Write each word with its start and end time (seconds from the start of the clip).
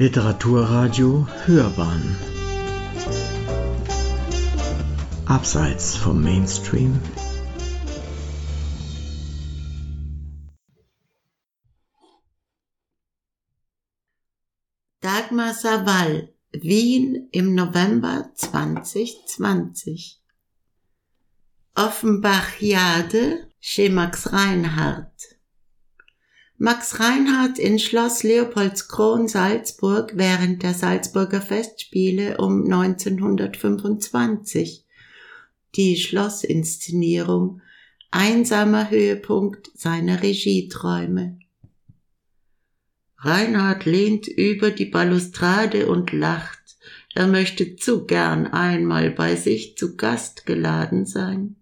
Literaturradio 0.00 1.26
Hörbahn. 1.44 2.16
Abseits 5.26 5.96
vom 5.96 6.22
Mainstream. 6.22 7.00
Dagmar 15.00 15.52
Savall, 15.52 16.32
Wien 16.52 17.28
im 17.32 17.56
November 17.56 18.30
2020 18.36 20.22
Offenbachiade 21.74 23.50
chez 23.58 23.88
Max 23.88 24.32
Reinhardt 24.32 25.37
Max 26.60 26.98
Reinhardt 26.98 27.60
in 27.60 27.78
Schloss 27.78 28.24
Leopoldskron 28.24 29.28
Salzburg 29.28 30.14
während 30.16 30.64
der 30.64 30.74
Salzburger 30.74 31.40
Festspiele 31.40 32.38
um 32.38 32.64
1925. 32.64 34.84
Die 35.76 35.96
Schlossinszenierung, 35.96 37.60
einsamer 38.10 38.90
Höhepunkt 38.90 39.70
seiner 39.76 40.24
Regieträume. 40.24 41.38
Reinhard 43.18 43.84
lehnt 43.84 44.26
über 44.26 44.72
die 44.72 44.86
Balustrade 44.86 45.86
und 45.86 46.10
lacht. 46.10 46.58
Er 47.14 47.28
möchte 47.28 47.76
zu 47.76 48.04
gern 48.04 48.48
einmal 48.48 49.12
bei 49.12 49.36
sich 49.36 49.76
zu 49.76 49.94
Gast 49.94 50.44
geladen 50.44 51.06
sein. 51.06 51.57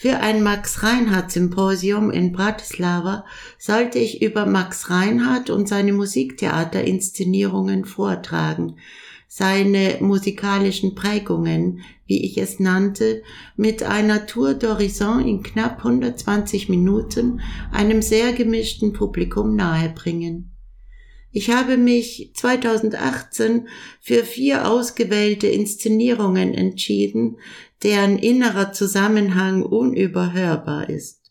Für 0.00 0.20
ein 0.20 0.44
Max 0.44 0.84
Reinhardt 0.84 1.32
Symposium 1.32 2.12
in 2.12 2.30
Bratislava 2.30 3.24
sollte 3.58 3.98
ich 3.98 4.22
über 4.22 4.46
Max 4.46 4.90
Reinhardt 4.90 5.50
und 5.50 5.68
seine 5.68 5.92
Musiktheaterinszenierungen 5.92 7.84
vortragen, 7.84 8.76
seine 9.26 9.96
musikalischen 9.98 10.94
Prägungen, 10.94 11.80
wie 12.06 12.24
ich 12.24 12.38
es 12.38 12.60
nannte, 12.60 13.24
mit 13.56 13.82
einer 13.82 14.26
Tour 14.26 14.50
d'Horizon 14.50 15.18
in 15.18 15.42
knapp 15.42 15.78
120 15.78 16.68
Minuten 16.68 17.40
einem 17.72 18.00
sehr 18.00 18.32
gemischten 18.32 18.92
Publikum 18.92 19.56
nahebringen. 19.56 20.52
Ich 21.30 21.50
habe 21.50 21.76
mich 21.76 22.30
2018 22.34 23.68
für 24.00 24.24
vier 24.24 24.68
ausgewählte 24.68 25.46
Inszenierungen 25.46 26.54
entschieden, 26.54 27.36
deren 27.82 28.18
innerer 28.18 28.72
Zusammenhang 28.72 29.62
unüberhörbar 29.62 30.88
ist. 30.88 31.30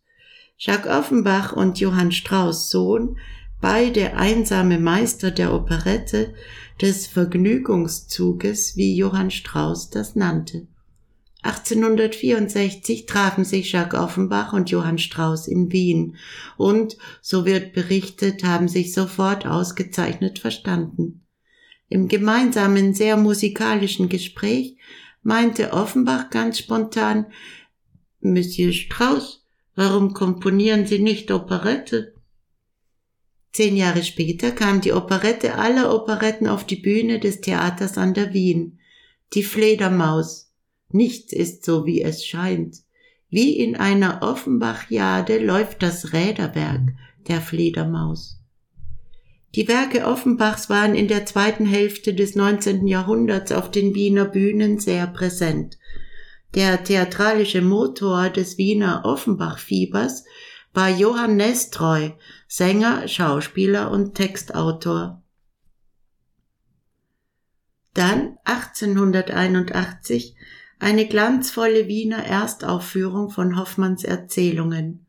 Jacques 0.57 0.91
Offenbach 0.91 1.53
und 1.53 1.79
Johann 1.79 2.11
Strauss 2.11 2.69
Sohn, 2.69 3.17
beide 3.59 4.15
einsame 4.15 4.79
Meister 4.79 5.31
der 5.31 5.53
Operette, 5.53 6.33
des 6.81 7.07
Vergnügungszuges, 7.07 8.77
wie 8.77 8.95
Johann 8.95 9.31
Strauss 9.31 9.89
das 9.89 10.15
nannte. 10.15 10.67
1864 11.43 13.05
trafen 13.05 13.45
sich 13.45 13.71
Jacques 13.71 13.99
Offenbach 13.99 14.53
und 14.53 14.69
Johann 14.69 14.97
Strauss 14.97 15.47
in 15.47 15.71
Wien 15.71 16.17
und, 16.57 16.97
so 17.21 17.45
wird 17.45 17.73
berichtet, 17.73 18.43
haben 18.43 18.67
sich 18.67 18.93
sofort 18.93 19.45
ausgezeichnet 19.45 20.39
verstanden. 20.39 21.25
Im 21.89 22.07
gemeinsamen, 22.07 22.93
sehr 22.93 23.17
musikalischen 23.17 24.09
Gespräch 24.09 24.77
meinte 25.21 25.73
Offenbach 25.73 26.29
ganz 26.29 26.59
spontan, 26.59 27.27
Monsieur 28.19 28.73
Strauss, 28.73 29.45
warum 29.75 30.13
komponieren 30.13 30.85
Sie 30.85 30.99
nicht 30.99 31.31
Operette? 31.31 32.15
Zehn 33.53 33.77
Jahre 33.77 34.03
später 34.03 34.51
kam 34.51 34.81
die 34.81 34.91
Operette 34.91 35.55
aller 35.55 35.93
Operetten 35.93 36.47
auf 36.47 36.65
die 36.65 36.75
Bühne 36.75 37.19
des 37.19 37.41
Theaters 37.41 37.97
an 37.97 38.13
der 38.13 38.33
Wien. 38.33 38.79
Die 39.33 39.43
Fledermaus, 39.43 40.46
Nichts 40.89 41.33
ist 41.33 41.65
so, 41.65 41.85
wie 41.85 42.01
es 42.01 42.25
scheint. 42.25 42.77
Wie 43.29 43.57
in 43.57 43.75
einer 43.75 44.21
Offenbachjade 44.21 45.37
läuft 45.39 45.83
das 45.83 46.13
Räderwerk 46.13 46.93
der 47.27 47.41
Fledermaus. 47.41 48.39
Die 49.55 49.67
Werke 49.67 50.05
Offenbachs 50.05 50.69
waren 50.69 50.95
in 50.95 51.07
der 51.07 51.25
zweiten 51.25 51.65
Hälfte 51.65 52.13
des 52.13 52.35
19. 52.35 52.87
Jahrhunderts 52.87 53.51
auf 53.51 53.71
den 53.71 53.95
Wiener 53.95 54.25
Bühnen 54.25 54.79
sehr 54.79 55.07
präsent. 55.07 55.77
Der 56.55 56.83
theatralische 56.83 57.61
Motor 57.61 58.29
des 58.29 58.57
Wiener 58.57 59.03
Offenbach-Fiebers 59.03 60.25
war 60.73 60.89
Johann 60.89 61.37
Nestreu, 61.37 62.11
Sänger, 62.47 63.07
Schauspieler 63.07 63.91
und 63.91 64.15
Textautor. 64.15 65.23
Dann 67.93 68.37
1881 68.43 70.35
eine 70.79 71.07
glanzvolle 71.07 71.87
Wiener 71.87 72.23
Erstaufführung 72.23 73.29
von 73.29 73.57
Hoffmanns 73.57 74.03
Erzählungen. 74.03 75.07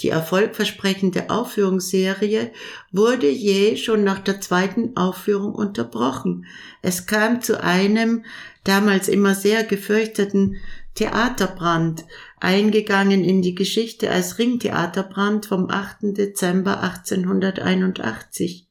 Die 0.00 0.08
erfolgversprechende 0.08 1.30
Aufführungsserie 1.30 2.50
wurde 2.90 3.28
je 3.28 3.76
schon 3.76 4.02
nach 4.02 4.18
der 4.18 4.40
zweiten 4.40 4.96
Aufführung 4.96 5.54
unterbrochen. 5.54 6.46
Es 6.82 7.06
kam 7.06 7.42
zu 7.42 7.62
einem 7.62 8.24
damals 8.64 9.08
immer 9.08 9.36
sehr 9.36 9.62
gefürchteten 9.62 10.56
Theaterbrand, 10.94 12.04
eingegangen 12.40 13.22
in 13.22 13.42
die 13.42 13.54
Geschichte 13.54 14.10
als 14.10 14.38
Ringtheaterbrand 14.38 15.46
vom 15.46 15.70
8. 15.70 16.16
Dezember 16.16 16.80
1881. 16.82 18.68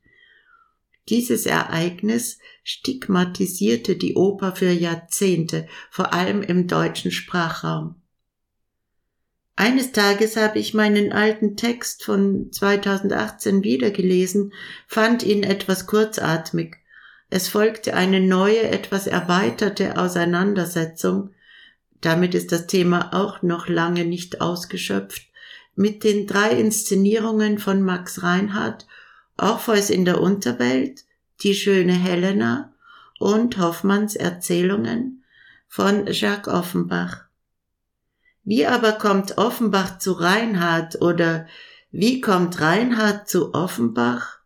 Dieses 1.09 1.45
Ereignis 1.45 2.39
stigmatisierte 2.63 3.96
die 3.96 4.16
Oper 4.16 4.56
für 4.56 4.72
Jahrzehnte, 4.72 5.68
vor 5.91 6.13
allem 6.13 6.41
im 6.41 6.68
deutschen 6.68 7.12
Sprachraum. 7.12 7.96
Eines 9.56 9.91
Tages 9.91 10.35
habe 10.35 10.57
ich 10.57 10.74
meinen 10.74 11.12
alten 11.12 11.56
Text 11.56 12.03
von 12.03 12.51
2018 12.51 13.63
wiedergelesen, 13.63 14.53
fand 14.88 15.22
ihn 15.22 15.44
etwas 15.44 15.85
kurzatmig. 15.85 16.78
Es 17.29 17.50
folgte 17.50 17.94
eine 17.94 18.19
neue, 18.19 18.63
etwas 18.63 19.06
erweiterte 19.06 19.97
Auseinandersetzung, 19.97 21.31
damit 22.01 22.35
ist 22.35 22.51
das 22.51 22.68
Thema 22.68 23.13
auch 23.13 23.44
noch 23.44 23.68
lange 23.68 24.06
nicht 24.06 24.41
ausgeschöpft, 24.41 25.28
mit 25.75 26.03
den 26.03 26.28
drei 26.28 26.51
Inszenierungen 26.51 27.59
von 27.59 27.81
Max 27.81 28.24
Reinhardt 28.24 28.88
Orpheus 29.38 29.90
in 29.90 30.06
der 30.06 30.22
Unterwelt, 30.22 31.06
Die 31.43 31.55
schöne 31.55 31.91
Helena 31.91 32.73
und 33.19 33.57
Hoffmanns 33.57 34.15
Erzählungen 34.15 35.25
von 35.67 36.07
Jacques 36.07 36.47
Offenbach. 36.47 37.25
Wie 38.45 38.65
aber 38.65 38.93
kommt 38.93 39.37
Offenbach 39.37 39.99
zu 39.99 40.13
Reinhard 40.13 41.01
oder 41.01 41.45
wie 41.91 42.21
kommt 42.21 42.61
Reinhard 42.61 43.27
zu 43.27 43.53
Offenbach? 43.53 44.39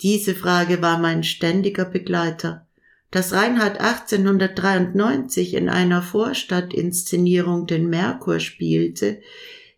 Diese 0.00 0.34
Frage 0.34 0.80
war 0.80 0.98
mein 0.98 1.24
ständiger 1.24 1.84
Begleiter. 1.84 2.66
Dass 3.10 3.34
Reinhard 3.34 3.78
1893 3.78 5.52
in 5.52 5.68
einer 5.68 6.00
Vorstadtinszenierung 6.00 7.66
den 7.66 7.90
Merkur 7.90 8.40
spielte, 8.40 9.20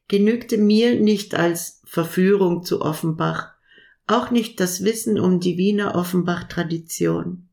genügte 0.07 0.59
mir 0.59 1.01
nicht 1.01 1.35
als 1.35 1.81
Verführung 1.85 2.65
zu 2.65 2.83
Offenbach 2.83 3.50
auch 4.11 4.31
nicht 4.31 4.61
das 4.61 4.85
Wissen 4.85 5.19
um 5.19 5.41
die 5.41 5.57
Wiener 5.57 5.95
Offenbach-Tradition. 5.95 7.49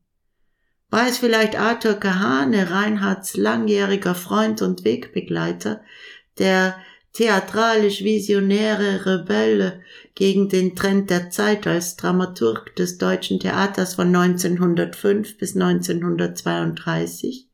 War 0.90 1.06
es 1.08 1.18
vielleicht 1.18 1.58
Arthur 1.58 1.94
Kahane, 1.94 2.70
Reinhards 2.70 3.36
langjähriger 3.36 4.14
Freund 4.14 4.62
und 4.62 4.84
Wegbegleiter, 4.84 5.82
der 6.38 6.76
theatralisch 7.12 8.04
visionäre 8.04 9.04
Rebelle 9.04 9.80
gegen 10.14 10.48
den 10.48 10.76
Trend 10.76 11.10
der 11.10 11.30
Zeit 11.30 11.66
als 11.66 11.96
Dramaturg 11.96 12.74
des 12.76 12.96
deutschen 12.96 13.40
Theaters 13.40 13.94
von 13.94 14.14
1905 14.14 15.36
bis 15.36 15.54
1932? 15.54 17.47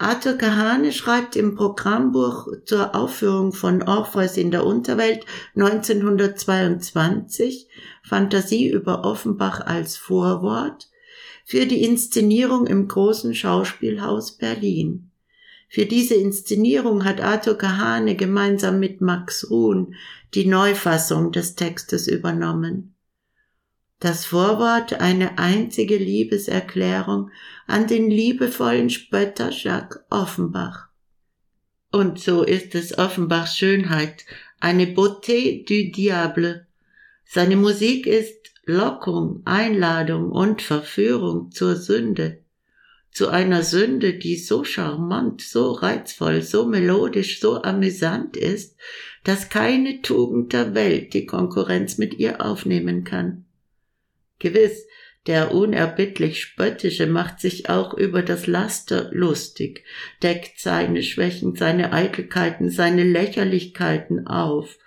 Arthur 0.00 0.38
Kahane 0.38 0.92
schreibt 0.92 1.36
im 1.36 1.54
Programmbuch 1.54 2.48
zur 2.64 2.94
Aufführung 2.94 3.52
von 3.52 3.82
Orpheus 3.82 4.38
in 4.38 4.50
der 4.50 4.64
Unterwelt 4.64 5.26
1922 5.56 7.68
Fantasie 8.02 8.70
über 8.70 9.04
Offenbach 9.04 9.60
als 9.60 9.98
Vorwort 9.98 10.88
für 11.44 11.66
die 11.66 11.84
Inszenierung 11.84 12.66
im 12.66 12.88
großen 12.88 13.34
Schauspielhaus 13.34 14.38
Berlin. 14.38 15.10
Für 15.68 15.84
diese 15.84 16.14
Inszenierung 16.14 17.04
hat 17.04 17.20
Arthur 17.20 17.58
Kahane 17.58 18.16
gemeinsam 18.16 18.80
mit 18.80 19.02
Max 19.02 19.50
Ruhn 19.50 19.94
die 20.32 20.46
Neufassung 20.46 21.30
des 21.30 21.56
Textes 21.56 22.08
übernommen 22.08 22.94
das 24.00 24.24
Vorwort 24.24 24.94
eine 24.94 25.38
einzige 25.38 25.96
Liebeserklärung 25.96 27.30
an 27.66 27.86
den 27.86 28.10
liebevollen 28.10 28.88
Spötter 28.88 29.50
Jacques 29.50 30.00
Offenbach. 30.08 30.88
Und 31.92 32.18
so 32.18 32.42
ist 32.42 32.74
es 32.74 32.96
Offenbachs 32.96 33.56
Schönheit, 33.56 34.24
eine 34.58 34.86
Beauté 34.86 35.66
du 35.66 35.90
Diable. 35.92 36.66
Seine 37.24 37.56
Musik 37.56 38.06
ist 38.06 38.52
Lockung, 38.64 39.42
Einladung 39.44 40.30
und 40.30 40.62
Verführung 40.62 41.50
zur 41.50 41.76
Sünde, 41.76 42.42
zu 43.12 43.28
einer 43.28 43.62
Sünde, 43.62 44.14
die 44.14 44.36
so 44.36 44.64
charmant, 44.64 45.42
so 45.42 45.72
reizvoll, 45.72 46.42
so 46.42 46.64
melodisch, 46.66 47.40
so 47.40 47.62
amüsant 47.62 48.36
ist, 48.36 48.76
dass 49.24 49.50
keine 49.50 50.00
Tugend 50.00 50.52
der 50.52 50.74
Welt 50.74 51.12
die 51.12 51.26
Konkurrenz 51.26 51.98
mit 51.98 52.14
ihr 52.14 52.40
aufnehmen 52.40 53.04
kann. 53.04 53.44
Gewiss, 54.40 54.86
der 55.26 55.54
unerbittlich 55.54 56.40
Spöttische 56.40 57.06
macht 57.06 57.40
sich 57.40 57.68
auch 57.68 57.94
über 57.94 58.22
das 58.22 58.46
Laster 58.46 59.10
lustig, 59.12 59.84
deckt 60.22 60.58
seine 60.58 61.02
Schwächen, 61.02 61.54
seine 61.54 61.92
Eitelkeiten, 61.92 62.70
seine 62.70 63.04
Lächerlichkeiten 63.04 64.26
auf, 64.26 64.78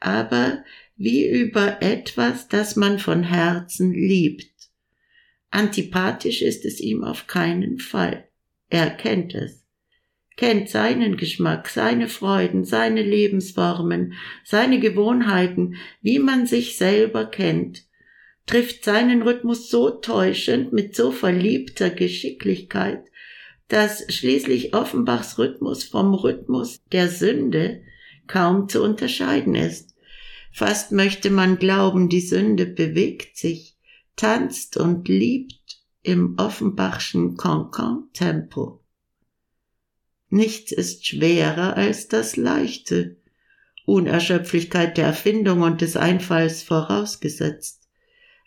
aber 0.00 0.64
wie 0.96 1.28
über 1.28 1.82
etwas, 1.82 2.48
das 2.48 2.76
man 2.76 2.98
von 2.98 3.22
Herzen 3.22 3.92
liebt. 3.92 4.50
Antipathisch 5.50 6.42
ist 6.42 6.64
es 6.64 6.80
ihm 6.80 7.04
auf 7.04 7.26
keinen 7.26 7.78
Fall. 7.78 8.28
Er 8.70 8.90
kennt 8.90 9.34
es, 9.34 9.64
kennt 10.36 10.68
seinen 10.68 11.16
Geschmack, 11.16 11.68
seine 11.68 12.08
Freuden, 12.08 12.64
seine 12.64 13.02
Lebensformen, 13.02 14.14
seine 14.44 14.80
Gewohnheiten, 14.80 15.76
wie 16.00 16.18
man 16.18 16.46
sich 16.46 16.76
selber 16.76 17.26
kennt, 17.26 17.84
trifft 18.46 18.84
seinen 18.84 19.22
Rhythmus 19.22 19.70
so 19.70 19.90
täuschend 19.90 20.72
mit 20.72 20.94
so 20.94 21.10
verliebter 21.10 21.90
Geschicklichkeit, 21.90 23.04
dass 23.68 24.04
schließlich 24.12 24.74
Offenbachs 24.74 25.38
Rhythmus 25.38 25.84
vom 25.84 26.14
Rhythmus 26.14 26.82
der 26.92 27.08
Sünde 27.08 27.82
kaum 28.26 28.68
zu 28.68 28.82
unterscheiden 28.82 29.54
ist. 29.54 29.94
Fast 30.52 30.92
möchte 30.92 31.30
man 31.30 31.58
glauben, 31.58 32.08
die 32.08 32.20
Sünde 32.20 32.66
bewegt 32.66 33.36
sich, 33.36 33.76
tanzt 34.16 34.76
und 34.76 35.08
liebt 35.08 35.80
im 36.02 36.34
Offenbachschen 36.38 37.36
Cancan-Tempo. 37.36 38.80
Nichts 40.28 40.70
ist 40.72 41.06
schwerer 41.06 41.76
als 41.76 42.08
das 42.08 42.36
Leichte, 42.36 43.16
Unerschöpflichkeit 43.86 44.96
der 44.96 45.06
Erfindung 45.06 45.62
und 45.62 45.80
des 45.80 45.96
Einfalls 45.96 46.62
vorausgesetzt 46.62 47.83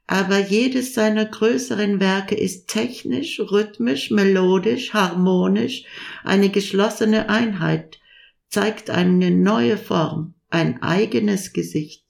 aber 0.08 0.40
jedes 0.40 0.94
seiner 0.94 1.26
größeren 1.26 2.00
Werke 2.00 2.36
ist 2.36 2.70
technisch, 2.70 3.42
rhythmisch, 3.42 4.10
melodisch, 4.10 4.94
harmonisch, 4.94 5.84
eine 6.24 6.50
geschlossene 6.50 7.28
Einheit, 7.28 8.00
zeigt 8.48 8.90
eine 8.90 9.32
neue 9.32 9.78
Form, 9.78 10.34
ein 10.50 10.82
eigenes 10.82 11.52
Gesicht. 11.52 12.06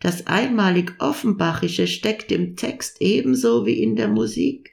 Das 0.00 0.26
einmalig 0.26 0.94
Offenbachische 0.98 1.86
steckt 1.86 2.32
im 2.32 2.56
Text 2.56 3.00
ebenso 3.00 3.66
wie 3.66 3.82
in 3.82 3.96
der 3.96 4.08
Musik. 4.08 4.72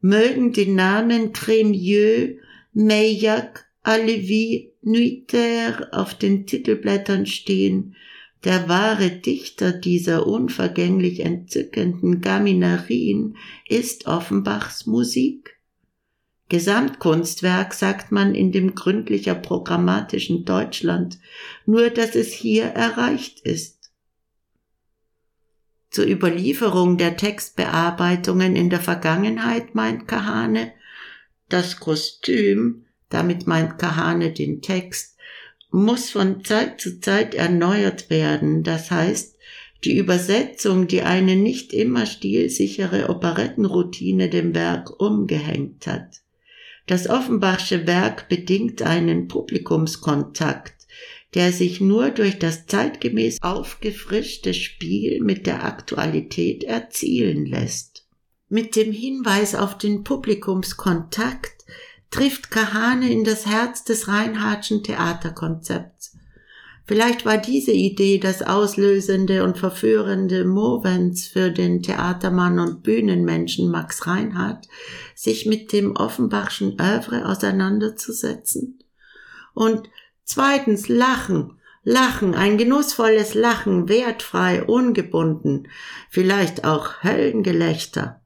Mögen 0.00 0.52
die 0.52 0.66
Namen 0.66 1.32
Crémieux, 1.32 2.38
Meillac, 2.72 3.66
Alevi, 3.82 4.72
Nuiter 4.82 5.88
auf 5.92 6.14
den 6.14 6.46
Titelblättern 6.46 7.26
stehen, 7.26 7.96
der 8.44 8.68
wahre 8.68 9.10
Dichter 9.10 9.72
dieser 9.72 10.26
unvergänglich 10.26 11.20
entzückenden 11.20 12.20
Gaminerien 12.20 13.36
ist 13.66 14.06
Offenbachs 14.06 14.86
Musik. 14.86 15.58
Gesamtkunstwerk 16.50 17.72
sagt 17.72 18.12
man 18.12 18.34
in 18.34 18.52
dem 18.52 18.74
gründlicher 18.74 19.34
programmatischen 19.34 20.44
Deutschland, 20.44 21.18
nur 21.64 21.88
dass 21.88 22.14
es 22.14 22.32
hier 22.32 22.64
erreicht 22.64 23.40
ist. 23.40 23.92
Zur 25.90 26.06
Überlieferung 26.06 26.98
der 26.98 27.16
Textbearbeitungen 27.16 28.56
in 28.56 28.68
der 28.68 28.80
Vergangenheit 28.80 29.74
meint 29.74 30.06
Kahane, 30.06 30.72
das 31.48 31.80
Kostüm, 31.80 32.84
damit 33.08 33.46
meint 33.46 33.78
Kahane 33.78 34.32
den 34.32 34.60
Text, 34.60 35.13
muss 35.74 36.10
von 36.10 36.44
Zeit 36.44 36.80
zu 36.80 37.00
Zeit 37.00 37.34
erneuert 37.34 38.08
werden. 38.08 38.62
Das 38.62 38.92
heißt, 38.92 39.36
die 39.82 39.96
Übersetzung, 39.96 40.86
die 40.86 41.02
eine 41.02 41.34
nicht 41.34 41.72
immer 41.72 42.06
stilsichere 42.06 43.08
Operettenroutine 43.08 44.30
dem 44.30 44.54
Werk 44.54 45.00
umgehängt 45.00 45.86
hat. 45.86 46.22
Das 46.86 47.08
Offenbachsche 47.08 47.86
Werk 47.86 48.28
bedingt 48.28 48.82
einen 48.82 49.26
Publikumskontakt, 49.26 50.86
der 51.34 51.50
sich 51.50 51.80
nur 51.80 52.10
durch 52.10 52.38
das 52.38 52.66
zeitgemäß 52.66 53.42
aufgefrischte 53.42 54.54
Spiel 54.54 55.20
mit 55.22 55.46
der 55.46 55.64
Aktualität 55.64 56.62
erzielen 56.62 57.46
lässt. 57.46 58.06
Mit 58.48 58.76
dem 58.76 58.92
Hinweis 58.92 59.56
auf 59.56 59.76
den 59.76 60.04
Publikumskontakt 60.04 61.53
trifft 62.14 62.52
Kahane 62.52 63.10
in 63.10 63.24
das 63.24 63.44
Herz 63.44 63.82
des 63.82 64.06
Reinhardtschen 64.06 64.84
Theaterkonzepts. 64.84 66.16
Vielleicht 66.86 67.26
war 67.26 67.38
diese 67.38 67.72
Idee 67.72 68.18
das 68.18 68.40
auslösende 68.40 69.42
und 69.42 69.58
verführende 69.58 70.44
Movens 70.44 71.26
für 71.26 71.50
den 71.50 71.82
Theatermann 71.82 72.60
und 72.60 72.84
Bühnenmenschen 72.84 73.68
Max 73.68 74.06
Reinhardt, 74.06 74.68
sich 75.16 75.46
mit 75.46 75.72
dem 75.72 75.96
Offenbachschen 75.96 76.80
Övre 76.80 77.26
auseinanderzusetzen. 77.26 78.78
Und 79.52 79.90
zweitens 80.22 80.86
Lachen, 80.86 81.58
Lachen, 81.82 82.36
ein 82.36 82.58
genussvolles 82.58 83.34
Lachen, 83.34 83.88
wertfrei, 83.88 84.62
ungebunden, 84.62 85.66
vielleicht 86.10 86.64
auch 86.64 87.02
Höllengelächter. 87.02 88.20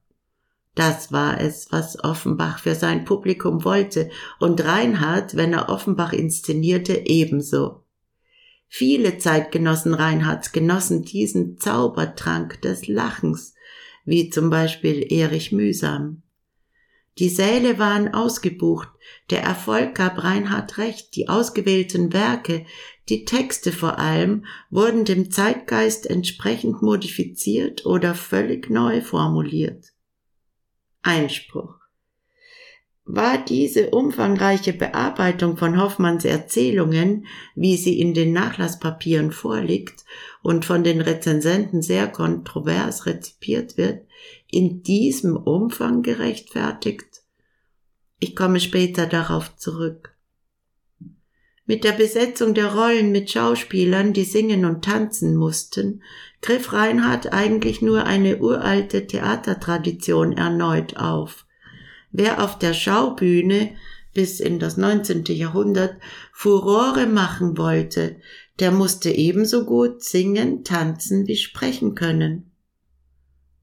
Das 0.79 1.11
war 1.11 1.41
es, 1.41 1.73
was 1.73 2.05
Offenbach 2.05 2.61
für 2.61 2.77
sein 2.77 3.05
Publikum 3.05 3.65
wollte, 3.65 4.11
und 4.39 4.65
Reinhard, 4.65 5.35
wenn 5.35 5.53
er 5.53 5.71
Offenbach 5.71 6.13
inszenierte, 6.13 7.03
ebenso. 7.05 7.83
Viele 8.69 9.19
Zeitgenossen 9.19 9.93
Reinhards 9.93 10.53
genossen 10.53 11.03
diesen 11.03 11.59
Zaubertrank 11.59 12.63
des 12.63 12.87
Lachens, 12.87 13.55
wie 14.05 14.31
zum 14.31 14.51
Beispiel 14.51 15.05
Erich 15.13 15.51
Mühsam. 15.51 16.23
Die 17.19 17.29
Säle 17.29 17.81
waren 17.81 18.15
ausgebucht, 18.15 18.89
der 19.31 19.43
Erfolg 19.43 19.97
gab 19.97 20.23
Reinhard 20.23 20.79
recht, 20.79 21.17
die 21.17 21.29
ausgewählten 21.29 22.13
Werke, 22.13 22.67
die 23.09 23.25
Texte 23.25 23.73
vor 23.73 23.99
allem, 23.99 24.45
wurden 24.71 25.05
dem 25.05 25.33
Zeitgeist 25.33 26.09
entsprechend 26.09 26.83
modifiziert 26.83 27.85
oder 27.85 28.14
völlig 28.14 28.71
neu 28.71 29.00
formuliert. 29.00 29.93
Einspruch. 31.02 31.78
War 33.11 33.43
diese 33.43 33.88
umfangreiche 33.88 34.75
Bearbeitung 34.75 35.57
von 35.57 35.81
Hoffmanns 35.81 36.26
Erzählungen, 36.26 37.26
wie 37.55 37.78
sie 37.78 37.99
in 37.99 38.12
den 38.12 38.35
Nachlasspapieren 38.35 39.33
vorliegt 39.33 40.05
und 40.43 40.67
von 40.67 40.85
den 40.85 41.00
Rezensenten 41.00 41.81
sehr 41.81 42.09
kontrovers 42.09 43.07
rezipiert 43.07 43.78
wird, 43.78 44.07
in 44.50 44.83
diesem 44.83 45.38
Umfang 45.38 46.02
gerechtfertigt? 46.02 47.23
Ich 48.21 48.37
komme 48.37 48.61
später 48.61 49.07
darauf 49.07 49.57
zurück. 49.57 50.14
Mit 51.69 51.85
der 51.85 51.93
Besetzung 51.93 52.55
der 52.55 52.73
Rollen 52.75 53.13
mit 53.13 53.31
Schauspielern, 53.31 54.15
die 54.15 54.25
singen 54.25 54.65
und 54.65 54.87
tanzen 54.87 55.37
mussten, 55.37 56.03
griff 56.41 56.73
Reinhard 56.73 57.35
eigentlich 57.35 57.83
nur 57.83 58.05
eine 58.05 58.39
uralte 58.39 59.07
Theatertradition 59.07 60.33
erneut 60.33 60.97
auf. 60.97 61.45
Wer 62.11 62.43
auf 62.43 62.59
der 62.59 62.73
Schaubühne 62.73 63.77
bis 64.15 64.41
in 64.41 64.59
das 64.59 64.79
19. 64.79 65.25
Jahrhundert 65.27 65.97
Furore 66.33 67.07
machen 67.07 67.59
wollte, 67.59 68.17
der 68.61 68.71
musste 68.71 69.11
ebenso 69.11 69.67
gut 69.67 70.03
singen, 70.03 70.65
tanzen 70.65 71.27
wie 71.27 71.37
sprechen 71.37 71.95
können. 71.95 72.51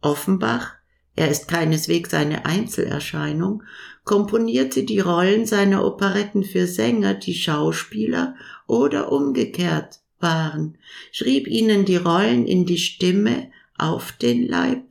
Offenbach, 0.02 0.76
er 1.16 1.30
ist 1.30 1.48
keineswegs 1.48 2.14
eine 2.14 2.46
Einzelerscheinung, 2.46 3.64
komponierte 4.04 4.84
die 4.84 5.00
Rollen 5.00 5.46
seiner 5.46 5.86
Operetten 5.86 6.44
für 6.44 6.68
Sänger, 6.68 7.14
die 7.14 7.34
Schauspieler 7.34 8.36
oder 8.68 9.12
umgekehrt 9.12 10.00
waren, 10.20 10.78
schrieb 11.12 11.48
ihnen 11.48 11.86
die 11.86 11.96
Rollen 11.96 12.46
in 12.46 12.66
die 12.66 12.78
Stimme 12.78 13.52
auf 13.78 14.12
den 14.12 14.48
Leib. 14.48 14.84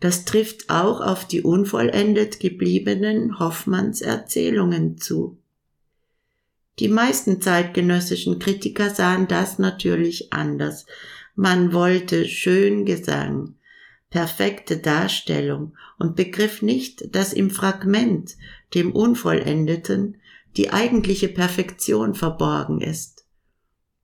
Das 0.00 0.24
trifft 0.24 0.70
auch 0.70 1.00
auf 1.00 1.26
die 1.26 1.42
unvollendet 1.42 2.40
gebliebenen 2.40 3.38
Hoffmanns 3.38 4.00
Erzählungen 4.00 4.96
zu. 4.98 5.36
Die 6.78 6.88
meisten 6.88 7.42
zeitgenössischen 7.42 8.38
Kritiker 8.38 8.88
sahen 8.88 9.28
das 9.28 9.58
natürlich 9.58 10.32
anders. 10.32 10.86
Man 11.34 11.74
wollte 11.74 12.26
schön 12.26 12.86
Gesang, 12.86 13.56
perfekte 14.10 14.76
Darstellung 14.78 15.76
und 15.98 16.16
begriff 16.16 16.62
nicht, 16.62 17.14
dass 17.14 17.32
im 17.32 17.50
Fragment, 17.50 18.36
dem 18.74 18.92
Unvollendeten, 18.92 20.18
die 20.56 20.70
eigentliche 20.72 21.28
Perfektion 21.28 22.14
verborgen 22.14 22.80
ist. 22.80 23.24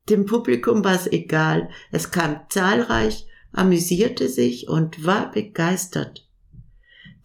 Dem 0.09 0.25
Publikum 0.25 0.85
war 0.85 0.95
es 0.95 1.09
egal, 1.09 1.69
es 1.91 2.13
kam 2.13 2.41
zahlreich, 2.49 3.27
amüsierte 3.53 4.29
sich 4.29 4.69
und 4.69 5.05
war 5.05 5.33
begeistert. 5.33 6.27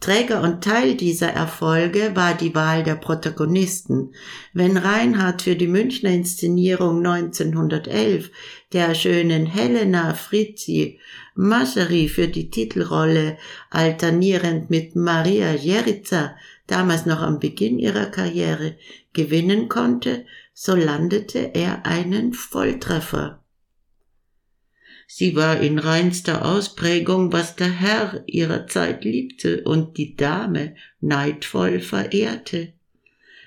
Träger 0.02 0.42
und 0.42 0.64
Teil 0.64 0.96
dieser 0.96 1.28
Erfolge 1.28 2.16
war 2.16 2.34
die 2.34 2.56
Wahl 2.56 2.82
der 2.82 2.96
Protagonisten. 2.96 4.12
Wenn 4.52 4.76
Reinhardt 4.76 5.42
für 5.42 5.54
die 5.54 5.68
Münchner 5.68 6.10
Inszenierung 6.10 7.06
1911 7.06 8.32
der 8.72 8.96
schönen 8.96 9.46
Helena 9.46 10.14
Frizzi 10.14 10.98
Maschery 11.34 12.08
für 12.08 12.28
die 12.28 12.50
Titelrolle 12.50 13.38
alternierend 13.70 14.70
mit 14.70 14.96
Maria 14.96 15.52
Jerica, 15.54 16.36
damals 16.66 17.06
noch 17.06 17.20
am 17.20 17.40
Beginn 17.40 17.78
ihrer 17.78 18.06
Karriere, 18.06 18.76
gewinnen 19.12 19.68
konnte, 19.68 20.24
so 20.54 20.74
landete 20.74 21.54
er 21.54 21.86
einen 21.86 22.32
Volltreffer. 22.32 23.42
Sie 25.06 25.36
war 25.36 25.60
in 25.60 25.78
reinster 25.78 26.42
Ausprägung, 26.44 27.32
was 27.32 27.54
der 27.54 27.70
Herr 27.70 28.22
ihrer 28.26 28.66
Zeit 28.66 29.04
liebte 29.04 29.62
und 29.62 29.98
die 29.98 30.16
Dame 30.16 30.74
neidvoll 31.00 31.80
verehrte. 31.80 32.72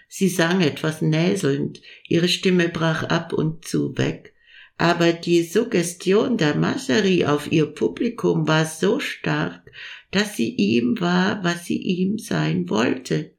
Sie 0.07 0.29
sang 0.29 0.61
etwas 0.61 1.01
näselnd, 1.01 1.81
ihre 2.07 2.27
Stimme 2.27 2.69
brach 2.69 3.01
ab 3.03 3.33
und 3.33 3.65
zu 3.65 3.97
weg, 3.97 4.34
aber 4.77 5.13
die 5.13 5.43
Suggestion 5.43 6.37
der 6.37 6.55
Masserie 6.55 7.31
auf 7.31 7.51
ihr 7.51 7.65
Publikum 7.65 8.47
war 8.47 8.65
so 8.65 8.99
stark, 8.99 9.71
dass 10.11 10.35
sie 10.35 10.49
ihm 10.49 10.99
war, 10.99 11.43
was 11.43 11.65
sie 11.65 11.77
ihm 11.77 12.17
sein 12.17 12.69
wollte. 12.69 13.31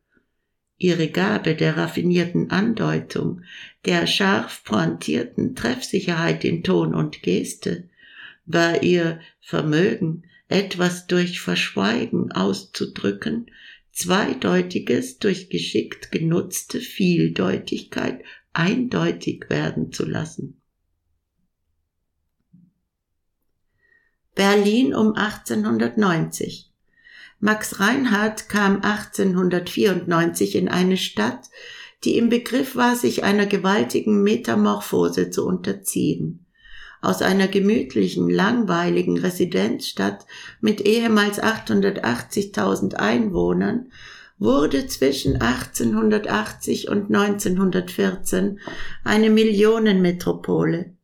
Ihre 0.78 1.08
Gabe 1.08 1.54
der 1.54 1.76
raffinierten 1.76 2.50
Andeutung, 2.50 3.42
der 3.84 4.06
scharf 4.06 4.62
pointierten 4.64 5.54
Treffsicherheit 5.54 6.44
in 6.44 6.62
Ton 6.62 6.94
und 6.94 7.22
Geste, 7.22 7.88
war 8.44 8.82
ihr 8.82 9.20
Vermögen, 9.40 10.24
etwas 10.48 11.06
durch 11.06 11.40
Verschweigen 11.40 12.30
auszudrücken, 12.32 13.50
Zweideutiges 13.92 15.18
durch 15.18 15.48
geschickt 15.48 16.12
genutzte 16.12 16.80
Vieldeutigkeit 16.80 18.22
eindeutig 18.52 19.46
werden 19.48 19.92
zu 19.92 20.04
lassen. 20.04 20.60
Berlin 24.36 24.94
um 24.94 25.14
1890. 25.16 26.70
Max 27.40 27.80
Reinhardt 27.80 28.48
kam 28.48 28.76
1894 28.76 30.54
in 30.54 30.68
eine 30.68 30.96
Stadt, 30.96 31.50
die 32.04 32.16
im 32.16 32.28
Begriff 32.28 32.76
war, 32.76 32.94
sich 32.94 33.24
einer 33.24 33.46
gewaltigen 33.46 34.22
Metamorphose 34.22 35.30
zu 35.30 35.44
unterziehen 35.44 36.46
aus 37.06 37.22
einer 37.22 37.46
gemütlichen, 37.46 38.28
langweiligen 38.28 39.16
Residenzstadt 39.16 40.26
mit 40.60 40.80
ehemals 40.80 41.40
880.000 41.40 42.94
Einwohnern 42.94 43.92
wurde 44.38 44.88
zwischen 44.88 45.40
1880 45.40 46.88
und 46.88 47.14
1914 47.14 48.58
eine 49.04 49.30
Millionenmetropole. 49.30 50.95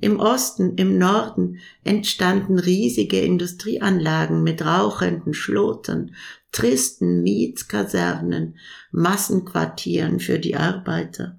Im 0.00 0.18
Osten, 0.18 0.76
im 0.76 0.96
Norden 0.96 1.58
entstanden 1.84 2.58
riesige 2.58 3.20
Industrieanlagen 3.20 4.42
mit 4.42 4.64
rauchenden 4.64 5.34
Schlotern, 5.34 6.14
tristen 6.52 7.22
Mietskasernen, 7.22 8.56
Massenquartieren 8.92 10.18
für 10.18 10.38
die 10.38 10.56
Arbeiter. 10.56 11.38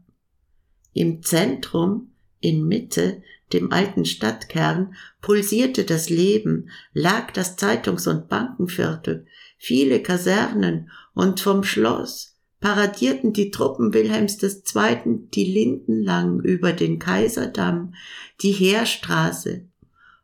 Im 0.93 1.23
Zentrum, 1.23 2.11
in 2.39 2.67
Mitte, 2.67 3.23
dem 3.51 3.71
alten 3.71 4.05
Stadtkern, 4.05 4.93
pulsierte 5.21 5.83
das 5.83 6.09
Leben, 6.09 6.69
lag 6.93 7.31
das 7.31 7.57
Zeitungs- 7.57 8.07
und 8.07 8.29
Bankenviertel, 8.29 9.25
viele 9.57 10.03
Kasernen 10.03 10.91
und 11.13 11.39
vom 11.39 11.63
Schloss 11.63 12.30
paradierten 12.61 13.33
die 13.33 13.51
Truppen 13.51 13.93
Wilhelms 13.93 14.41
II. 14.41 15.27
die 15.33 15.43
Linden 15.43 16.01
lang 16.01 16.39
über 16.39 16.71
den 16.71 16.99
Kaiserdamm, 16.99 17.95
die 18.41 18.51
Heerstraße, 18.51 19.65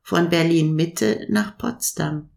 von 0.01 0.29
Berlin 0.29 0.73
Mitte 0.73 1.25
nach 1.29 1.57
Potsdam. 1.57 2.29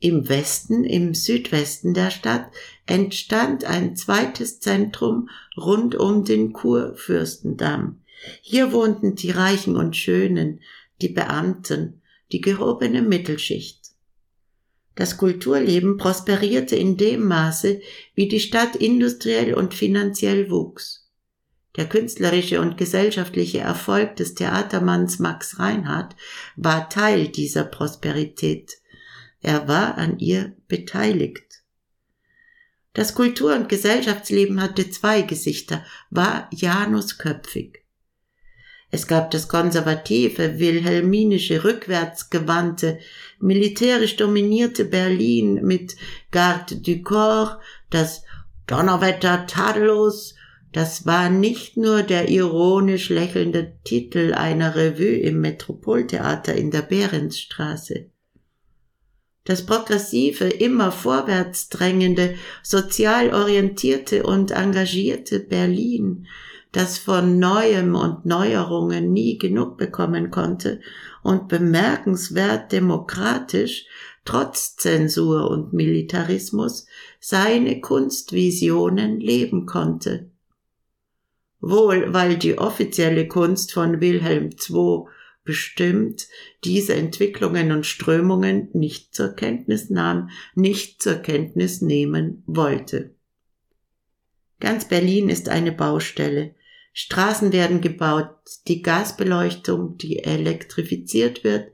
Im 0.00 0.28
Westen, 0.28 0.84
im 0.84 1.14
Südwesten 1.14 1.94
der 1.94 2.10
Stadt 2.10 2.50
entstand 2.86 3.64
ein 3.64 3.94
zweites 3.96 4.58
Zentrum 4.58 5.28
rund 5.56 5.94
um 5.94 6.24
den 6.24 6.52
Kurfürstendamm, 6.54 8.00
hier 8.42 8.72
wohnten 8.72 9.14
die 9.14 9.30
Reichen 9.30 9.76
und 9.76 9.96
Schönen, 9.96 10.60
die 11.00 11.08
Beamten, 11.08 12.02
die 12.32 12.40
gehobene 12.40 13.02
Mittelschicht. 13.02 13.79
Das 14.94 15.16
Kulturleben 15.16 15.96
prosperierte 15.96 16.76
in 16.76 16.96
dem 16.96 17.26
Maße, 17.26 17.80
wie 18.14 18.28
die 18.28 18.40
Stadt 18.40 18.76
industriell 18.76 19.54
und 19.54 19.74
finanziell 19.74 20.50
wuchs. 20.50 21.08
Der 21.76 21.88
künstlerische 21.88 22.60
und 22.60 22.76
gesellschaftliche 22.76 23.58
Erfolg 23.58 24.16
des 24.16 24.34
Theatermanns 24.34 25.18
Max 25.20 25.58
Reinhardt 25.58 26.16
war 26.56 26.88
Teil 26.88 27.28
dieser 27.28 27.64
Prosperität. 27.64 28.72
Er 29.40 29.68
war 29.68 29.96
an 29.96 30.18
ihr 30.18 30.56
beteiligt. 30.66 31.62
Das 32.92 33.14
Kultur- 33.14 33.54
und 33.54 33.68
Gesellschaftsleben 33.68 34.60
hatte 34.60 34.90
zwei 34.90 35.22
Gesichter, 35.22 35.84
war 36.10 36.50
janusköpfig. 36.52 37.79
Es 38.90 39.06
gab 39.06 39.30
das 39.30 39.46
konservative, 39.46 40.58
wilhelminische, 40.58 41.62
rückwärtsgewandte, 41.62 42.98
militärisch 43.38 44.16
dominierte 44.16 44.84
Berlin 44.84 45.60
mit 45.62 45.96
Garde 46.32 46.76
du 46.76 47.02
Corps, 47.02 47.60
das 47.90 48.24
Donnerwetter 48.66 49.46
tadellos, 49.46 50.34
das 50.72 51.04
war 51.04 51.30
nicht 51.30 51.76
nur 51.76 52.02
der 52.02 52.28
ironisch 52.28 53.08
lächelnde 53.08 53.72
Titel 53.84 54.34
einer 54.34 54.76
Revue 54.76 55.18
im 55.18 55.40
Metropoltheater 55.40 56.54
in 56.54 56.70
der 56.70 56.82
Behrensstraße. 56.82 58.06
Das 59.44 59.66
progressive, 59.66 60.44
immer 60.44 60.92
vorwärts 60.92 61.70
drängende, 61.70 62.36
sozial 62.62 63.34
orientierte 63.34 64.22
und 64.22 64.52
engagierte 64.52 65.40
Berlin 65.40 66.28
das 66.72 66.98
von 66.98 67.38
Neuem 67.38 67.94
und 67.94 68.26
Neuerungen 68.26 69.12
nie 69.12 69.38
genug 69.38 69.76
bekommen 69.76 70.30
konnte 70.30 70.80
und 71.22 71.48
bemerkenswert 71.48 72.70
demokratisch 72.72 73.86
trotz 74.24 74.76
Zensur 74.76 75.50
und 75.50 75.72
Militarismus 75.72 76.86
seine 77.18 77.80
Kunstvisionen 77.80 79.18
leben 79.18 79.66
konnte. 79.66 80.30
Wohl 81.60 82.12
weil 82.12 82.36
die 82.36 82.58
offizielle 82.58 83.28
Kunst 83.28 83.72
von 83.72 84.00
Wilhelm 84.00 84.50
II 84.50 85.04
bestimmt 85.44 86.28
diese 86.64 86.94
Entwicklungen 86.94 87.72
und 87.72 87.86
Strömungen 87.86 88.68
nicht 88.72 89.14
zur 89.14 89.30
Kenntnis 89.30 89.90
nahm, 89.90 90.30
nicht 90.54 91.02
zur 91.02 91.16
Kenntnis 91.16 91.82
nehmen 91.82 92.42
wollte. 92.46 93.14
Ganz 94.60 94.86
Berlin 94.86 95.28
ist 95.28 95.48
eine 95.48 95.72
Baustelle, 95.72 96.54
Straßen 96.92 97.52
werden 97.52 97.80
gebaut, 97.80 98.30
die 98.66 98.82
Gasbeleuchtung, 98.82 99.96
die 99.96 100.24
elektrifiziert 100.24 101.44
wird, 101.44 101.68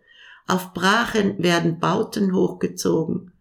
auf 0.46 0.74
Brachen 0.74 1.42
werden 1.42 1.80
Bauten 1.80 2.34
hochgezogen. 2.34 3.32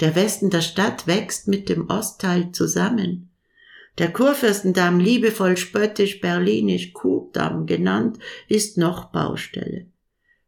Der 0.00 0.14
Westen 0.14 0.50
der 0.50 0.60
Stadt 0.60 1.06
wächst 1.06 1.48
mit 1.48 1.68
dem 1.68 1.88
Ostteil 1.88 2.52
zusammen. 2.52 3.30
Der 3.98 4.12
Kurfürstendamm, 4.12 5.00
liebevoll 5.00 5.56
spöttisch 5.56 6.20
berlinisch 6.20 6.92
Kuhdamm 6.92 7.66
genannt, 7.66 8.18
ist 8.48 8.78
noch 8.78 9.06
Baustelle. 9.06 9.86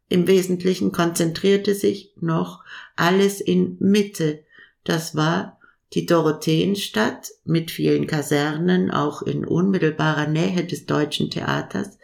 Im 0.07 0.27
Wesentlichen 0.27 0.91
konzentrierte 0.91 1.75
sich 1.75 2.13
noch 2.19 2.63
alles 2.95 3.39
in 3.39 3.77
Mitte. 3.79 4.43
Das 4.83 5.15
war 5.15 5.59
die 5.93 6.05
Dorotheenstadt 6.05 7.29
mit 7.43 7.71
vielen 7.71 8.07
Kasernen 8.07 8.91
auch 8.91 9.21
in 9.21 9.45
unmittelbarer 9.45 10.27
Nähe 10.27 10.63
des 10.65 10.85
deutschen 10.85 11.29
Theaters, 11.29 11.97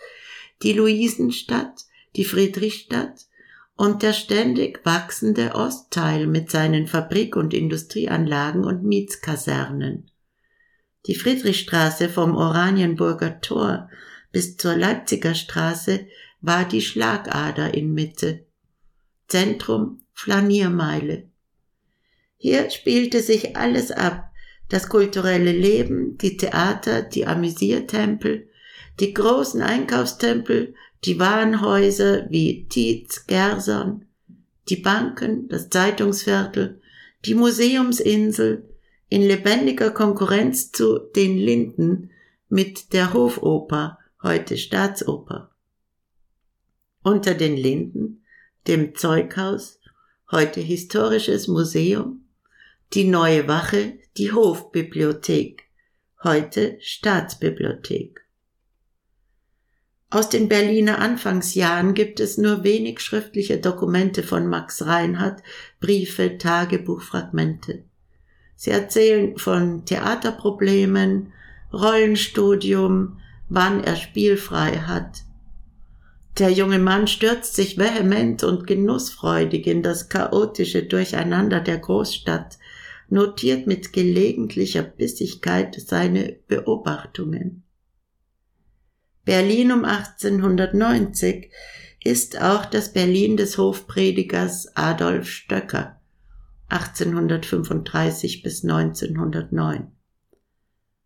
die 0.63 0.73
Luisenstadt, 0.73 1.85
die 2.15 2.25
Friedrichstadt 2.25 3.27
und 3.75 4.01
der 4.01 4.13
ständig 4.13 4.85
wachsende 4.85 5.53
Ostteil 5.53 6.27
mit 6.27 6.49
seinen 6.49 6.87
Fabrik- 6.87 7.35
und 7.35 7.53
Industrieanlagen 7.53 8.65
und 8.65 8.83
Mietskasernen. 8.83 10.09
Die 11.05 11.15
Friedrichstraße 11.15 12.09
vom 12.09 12.35
Oranienburger 12.35 13.39
Tor 13.39 13.89
bis 14.31 14.57
zur 14.57 14.75
Leipziger 14.75 15.35
Straße 15.35 16.07
war 16.41 16.65
die 16.65 16.81
Schlagader 16.81 17.73
in 17.73 17.93
Mitte. 17.93 18.45
Zentrum 19.27 20.01
Flaniermeile. 20.13 21.26
Hier 22.37 22.69
spielte 22.69 23.21
sich 23.21 23.57
alles 23.57 23.91
ab, 23.91 24.31
das 24.69 24.89
kulturelle 24.89 25.51
Leben, 25.51 26.17
die 26.17 26.37
Theater, 26.37 27.01
die 27.01 27.25
Amüsiertempel, 27.25 28.49
die 28.99 29.13
großen 29.13 29.61
Einkaufstempel, 29.61 30.75
die 31.03 31.19
Warenhäuser 31.19 32.29
wie 32.29 32.67
Tietz, 32.67 33.25
Gerson, 33.27 34.05
die 34.69 34.75
Banken, 34.75 35.47
das 35.47 35.69
Zeitungsviertel, 35.69 36.81
die 37.25 37.33
Museumsinsel 37.33 38.67
in 39.09 39.21
lebendiger 39.21 39.91
Konkurrenz 39.91 40.71
zu 40.71 40.99
den 40.99 41.37
Linden 41.37 42.11
mit 42.49 42.93
der 42.93 43.13
Hofoper, 43.13 43.99
heute 44.21 44.57
Staatsoper. 44.57 45.51
Unter 47.03 47.33
den 47.33 47.55
Linden, 47.55 48.23
dem 48.67 48.95
Zeughaus, 48.95 49.79
heute 50.29 50.59
historisches 50.59 51.47
Museum, 51.47 52.26
die 52.93 53.03
neue 53.03 53.47
Wache, 53.47 53.99
die 54.17 54.31
Hofbibliothek, 54.31 55.63
heute 56.23 56.77
Staatsbibliothek. 56.79 58.25
Aus 60.09 60.29
den 60.29 60.47
Berliner 60.47 60.99
Anfangsjahren 60.99 61.93
gibt 61.93 62.21
es 62.21 62.37
nur 62.37 62.63
wenig 62.63 63.01
schriftliche 63.01 63.57
Dokumente 63.57 64.23
von 64.23 64.47
Max 64.47 64.85
Reinhardt, 64.85 65.43
Briefe, 65.81 66.37
Tagebuchfragmente. 66.37 67.83
Sie 68.55 68.71
erzählen 68.71 69.37
von 69.37 69.83
Theaterproblemen, 69.83 71.33
Rollenstudium, 71.73 73.19
wann 73.49 73.83
er 73.83 73.97
spielfrei 73.97 74.77
hat. 74.77 75.23
Der 76.39 76.51
junge 76.51 76.79
Mann 76.79 77.07
stürzt 77.07 77.55
sich 77.55 77.77
vehement 77.77 78.43
und 78.43 78.65
genussfreudig 78.65 79.67
in 79.67 79.83
das 79.83 80.07
chaotische 80.07 80.83
Durcheinander 80.83 81.59
der 81.59 81.79
Großstadt, 81.79 82.57
notiert 83.09 83.67
mit 83.67 83.93
gelegentlicher 83.93 84.83
Bissigkeit 84.83 85.75
seine 85.79 86.39
Beobachtungen. 86.47 87.63
Berlin 89.25 89.71
um 89.71 89.85
1890 89.85 91.51
ist 92.03 92.41
auch 92.41 92.65
das 92.65 92.93
Berlin 92.93 93.35
des 93.37 93.57
Hofpredigers 93.57 94.75
Adolf 94.75 95.29
Stöcker 95.29 95.99
1835 96.69 98.43
bis 98.43 98.63
1909. 98.63 99.91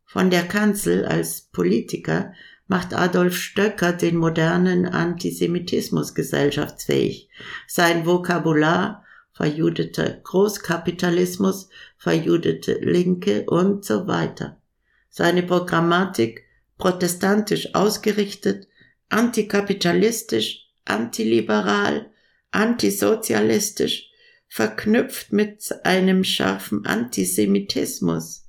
Von 0.05 0.29
der 0.29 0.43
Kanzel 0.43 1.05
als 1.05 1.41
Politiker 1.41 2.33
macht 2.67 2.93
Adolf 2.93 3.35
Stöcker 3.35 3.93
den 3.93 4.17
modernen 4.17 4.85
Antisemitismus 4.85 6.13
gesellschaftsfähig. 6.13 7.29
Sein 7.67 8.05
Vokabular 8.05 9.03
verjudeter 9.41 10.21
Großkapitalismus, 10.23 11.67
verjudete 11.97 12.73
Linke 12.73 13.43
und 13.47 13.83
so 13.83 14.05
weiter. 14.05 14.61
Seine 15.09 15.41
Programmatik 15.41 16.43
protestantisch 16.77 17.73
ausgerichtet, 17.73 18.67
antikapitalistisch, 19.09 20.67
antiliberal, 20.85 22.11
antisozialistisch, 22.51 24.11
verknüpft 24.47 25.33
mit 25.33 25.67
einem 25.85 26.23
scharfen 26.23 26.85
Antisemitismus. 26.85 28.47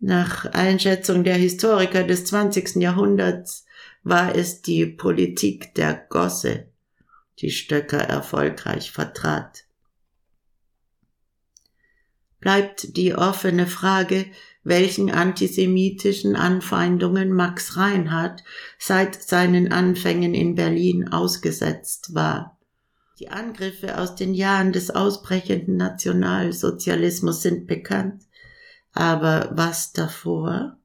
Nach 0.00 0.46
Einschätzung 0.46 1.24
der 1.24 1.36
Historiker 1.36 2.04
des 2.04 2.24
20. 2.24 2.76
Jahrhunderts 2.76 3.66
war 4.02 4.34
es 4.34 4.62
die 4.62 4.86
Politik 4.86 5.74
der 5.74 6.06
Gosse, 6.08 6.68
die 7.40 7.50
Stöcker 7.50 8.00
erfolgreich 8.00 8.90
vertrat. 8.90 9.64
Bleibt 12.44 12.98
die 12.98 13.14
offene 13.14 13.66
Frage, 13.66 14.26
welchen 14.64 15.10
antisemitischen 15.10 16.36
Anfeindungen 16.36 17.32
Max 17.32 17.78
Reinhardt 17.78 18.44
seit 18.78 19.22
seinen 19.22 19.72
Anfängen 19.72 20.34
in 20.34 20.54
Berlin 20.54 21.08
ausgesetzt 21.08 22.14
war. 22.14 22.58
Die 23.18 23.30
Angriffe 23.30 23.96
aus 23.96 24.14
den 24.14 24.34
Jahren 24.34 24.72
des 24.74 24.90
ausbrechenden 24.90 25.78
Nationalsozialismus 25.78 27.40
sind 27.40 27.66
bekannt, 27.66 28.24
aber 28.92 29.48
was 29.54 29.94
davor? 29.94 30.76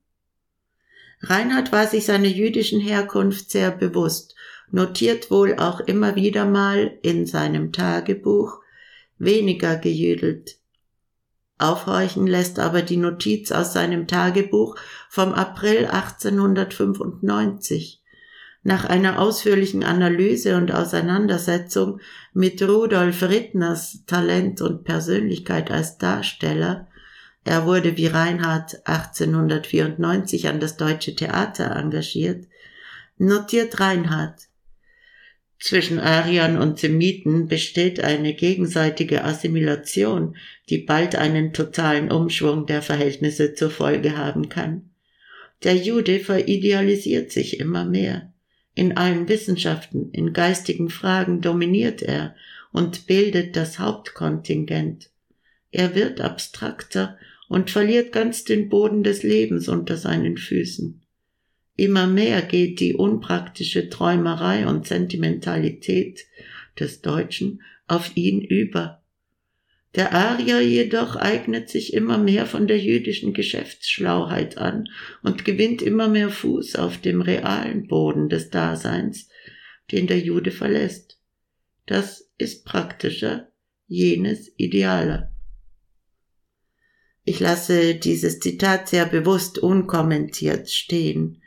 Reinhardt 1.20 1.74
war 1.74 1.88
sich 1.88 2.06
seiner 2.06 2.30
jüdischen 2.30 2.80
Herkunft 2.80 3.52
sehr 3.52 3.72
bewusst, 3.72 4.34
notiert 4.72 5.30
wohl 5.30 5.58
auch 5.58 5.82
immer 5.82 6.16
wieder 6.16 6.46
mal 6.46 6.98
in 7.02 7.26
seinem 7.26 7.74
Tagebuch 7.74 8.62
weniger 9.18 9.76
gejüdelt, 9.76 10.59
Aufhorchen 11.60 12.26
lässt 12.26 12.58
aber 12.58 12.82
die 12.82 12.98
Notiz 12.98 13.52
aus 13.52 13.74
seinem 13.74 14.08
Tagebuch 14.08 14.76
vom 15.10 15.34
April 15.34 15.86
1895. 15.86 18.02
Nach 18.64 18.86
einer 18.86 19.20
ausführlichen 19.20 19.84
Analyse 19.84 20.58
und 20.58 20.74
Auseinandersetzung 20.74 22.00
mit 22.34 22.62
Rudolf 22.62 23.24
Rittners 23.24 24.04
Talent 24.06 24.62
und 24.62 24.84
Persönlichkeit 24.84 25.72
als 25.72 25.98
Darsteller, 25.98 26.88
er 27.46 27.66
wurde 27.66 27.98
wie 27.98 28.08
Reinhard 28.08 28.86
1894 28.86 30.50
an 30.50 30.60
das 30.60 30.78
Deutsche 30.78 31.16
Theater 31.16 31.76
engagiert, 31.76 32.46
notiert 33.18 33.80
Reinhard, 33.80 34.49
zwischen 35.60 36.00
Ariern 36.00 36.58
und 36.58 36.80
Semiten 36.80 37.48
besteht 37.48 38.02
eine 38.02 38.34
gegenseitige 38.34 39.26
Assimilation, 39.26 40.38
die 40.70 40.78
bald 40.78 41.16
einen 41.16 41.52
totalen 41.52 42.12
Umschwung 42.12 42.66
der 42.66 42.82
Verhältnisse 42.82 43.54
zur 43.54 43.70
Folge 43.70 44.18
haben 44.18 44.48
kann. 44.48 44.92
Der 45.64 45.76
Jude 45.76 46.20
veridealisiert 46.20 47.32
sich 47.32 47.60
immer 47.60 47.84
mehr. 47.84 48.32
In 48.74 48.96
allen 48.96 49.28
Wissenschaften, 49.28 50.10
in 50.14 50.32
geistigen 50.32 50.90
Fragen 50.90 51.42
dominiert 51.42 52.02
er 52.02 52.36
und 52.72 53.08
bildet 53.08 53.58
das 53.58 53.80
Hauptkontingent. 53.80 55.10
Er 55.72 55.96
wird 55.96 56.22
abstrakter 56.22 57.18
und 57.50 57.70
verliert 57.70 58.14
ganz 58.14 58.46
den 58.46 58.70
Boden 58.70 59.04
des 59.04 59.24
Lebens 59.24 59.68
unter 59.68 59.98
seinen 59.98 60.38
Füßen. 60.38 61.02
Immer 61.80 62.08
mehr 62.08 62.42
geht 62.42 62.82
die 62.82 62.94
unpraktische 62.94 63.88
Träumerei 63.88 64.68
und 64.68 64.86
Sentimentalität 64.86 66.26
des 66.78 67.00
Deutschen 67.00 67.62
auf 67.88 68.18
ihn 68.18 68.42
über. 68.42 69.02
Der 69.96 70.14
Arier 70.14 70.60
jedoch 70.60 71.16
eignet 71.16 71.70
sich 71.70 71.94
immer 71.94 72.18
mehr 72.18 72.46
von 72.48 72.68
der 72.68 72.80
jüdischen 72.80 73.34
Geschäftsschlauheit 73.34 74.58
an 74.58 74.90
und 75.24 75.46
gewinnt 75.46 75.82
immer 75.82 76.10
mehr 76.10 76.30
Fuß 76.30 76.76
auf 76.76 76.98
dem 76.98 77.22
realen 77.22 77.88
Boden 77.88 78.28
des 78.28 78.50
Daseins, 78.50 79.30
den 79.90 80.06
der 80.06 80.20
Jude 80.20 80.52
verlässt. 80.52 81.18
Das 81.86 82.30
ist 82.38 82.66
praktischer, 82.66 83.54
jenes 83.88 84.52
idealer. 84.58 85.32
Ich 87.24 87.40
lasse 87.40 87.96
dieses 87.96 88.42
Zitat 88.42 88.90
sehr 88.90 89.06
bewusst 89.06 89.60
unkommentiert 89.60 90.70
stehen 90.70 91.42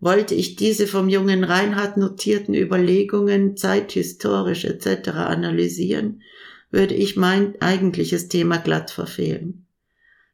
wollte 0.00 0.34
ich 0.34 0.56
diese 0.56 0.86
vom 0.86 1.08
jungen 1.08 1.44
Reinhard 1.44 1.96
notierten 1.96 2.54
Überlegungen 2.54 3.56
zeithistorisch 3.56 4.64
etc. 4.64 5.08
analysieren, 5.10 6.22
würde 6.70 6.94
ich 6.94 7.16
mein 7.16 7.60
eigentliches 7.60 8.28
Thema 8.28 8.58
glatt 8.58 8.90
verfehlen. 8.90 9.66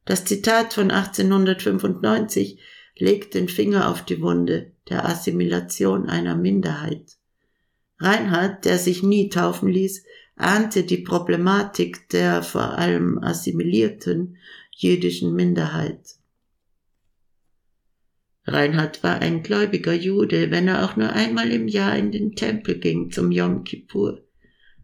Das 0.05 0.25
Zitat 0.25 0.73
von 0.73 0.91
1895 0.91 2.59
legt 2.97 3.35
den 3.35 3.49
Finger 3.49 3.91
auf 3.91 4.05
die 4.05 4.21
Wunde 4.21 4.73
der 4.89 5.07
Assimilation 5.07 6.09
einer 6.09 6.35
Minderheit. 6.35 7.19
Reinhard, 7.99 8.65
der 8.65 8.79
sich 8.79 9.03
nie 9.03 9.29
taufen 9.29 9.69
ließ, 9.69 10.05
ahnte 10.37 10.85
die 10.85 10.99
Problematik 10.99 12.09
der 12.09 12.43
vor 12.43 12.79
allem 12.79 13.19
assimilierten 13.23 14.39
jüdischen 14.71 15.35
Minderheit. 15.35 16.17
Reinhard 18.47 19.03
war 19.03 19.21
ein 19.21 19.43
gläubiger 19.43 19.93
Jude, 19.93 20.51
wenn 20.51 20.67
er 20.69 20.85
auch 20.85 20.97
nur 20.97 21.13
einmal 21.13 21.51
im 21.51 21.69
Jahr 21.69 21.97
in 21.97 22.11
den 22.11 22.35
Tempel 22.35 22.79
ging 22.79 23.11
zum 23.11 23.31
Yom 23.31 23.65
Kippur, 23.65 24.25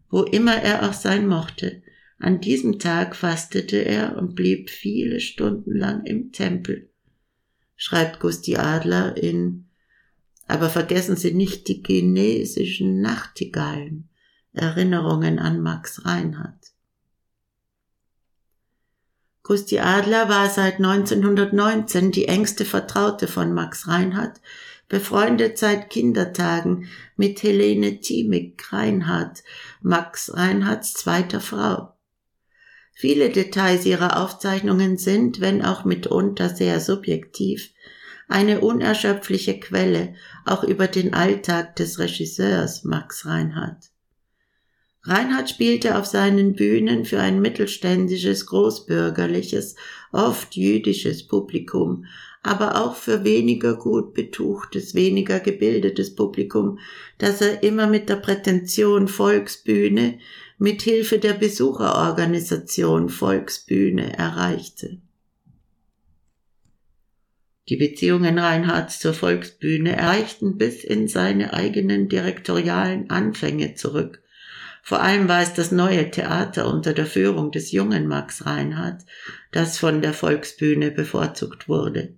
wo 0.09 0.23
immer 0.23 0.55
er 0.55 0.87
auch 0.87 0.93
sein 0.93 1.27
mochte. 1.27 1.81
An 2.19 2.41
diesem 2.41 2.79
Tag 2.79 3.15
fastete 3.15 3.77
er 3.77 4.17
und 4.17 4.35
blieb 4.35 4.69
viele 4.69 5.19
Stunden 5.19 5.75
lang 5.75 6.03
im 6.05 6.31
Tempel, 6.31 6.89
schreibt 7.75 8.19
Gusti 8.19 8.55
Adler 8.55 9.17
in 9.17 9.67
Aber 10.47 10.69
vergessen 10.69 11.15
Sie 11.15 11.33
nicht 11.33 11.67
die 11.67 11.83
chinesischen 11.85 13.01
Nachtigallen, 13.01 14.09
Erinnerungen 14.53 15.37
an 15.37 15.61
Max 15.61 16.05
Reinhardt. 16.05 16.56
Gusti 19.47 19.79
Adler 19.79 20.27
war 20.27 20.49
seit 20.49 20.75
1919 20.75 22.11
die 22.11 22.27
engste 22.27 22.65
Vertraute 22.65 23.29
von 23.29 23.53
Max 23.53 23.87
Reinhardt, 23.87 24.41
befreundet 24.89 25.57
seit 25.57 25.89
Kindertagen 25.89 26.89
mit 27.15 27.41
Helene 27.43 28.01
Thiemig 28.01 28.61
Reinhardt, 28.73 29.45
Max 29.81 30.33
Reinhardts 30.35 30.95
zweiter 30.95 31.39
Frau. 31.39 31.93
Viele 32.91 33.29
Details 33.29 33.85
ihrer 33.85 34.21
Aufzeichnungen 34.21 34.97
sind, 34.97 35.39
wenn 35.39 35.63
auch 35.63 35.85
mitunter 35.85 36.49
sehr 36.49 36.81
subjektiv, 36.81 37.69
eine 38.27 38.59
unerschöpfliche 38.59 39.61
Quelle 39.61 40.15
auch 40.43 40.65
über 40.65 40.87
den 40.87 41.13
Alltag 41.13 41.77
des 41.77 41.99
Regisseurs 41.99 42.83
Max 42.83 43.25
Reinhardt. 43.25 43.91
Reinhardt 45.07 45.49
spielte 45.49 45.97
auf 45.97 46.05
seinen 46.05 46.53
Bühnen 46.53 47.05
für 47.05 47.21
ein 47.21 47.41
mittelständisches, 47.41 48.45
großbürgerliches, 48.45 49.75
oft 50.11 50.57
jüdisches 50.57 51.25
Publikum, 51.25 52.05
aber 52.43 52.83
auch 52.83 52.95
für 52.95 53.23
weniger 53.23 53.75
gut 53.75 54.13
betuchtes, 54.13 54.95
weniger 54.95 55.39
gebildetes 55.39 56.13
Publikum, 56.13 56.79
das 57.19 57.39
er 57.39 57.63
immer 57.63 57.87
mit 57.87 58.09
der 58.09 58.17
Prätension 58.17 59.07
Volksbühne 59.07 60.19
mit 60.57 60.81
Hilfe 60.81 61.19
der 61.19 61.33
Besucherorganisation 61.33 63.07
Volksbühne 63.07 64.17
erreichte. 64.17 64.97
Die 67.69 67.77
Beziehungen 67.77 68.39
Reinhards 68.39 68.99
zur 68.99 69.13
Volksbühne 69.13 69.95
erreichten 69.95 70.57
bis 70.57 70.83
in 70.83 71.07
seine 71.07 71.53
eigenen 71.53 72.09
direktorialen 72.09 73.09
Anfänge 73.09 73.75
zurück. 73.75 74.21
Vor 74.87 75.01
allem 75.01 75.27
war 75.27 75.41
es 75.41 75.53
das 75.53 75.73
neue 75.73 76.11
Theater 76.11 76.65
unter 76.65 76.93
der 76.93 77.05
Führung 77.05 77.51
des 77.51 77.73
jungen 77.73 78.07
Max 78.07 78.45
Reinhardt, 78.45 79.03
das 79.51 79.77
von 79.77 80.01
der 80.01 80.13
Volksbühne 80.13 80.91
bevorzugt 80.91 81.67
wurde. 81.67 82.15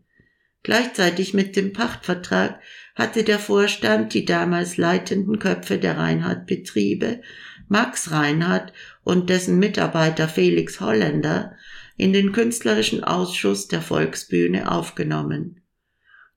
Gleichzeitig 0.62 1.34
mit 1.34 1.56
dem 1.56 1.74
Pachtvertrag 1.74 2.60
hatte 2.94 3.24
der 3.24 3.40
Vorstand 3.40 4.14
die 4.14 4.24
damals 4.24 4.78
leitenden 4.78 5.40
Köpfe 5.40 5.80
der 5.80 5.98
Reinhardt-Betriebe, 5.98 7.22
Max 7.70 8.12
Reinhardt 8.12 8.72
und 9.04 9.32
dessen 9.32 9.58
Mitarbeiter 9.58 10.28
Felix 10.28 10.80
Holländer, 10.80 11.56
in 11.98 12.14
den 12.14 12.34
künstlerischen 12.34 13.04
Ausschuss 13.04 13.68
der 13.68 13.82
Volksbühne 13.82 14.72
aufgenommen. 14.72 15.64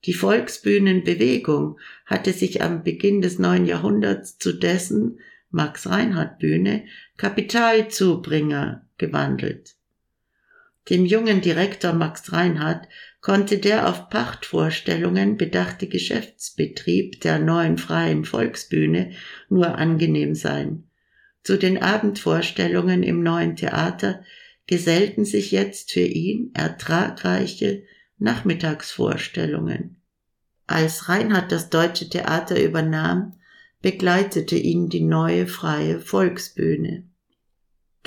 Die 0.07 0.15
Volksbühnenbewegung 0.15 1.79
hatte 2.07 2.33
sich 2.33 2.63
am 2.63 2.85
Beginn 2.85 3.21
des 3.21 3.39
neuen 3.39 3.67
Jahrhunderts 3.67 4.39
zu 4.39 4.55
dessen 4.55 5.19
Max 5.53 5.87
Reinhardt 5.89 6.39
Bühne 6.39 6.87
Kapitalzubringer 7.17 8.87
gewandelt. 8.99 9.77
Dem 10.91 11.05
jungen 11.05 11.41
Direktor 11.41 11.93
Max 11.93 12.33
Reinhardt 12.33 12.89
konnte 13.21 13.59
der 13.59 13.89
auf 13.89 14.09
Pachtvorstellungen 14.09 15.37
bedachte 15.37 15.87
Geschäftsbetrieb 15.87 17.21
der 17.21 17.39
neuen 17.39 17.79
freien 17.79 18.25
Volksbühne 18.25 19.13
nur 19.49 19.79
angenehm 19.79 20.35
sein. 20.35 20.85
Zu 21.45 21.57
den 21.57 21.81
Abendvorstellungen 21.81 23.03
im 23.03 23.23
neuen 23.23 23.55
Theater 23.55 24.25
gesellten 24.67 25.25
sich 25.25 25.53
jetzt 25.53 25.93
für 25.93 26.01
ihn 26.01 26.51
ertragreiche 26.55 27.85
Nachmittagsvorstellungen. 28.19 30.01
Als 30.67 31.09
Reinhard 31.09 31.53
das 31.53 31.71
deutsche 31.71 32.09
Theater 32.09 32.61
übernahm, 32.61 33.35
begleitete 33.83 34.57
ihn 34.57 34.89
die 34.89 35.03
neue 35.03 35.47
freie 35.47 36.01
Volksbühne 36.01 37.05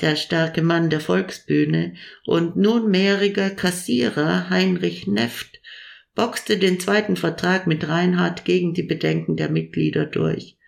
der 0.00 0.16
starke 0.16 0.62
Mann 0.62 0.90
der 0.90 1.00
Volksbühne 1.00 1.94
und 2.26 2.56
nunmehriger 2.56 3.50
Kassierer 3.50 4.50
Heinrich 4.50 5.06
Neft 5.06 5.60
boxte 6.14 6.58
den 6.58 6.80
zweiten 6.80 7.16
Vertrag 7.16 7.66
mit 7.66 7.88
Reinhard 7.88 8.44
gegen 8.44 8.74
die 8.74 8.82
Bedenken 8.82 9.36
der 9.36 9.48
Mitglieder 9.48 10.06
durch. 10.06 10.58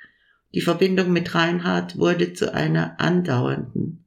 Die 0.54 0.62
Verbindung 0.62 1.12
mit 1.12 1.34
Reinhard 1.34 1.98
wurde 1.98 2.32
zu 2.32 2.54
einer 2.54 2.98
andauernden. 3.00 4.04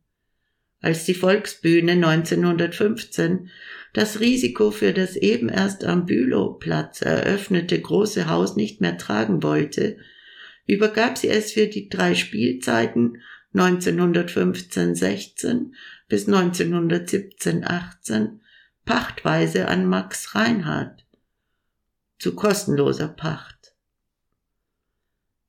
Als 0.81 1.05
die 1.05 1.13
Volksbühne 1.13 1.91
1915 1.91 3.49
das 3.93 4.19
Risiko 4.19 4.71
für 4.71 4.93
das 4.93 5.15
eben 5.15 5.49
erst 5.49 5.83
am 5.83 6.07
Bülowplatz 6.07 7.01
eröffnete 7.01 7.79
große 7.79 8.27
Haus 8.27 8.55
nicht 8.55 8.81
mehr 8.81 8.97
tragen 8.97 9.43
wollte, 9.43 9.97
übergab 10.71 11.17
sie 11.17 11.27
es 11.27 11.51
für 11.51 11.67
die 11.67 11.89
drei 11.89 12.15
Spielzeiten 12.15 13.21
1915-16 13.53 15.71
bis 16.07 16.29
1917-18 16.29 18.39
pachtweise 18.85 19.67
an 19.67 19.85
Max 19.85 20.33
Reinhardt 20.33 21.05
zu 22.19 22.35
kostenloser 22.35 23.09
Pacht. 23.09 23.75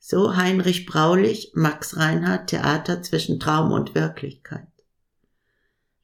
So 0.01 0.35
Heinrich 0.35 0.87
Braulich, 0.87 1.53
Max 1.55 1.97
Reinhardt, 1.97 2.51
Theater 2.51 3.01
zwischen 3.03 3.39
Traum 3.39 3.71
und 3.71 3.95
Wirklichkeit. 3.95 4.67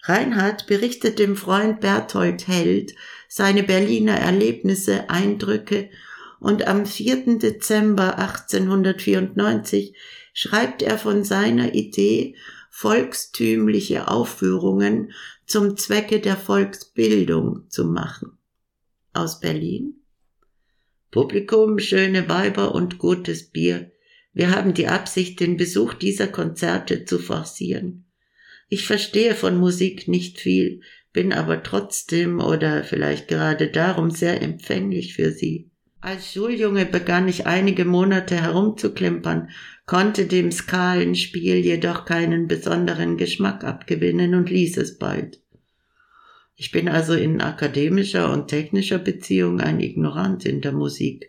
Reinhardt 0.04 0.68
berichtet 0.68 1.18
dem 1.18 1.34
Freund 1.34 1.80
Berthold 1.80 2.46
Held 2.46 2.94
seine 3.28 3.64
Berliner 3.64 4.16
Erlebnisse, 4.16 5.10
Eindrücke 5.10 5.90
und 6.40 6.66
am 6.66 6.86
4. 6.86 7.38
Dezember 7.38 8.18
1894 8.18 9.94
schreibt 10.32 10.82
er 10.82 10.98
von 10.98 11.24
seiner 11.24 11.74
Idee, 11.74 12.36
volkstümliche 12.70 14.08
Aufführungen 14.08 15.12
zum 15.46 15.76
Zwecke 15.76 16.20
der 16.20 16.36
Volksbildung 16.36 17.68
zu 17.68 17.86
machen. 17.86 18.38
Aus 19.12 19.40
Berlin. 19.40 19.94
Publikum, 21.10 21.78
schöne 21.78 22.28
Weiber 22.28 22.74
und 22.74 22.98
gutes 22.98 23.50
Bier. 23.50 23.90
Wir 24.32 24.50
haben 24.50 24.74
die 24.74 24.86
Absicht, 24.86 25.40
den 25.40 25.56
Besuch 25.56 25.94
dieser 25.94 26.28
Konzerte 26.28 27.04
zu 27.04 27.18
forcieren. 27.18 28.04
Ich 28.68 28.86
verstehe 28.86 29.34
von 29.34 29.58
Musik 29.58 30.06
nicht 30.06 30.38
viel, 30.38 30.82
bin 31.12 31.32
aber 31.32 31.62
trotzdem 31.62 32.38
oder 32.38 32.84
vielleicht 32.84 33.26
gerade 33.26 33.70
darum 33.70 34.10
sehr 34.10 34.42
empfänglich 34.42 35.14
für 35.14 35.32
sie. 35.32 35.70
Als 36.08 36.32
Schuljunge 36.32 36.86
begann 36.86 37.28
ich 37.28 37.46
einige 37.46 37.84
Monate 37.84 38.40
herumzuklimpern, 38.40 39.50
konnte 39.84 40.24
dem 40.24 40.50
Skalenspiel 40.50 41.56
jedoch 41.56 42.06
keinen 42.06 42.48
besonderen 42.48 43.18
Geschmack 43.18 43.62
abgewinnen 43.62 44.34
und 44.34 44.48
ließ 44.48 44.78
es 44.78 44.96
bald. 44.96 45.38
Ich 46.56 46.70
bin 46.70 46.88
also 46.88 47.12
in 47.12 47.42
akademischer 47.42 48.32
und 48.32 48.48
technischer 48.48 48.96
Beziehung 48.98 49.60
ein 49.60 49.80
Ignorant 49.80 50.46
in 50.46 50.62
der 50.62 50.72
Musik, 50.72 51.28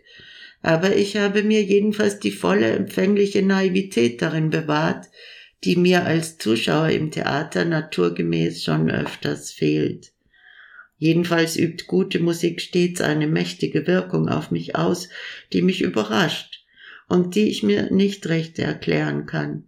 aber 0.62 0.96
ich 0.96 1.18
habe 1.18 1.42
mir 1.42 1.62
jedenfalls 1.62 2.18
die 2.18 2.32
volle 2.32 2.70
empfängliche 2.70 3.42
Naivität 3.42 4.22
darin 4.22 4.48
bewahrt, 4.48 5.08
die 5.62 5.76
mir 5.76 6.06
als 6.06 6.38
Zuschauer 6.38 6.88
im 6.88 7.10
Theater 7.10 7.66
naturgemäß 7.66 8.64
schon 8.64 8.90
öfters 8.90 9.52
fehlt. 9.52 10.14
Jedenfalls 11.00 11.56
übt 11.56 11.86
gute 11.86 12.20
Musik 12.20 12.60
stets 12.60 13.00
eine 13.00 13.26
mächtige 13.26 13.86
Wirkung 13.86 14.28
auf 14.28 14.50
mich 14.50 14.76
aus, 14.76 15.08
die 15.50 15.62
mich 15.62 15.80
überrascht 15.80 16.66
und 17.08 17.34
die 17.34 17.48
ich 17.48 17.62
mir 17.62 17.90
nicht 17.90 18.28
recht 18.28 18.58
erklären 18.58 19.24
kann. 19.24 19.64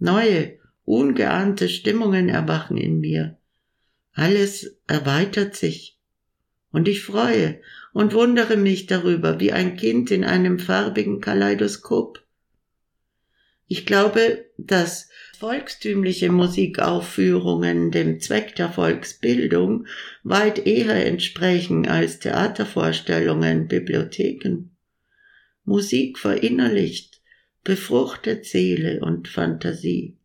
Neue, 0.00 0.58
ungeahnte 0.84 1.68
Stimmungen 1.68 2.28
erwachen 2.28 2.76
in 2.76 2.98
mir. 2.98 3.38
Alles 4.12 4.76
erweitert 4.88 5.54
sich. 5.54 6.00
Und 6.72 6.88
ich 6.88 7.04
freue 7.04 7.60
und 7.92 8.12
wundere 8.12 8.56
mich 8.56 8.86
darüber 8.86 9.38
wie 9.38 9.52
ein 9.52 9.76
Kind 9.76 10.10
in 10.10 10.24
einem 10.24 10.58
farbigen 10.58 11.20
Kaleidoskop. 11.20 12.24
Ich 13.68 13.86
glaube, 13.86 14.46
dass 14.56 15.09
volkstümliche 15.40 16.30
Musikaufführungen 16.30 17.90
dem 17.90 18.20
Zweck 18.20 18.54
der 18.56 18.70
Volksbildung 18.70 19.86
weit 20.22 20.66
eher 20.66 21.06
entsprechen 21.06 21.88
als 21.88 22.18
Theatervorstellungen, 22.18 23.66
Bibliotheken. 23.66 24.70
Musik 25.64 26.18
verinnerlicht, 26.18 27.22
befruchtet 27.64 28.44
Seele 28.44 29.00
und 29.00 29.28
Fantasie. 29.28 30.18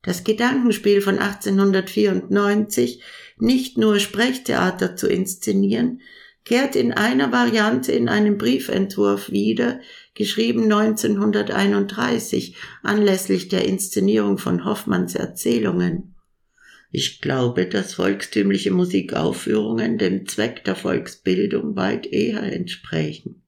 Das 0.00 0.24
Gedankenspiel 0.24 1.02
von 1.02 1.18
1894, 1.18 3.02
nicht 3.38 3.76
nur 3.76 3.98
Sprechtheater 3.98 4.96
zu 4.96 5.08
inszenieren, 5.08 6.00
kehrt 6.46 6.74
in 6.74 6.92
einer 6.92 7.32
Variante 7.32 7.92
in 7.92 8.08
einem 8.08 8.38
Briefentwurf 8.38 9.30
wieder, 9.30 9.80
geschrieben 10.16 10.64
1931 10.64 12.56
anlässlich 12.82 13.48
der 13.48 13.64
Inszenierung 13.66 14.38
von 14.38 14.64
Hoffmanns 14.64 15.14
Erzählungen. 15.14 16.16
Ich 16.90 17.20
glaube, 17.20 17.66
dass 17.66 17.94
volkstümliche 17.94 18.72
Musikaufführungen 18.72 19.98
dem 19.98 20.26
Zweck 20.26 20.64
der 20.64 20.74
Volksbildung 20.74 21.76
weit 21.76 22.06
eher 22.06 22.42
entsprechen. 22.42 23.42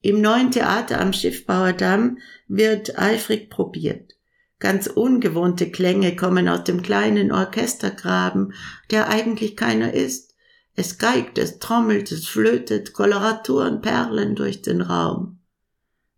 Im 0.00 0.20
neuen 0.20 0.50
Theater 0.50 1.00
am 1.00 1.12
Schiffbauerdamm 1.12 2.18
wird 2.48 2.98
eifrig 2.98 3.50
probiert. 3.50 4.12
Ganz 4.58 4.86
ungewohnte 4.86 5.70
Klänge 5.70 6.14
kommen 6.14 6.48
aus 6.48 6.64
dem 6.64 6.82
kleinen 6.82 7.32
Orchestergraben, 7.32 8.54
der 8.92 9.08
eigentlich 9.08 9.56
keiner 9.56 9.92
ist. 9.92 10.31
Es 10.74 10.98
geigt, 10.98 11.38
es 11.38 11.58
trommelt, 11.58 12.10
es 12.12 12.26
flötet, 12.26 12.92
Koloraturen 12.92 13.82
perlen 13.82 14.34
durch 14.34 14.62
den 14.62 14.80
Raum. 14.80 15.38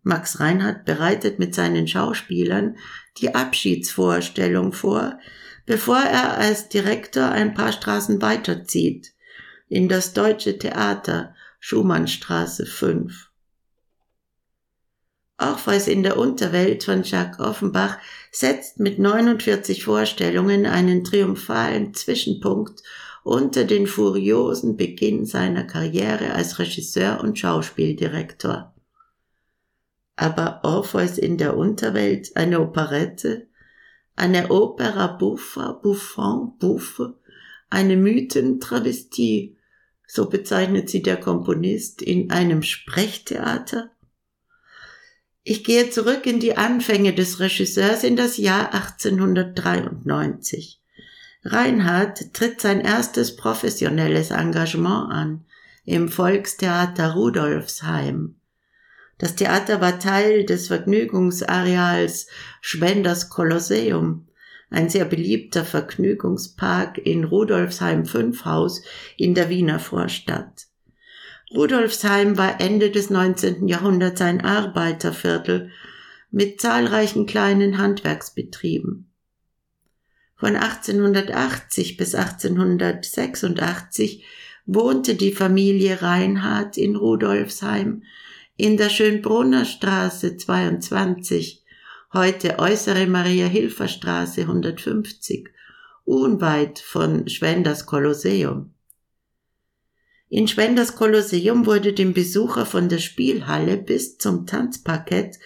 Max 0.03 0.39
Reinhardt 0.39 0.85
bereitet 0.85 1.39
mit 1.39 1.55
seinen 1.55 1.87
Schauspielern 1.87 2.77
die 3.17 3.33
Abschiedsvorstellung 3.33 4.71
vor, 4.71 5.19
bevor 5.65 5.99
er 5.99 6.37
als 6.37 6.69
Direktor 6.69 7.29
ein 7.29 7.53
paar 7.53 7.71
Straßen 7.71 8.21
weiterzieht 8.21 9.13
in 9.67 9.89
das 9.89 10.13
Deutsche 10.13 10.59
Theater 10.59 11.33
Schumannstraße 11.59 12.67
5. 12.67 13.31
Orpheus 15.37 15.87
in 15.87 16.03
der 16.03 16.17
Unterwelt 16.17 16.83
von 16.83 17.03
Jacques 17.03 17.39
Offenbach 17.39 17.97
setzt 18.31 18.79
mit 18.79 18.99
49 18.99 19.83
Vorstellungen 19.83 20.65
einen 20.65 21.03
triumphalen 21.03 21.93
Zwischenpunkt 21.93 22.83
unter 23.25 23.63
den 23.63 23.87
furiosen 23.87 24.77
Beginn 24.77 25.25
seiner 25.25 25.63
Karriere 25.63 26.35
als 26.35 26.59
Regisseur 26.59 27.21
und 27.23 27.39
Schauspieldirektor. 27.39 28.75
Aber 30.15 30.59
Orpheus 30.63 31.17
in 31.17 31.39
der 31.39 31.57
Unterwelt, 31.57 32.37
eine 32.37 32.61
Operette, 32.61 33.47
eine 34.15 34.51
Opera 34.51 35.07
buffa, 35.07 35.71
buffon, 35.71 36.59
buffe, 36.59 37.19
eine 37.71 37.97
Mythentravestie, 37.97 39.57
so 40.05 40.29
bezeichnet 40.29 40.91
sie 40.91 41.01
der 41.01 41.17
Komponist, 41.17 42.03
in 42.03 42.29
einem 42.29 42.61
Sprechtheater? 42.61 43.89
Ich 45.41 45.63
gehe 45.63 45.89
zurück 45.89 46.27
in 46.27 46.39
die 46.39 46.57
Anfänge 46.57 47.15
des 47.15 47.39
Regisseurs 47.39 48.03
in 48.03 48.15
das 48.15 48.37
Jahr 48.37 48.71
1893. 48.71 50.79
Reinhard 51.47 52.33
tritt 52.33 52.59
sein 52.59 52.81
erstes 52.81 53.35
professionelles 53.35 54.31
Engagement 54.31 55.11
an 55.11 55.45
im 55.85 56.09
Volkstheater 56.09 57.13
Rudolfsheim. 57.13 58.35
Das 59.19 59.35
Theater 59.35 59.79
war 59.79 59.99
Teil 59.99 60.43
des 60.45 60.67
Vergnügungsareals 60.67 62.27
Schwenders 62.61 63.29
Kolosseum, 63.29 64.27
ein 64.71 64.89
sehr 64.89 65.05
beliebter 65.05 65.63
Vergnügungspark 65.63 66.97
in 66.97 67.23
Rudolfsheim 67.23 68.05
5 68.05 68.43
Haus 68.45 68.81
in 69.15 69.35
der 69.35 69.49
Wiener 69.49 69.79
Vorstadt. 69.79 70.65
Rudolfsheim 71.53 72.39
war 72.39 72.59
Ende 72.59 72.89
des 72.89 73.11
19. 73.11 73.67
Jahrhunderts 73.67 74.19
ein 74.19 74.41
Arbeiterviertel 74.41 75.69
mit 76.31 76.59
zahlreichen 76.59 77.27
kleinen 77.27 77.77
Handwerksbetrieben. 77.77 79.11
Von 80.37 80.57
1880 80.57 81.97
bis 81.97 82.13
1886 82.13 84.25
wohnte 84.65 85.15
die 85.15 85.31
Familie 85.31 86.01
Reinhardt 86.01 86.77
in 86.77 86.95
Rudolfsheim 86.95 88.03
in 88.57 88.77
der 88.77 88.89
Schönbrunner 88.89 89.65
Straße 89.65 90.37
22, 90.37 91.63
heute 92.13 92.59
äußere 92.59 93.07
Maria-Hilfer-Straße 93.07 94.41
150, 94.41 95.49
unweit 96.05 96.79
von 96.79 97.27
Schwenders 97.27 97.85
Kolosseum. 97.85 98.73
In 100.29 100.47
Schwenders 100.47 100.95
Kolosseum 100.95 101.65
wurde 101.65 101.93
dem 101.93 102.13
Besucher 102.13 102.65
von 102.65 102.89
der 102.89 102.99
Spielhalle 102.99 103.77
bis 103.77 104.17
zum 104.17 104.45
Tanzparkett, 104.45 105.37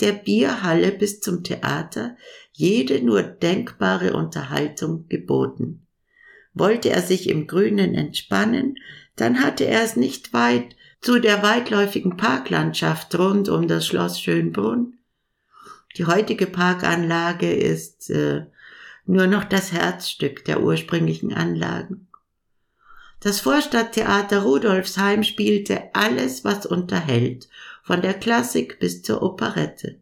der 0.00 0.12
Bierhalle 0.12 0.92
bis 0.92 1.20
zum 1.20 1.44
Theater 1.44 2.16
jede 2.52 3.02
nur 3.02 3.22
denkbare 3.22 4.12
Unterhaltung 4.12 5.08
geboten. 5.08 5.86
Wollte 6.54 6.90
er 6.90 7.02
sich 7.02 7.28
im 7.28 7.46
Grünen 7.46 7.94
entspannen, 7.94 8.76
dann 9.16 9.42
hatte 9.42 9.64
er 9.64 9.82
es 9.82 9.96
nicht 9.96 10.32
weit 10.32 10.76
zu 11.00 11.18
der 11.18 11.42
weitläufigen 11.42 12.16
Parklandschaft 12.16 13.18
rund 13.18 13.48
um 13.48 13.68
das 13.68 13.86
Schloss 13.86 14.20
Schönbrunn. 14.20 14.98
Die 15.96 16.06
heutige 16.06 16.46
Parkanlage 16.46 17.52
ist 17.52 18.10
äh, 18.10 18.46
nur 19.04 19.26
noch 19.26 19.44
das 19.44 19.72
Herzstück 19.72 20.44
der 20.44 20.62
ursprünglichen 20.62 21.34
Anlagen. 21.34 22.08
Das 23.20 23.40
Vorstadttheater 23.40 24.42
Rudolfsheim 24.42 25.22
spielte 25.22 25.94
alles, 25.94 26.44
was 26.44 26.66
unterhält, 26.66 27.48
von 27.82 28.02
der 28.02 28.14
Klassik 28.14 28.78
bis 28.78 29.02
zur 29.02 29.22
Operette. 29.22 30.01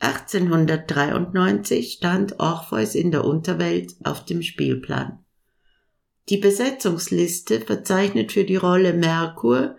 1893 0.00 1.92
stand 1.92 2.40
Orpheus 2.40 2.94
in 2.94 3.10
der 3.10 3.24
Unterwelt 3.24 3.94
auf 4.02 4.24
dem 4.24 4.42
Spielplan. 4.42 5.24
Die 6.28 6.38
Besetzungsliste 6.38 7.60
verzeichnet 7.60 8.32
für 8.32 8.44
die 8.44 8.56
Rolle 8.56 8.94
Merkur 8.94 9.76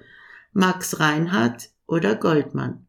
Max 0.53 0.99
Reinhardt 0.99 1.69
oder 1.87 2.15
Goldmann. 2.15 2.87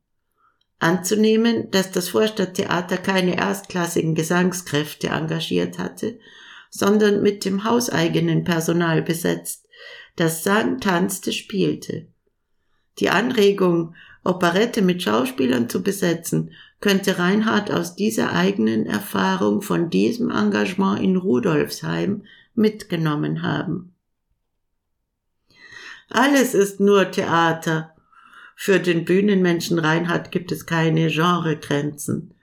Anzunehmen, 0.79 1.71
dass 1.71 1.93
das 1.93 2.09
Vorstadttheater 2.09 2.97
keine 2.97 3.37
erstklassigen 3.37 4.15
Gesangskräfte 4.15 5.09
engagiert 5.09 5.79
hatte, 5.79 6.19
sondern 6.71 7.23
mit 7.23 7.45
dem 7.45 7.65
hauseigenen 7.65 8.45
Personal 8.45 9.01
besetzt, 9.01 9.69
das 10.17 10.43
sang, 10.43 10.81
tanzte, 10.81 11.33
spielte. 11.33 12.09
Die 12.99 13.11
Anregung, 13.11 13.95
Operette 14.25 14.83
mit 14.83 15.03
Schauspielern 15.03 15.69
zu 15.69 15.83
besetzen, 15.83 16.53
könnte 16.83 17.19
Reinhard 17.19 17.71
aus 17.71 17.97
dieser 17.97 18.35
eigenen 18.35 18.85
Erfahrung 18.85 19.63
von 19.63 19.89
diesem 19.89 20.31
Engagement 20.31 21.01
in 21.01 21.17
Rudolfsheim 21.17 22.25
mitgenommen 22.55 23.41
haben. 23.41 23.95
Alles 26.11 26.53
ist 26.53 26.79
nur 26.79 27.11
Theater. 27.11 27.95
Für 28.55 28.79
den 28.79 29.07
Bühnenmenschen 29.07 29.79
Reinhard 29.79 30.31
gibt 30.31 30.53
es 30.53 30.67
keine 30.67 31.09
Genregrenzen 31.09 32.35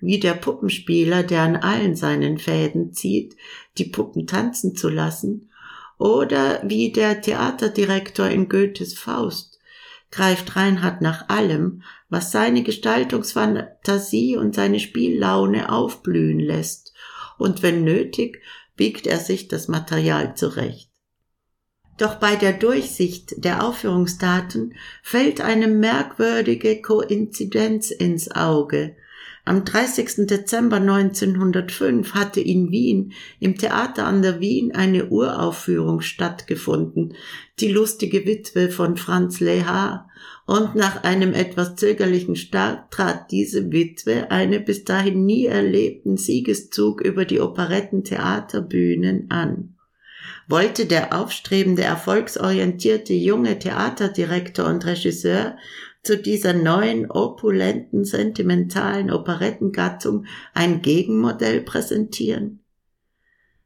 wie 0.00 0.20
der 0.20 0.34
Puppenspieler, 0.34 1.22
der 1.22 1.42
an 1.42 1.56
allen 1.56 1.96
seinen 1.96 2.38
Fäden 2.38 2.92
zieht, 2.92 3.36
die 3.78 3.86
Puppen 3.86 4.26
tanzen 4.26 4.76
zu 4.76 4.88
lassen, 4.88 5.50
oder 5.98 6.60
wie 6.64 6.92
der 6.92 7.22
Theaterdirektor 7.22 8.28
in 8.28 8.48
Goethes 8.48 8.98
Faust, 8.98 9.58
greift 10.10 10.54
Reinhard 10.56 11.00
nach 11.00 11.28
allem, 11.28 11.82
was 12.08 12.32
seine 12.32 12.62
Gestaltungsfantasie 12.62 14.36
und 14.36 14.54
seine 14.54 14.80
Spiellaune 14.80 15.70
aufblühen 15.72 16.40
lässt, 16.40 16.94
und 17.38 17.62
wenn 17.62 17.84
nötig, 17.84 18.40
biegt 18.76 19.06
er 19.06 19.18
sich 19.18 19.48
das 19.48 19.68
Material 19.68 20.36
zurecht. 20.36 20.90
Doch 21.98 22.16
bei 22.16 22.36
der 22.36 22.52
Durchsicht 22.52 23.44
der 23.44 23.64
Aufführungsdaten 23.64 24.74
fällt 25.02 25.40
eine 25.40 25.66
merkwürdige 25.66 26.82
Koinzidenz 26.82 27.90
ins 27.90 28.30
Auge, 28.30 28.96
am 29.46 29.64
30. 29.64 30.26
Dezember 30.26 30.76
1905 30.76 32.14
hatte 32.14 32.40
in 32.40 32.72
Wien 32.72 33.12
im 33.38 33.56
Theater 33.56 34.04
an 34.04 34.20
der 34.20 34.40
Wien 34.40 34.74
eine 34.74 35.06
Uraufführung 35.06 36.00
stattgefunden, 36.00 37.14
die 37.60 37.68
lustige 37.68 38.26
Witwe 38.26 38.70
von 38.70 38.96
Franz 38.96 39.38
Lehar, 39.38 40.10
und 40.46 40.74
nach 40.74 41.04
einem 41.04 41.32
etwas 41.32 41.76
zögerlichen 41.76 42.34
Start 42.34 42.92
trat 42.92 43.30
diese 43.30 43.70
Witwe 43.70 44.30
eine 44.30 44.60
bis 44.60 44.84
dahin 44.84 45.24
nie 45.24 45.46
erlebten 45.46 46.16
Siegeszug 46.16 47.00
über 47.00 47.24
die 47.24 47.40
Operettentheaterbühnen 47.40 49.30
an. 49.30 49.76
Wollte 50.48 50.86
der 50.86 51.16
aufstrebende, 51.16 51.82
erfolgsorientierte 51.82 53.12
junge 53.12 53.58
Theaterdirektor 53.58 54.66
und 54.66 54.86
Regisseur 54.86 55.56
zu 56.06 56.16
dieser 56.16 56.52
neuen, 56.52 57.10
opulenten, 57.10 58.04
sentimentalen 58.04 59.10
Operettengattung 59.10 60.26
ein 60.54 60.80
Gegenmodell 60.80 61.62
präsentieren? 61.62 62.60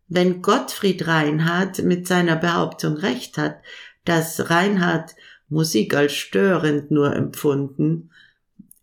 Wenn 0.09 0.43
Gottfried 0.43 1.07
Reinhardt 1.07 1.83
mit 1.85 2.09
seiner 2.09 2.37
Behauptung 2.37 2.95
recht 2.95 3.39
hat, 3.39 3.61
dass 4.05 4.51
Reinhardt 4.51 5.15
Musik 5.49 5.95
als 5.95 6.15
störend 6.15 6.91
nur 6.91 7.15
empfunden, 7.15 8.11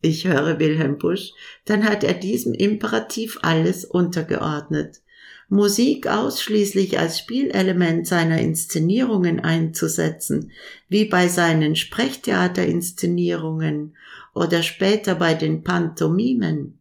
ich 0.01 0.27
höre 0.27 0.59
Wilhelm 0.59 0.99
Busch, 0.99 1.31
dann 1.65 1.83
hat 1.83 2.03
er 2.03 2.13
diesem 2.13 2.53
Imperativ 2.53 3.39
alles 3.41 3.83
untergeordnet. 3.83 5.01
Musik 5.49 6.07
ausschließlich 6.07 6.99
als 6.99 7.19
Spielelement 7.19 8.05
seiner 8.05 8.39
Inszenierungen 8.39 9.39
einzusetzen, 9.39 10.51
wie 10.89 11.05
bei 11.05 11.29
seinen 11.29 11.77
Sprechtheaterinszenierungen 11.77 13.95
oder 14.33 14.61
später 14.61 15.15
bei 15.15 15.35
den 15.35 15.63
Pantomimen, 15.63 16.79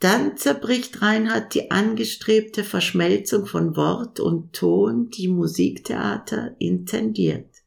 dann 0.00 0.36
zerbricht 0.36 1.00
Reinhard 1.00 1.54
die 1.54 1.70
angestrebte 1.70 2.64
Verschmelzung 2.64 3.46
von 3.46 3.76
Wort 3.76 4.18
und 4.18 4.52
Ton, 4.52 5.10
die 5.10 5.28
Musiktheater 5.28 6.56
intendiert. 6.58 7.62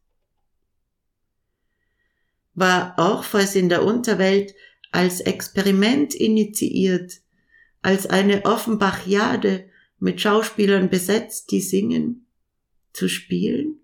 War 2.54 2.94
Orpheus 2.98 3.56
in 3.56 3.70
der 3.70 3.86
Unterwelt 3.86 4.54
als 4.92 5.22
Experiment 5.22 6.14
initiiert, 6.14 7.22
als 7.82 8.06
eine 8.06 8.44
Offenbachiade 8.46 9.70
mit 10.00 10.22
Schauspielern 10.22 10.90
besetzt, 10.90 11.52
die 11.52 11.62
singen, 11.62 12.28
zu 12.94 13.10
spielen? 13.10 13.80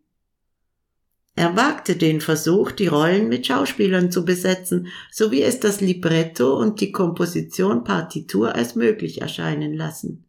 Er 1.35 1.55
wagte 1.55 1.95
den 1.95 2.21
Versuch, 2.21 2.71
die 2.71 2.87
Rollen 2.87 3.27
mit 3.27 3.47
Schauspielern 3.47 4.11
zu 4.11 4.23
besetzen, 4.23 4.87
so 5.11 5.31
wie 5.31 5.41
es 5.41 5.59
das 5.59 5.81
Libretto 5.81 6.55
und 6.55 6.79
die 6.79 6.91
Komposition 6.91 7.83
Partitur 7.83 8.53
als 8.53 8.75
möglich 8.75 9.21
erscheinen 9.21 9.73
lassen. 9.73 10.25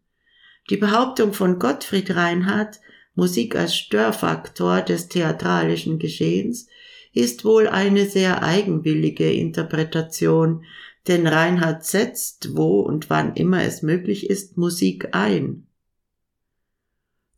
Die 0.70 0.78
Behauptung 0.78 1.34
von 1.34 1.58
Gottfried 1.58 2.16
Reinhardt, 2.16 2.80
Musik 3.14 3.54
als 3.54 3.76
Störfaktor 3.76 4.80
des 4.80 5.08
theatralischen 5.08 5.98
Geschehens, 5.98 6.68
ist 7.12 7.44
wohl 7.44 7.68
eine 7.68 8.06
sehr 8.06 8.42
eigenwillige 8.42 9.30
Interpretation, 9.30 10.64
denn 11.06 11.26
Reinhardt 11.26 11.84
setzt, 11.84 12.56
wo 12.56 12.80
und 12.80 13.10
wann 13.10 13.34
immer 13.34 13.62
es 13.62 13.82
möglich 13.82 14.30
ist, 14.30 14.56
Musik 14.56 15.08
ein. 15.12 15.66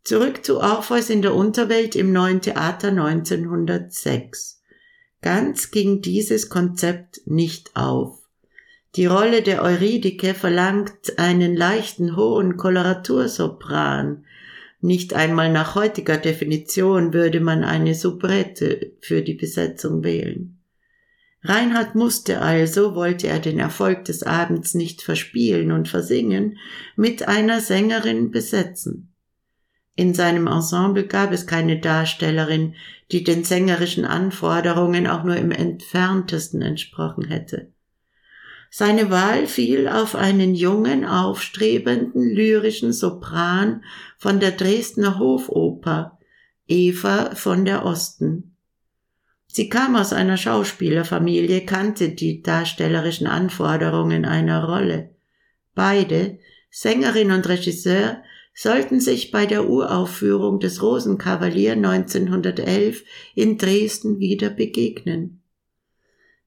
Zurück 0.06 0.44
zu 0.44 0.60
Orpheus 0.60 1.10
in 1.10 1.20
der 1.20 1.34
Unterwelt 1.34 1.96
im 1.96 2.12
Neuen 2.12 2.40
Theater 2.40 2.90
1906. 2.90 4.62
Ganz 5.20 5.72
ging 5.72 6.00
dieses 6.00 6.48
Konzept 6.48 7.22
nicht 7.24 7.74
auf. 7.74 8.16
Die 8.94 9.06
Rolle 9.06 9.42
der 9.42 9.62
Eurydike 9.62 10.34
verlangt 10.34 11.18
einen 11.18 11.56
leichten 11.56 12.14
hohen 12.14 12.56
Koloratursopran. 12.56 14.24
Nicht 14.80 15.12
einmal 15.12 15.50
nach 15.50 15.74
heutiger 15.74 16.18
Definition 16.18 17.12
würde 17.12 17.40
man 17.40 17.64
eine 17.64 17.96
Soubrette 17.96 18.92
für 19.00 19.22
die 19.22 19.34
Besetzung 19.34 20.04
wählen. 20.04 20.60
Reinhard 21.42 21.96
musste 21.96 22.40
also, 22.42 22.94
wollte 22.94 23.26
er 23.26 23.40
den 23.40 23.58
Erfolg 23.58 24.04
des 24.04 24.22
Abends 24.22 24.74
nicht 24.74 25.02
verspielen 25.02 25.72
und 25.72 25.88
versingen, 25.88 26.58
mit 26.94 27.26
einer 27.26 27.60
Sängerin 27.60 28.30
besetzen. 28.30 29.12
In 29.96 30.12
seinem 30.12 30.46
Ensemble 30.46 31.06
gab 31.06 31.32
es 31.32 31.46
keine 31.46 31.80
Darstellerin, 31.80 32.74
die 33.10 33.24
den 33.24 33.44
sängerischen 33.44 34.04
Anforderungen 34.04 35.06
auch 35.06 35.24
nur 35.24 35.36
im 35.36 35.50
entferntesten 35.50 36.60
entsprochen 36.60 37.24
hätte. 37.24 37.72
Seine 38.70 39.10
Wahl 39.10 39.46
fiel 39.46 39.88
auf 39.88 40.14
einen 40.14 40.54
jungen, 40.54 41.06
aufstrebenden, 41.06 42.34
lyrischen 42.34 42.92
Sopran 42.92 43.84
von 44.18 44.38
der 44.38 44.50
Dresdner 44.50 45.18
Hofoper, 45.18 46.18
Eva 46.66 47.34
von 47.34 47.64
der 47.64 47.86
Osten. 47.86 48.56
Sie 49.46 49.70
kam 49.70 49.96
aus 49.96 50.12
einer 50.12 50.36
Schauspielerfamilie, 50.36 51.64
kannte 51.64 52.10
die 52.10 52.42
darstellerischen 52.42 53.26
Anforderungen 53.26 54.26
einer 54.26 54.64
Rolle. 54.64 55.14
Beide, 55.74 56.38
Sängerin 56.70 57.30
und 57.30 57.48
Regisseur, 57.48 58.22
sollten 58.56 59.00
sich 59.00 59.30
bei 59.30 59.44
der 59.44 59.68
Uraufführung 59.68 60.58
des 60.60 60.82
Rosenkavalier 60.82 61.72
1911 61.72 63.04
in 63.34 63.58
Dresden 63.58 64.18
wieder 64.18 64.48
begegnen. 64.48 65.42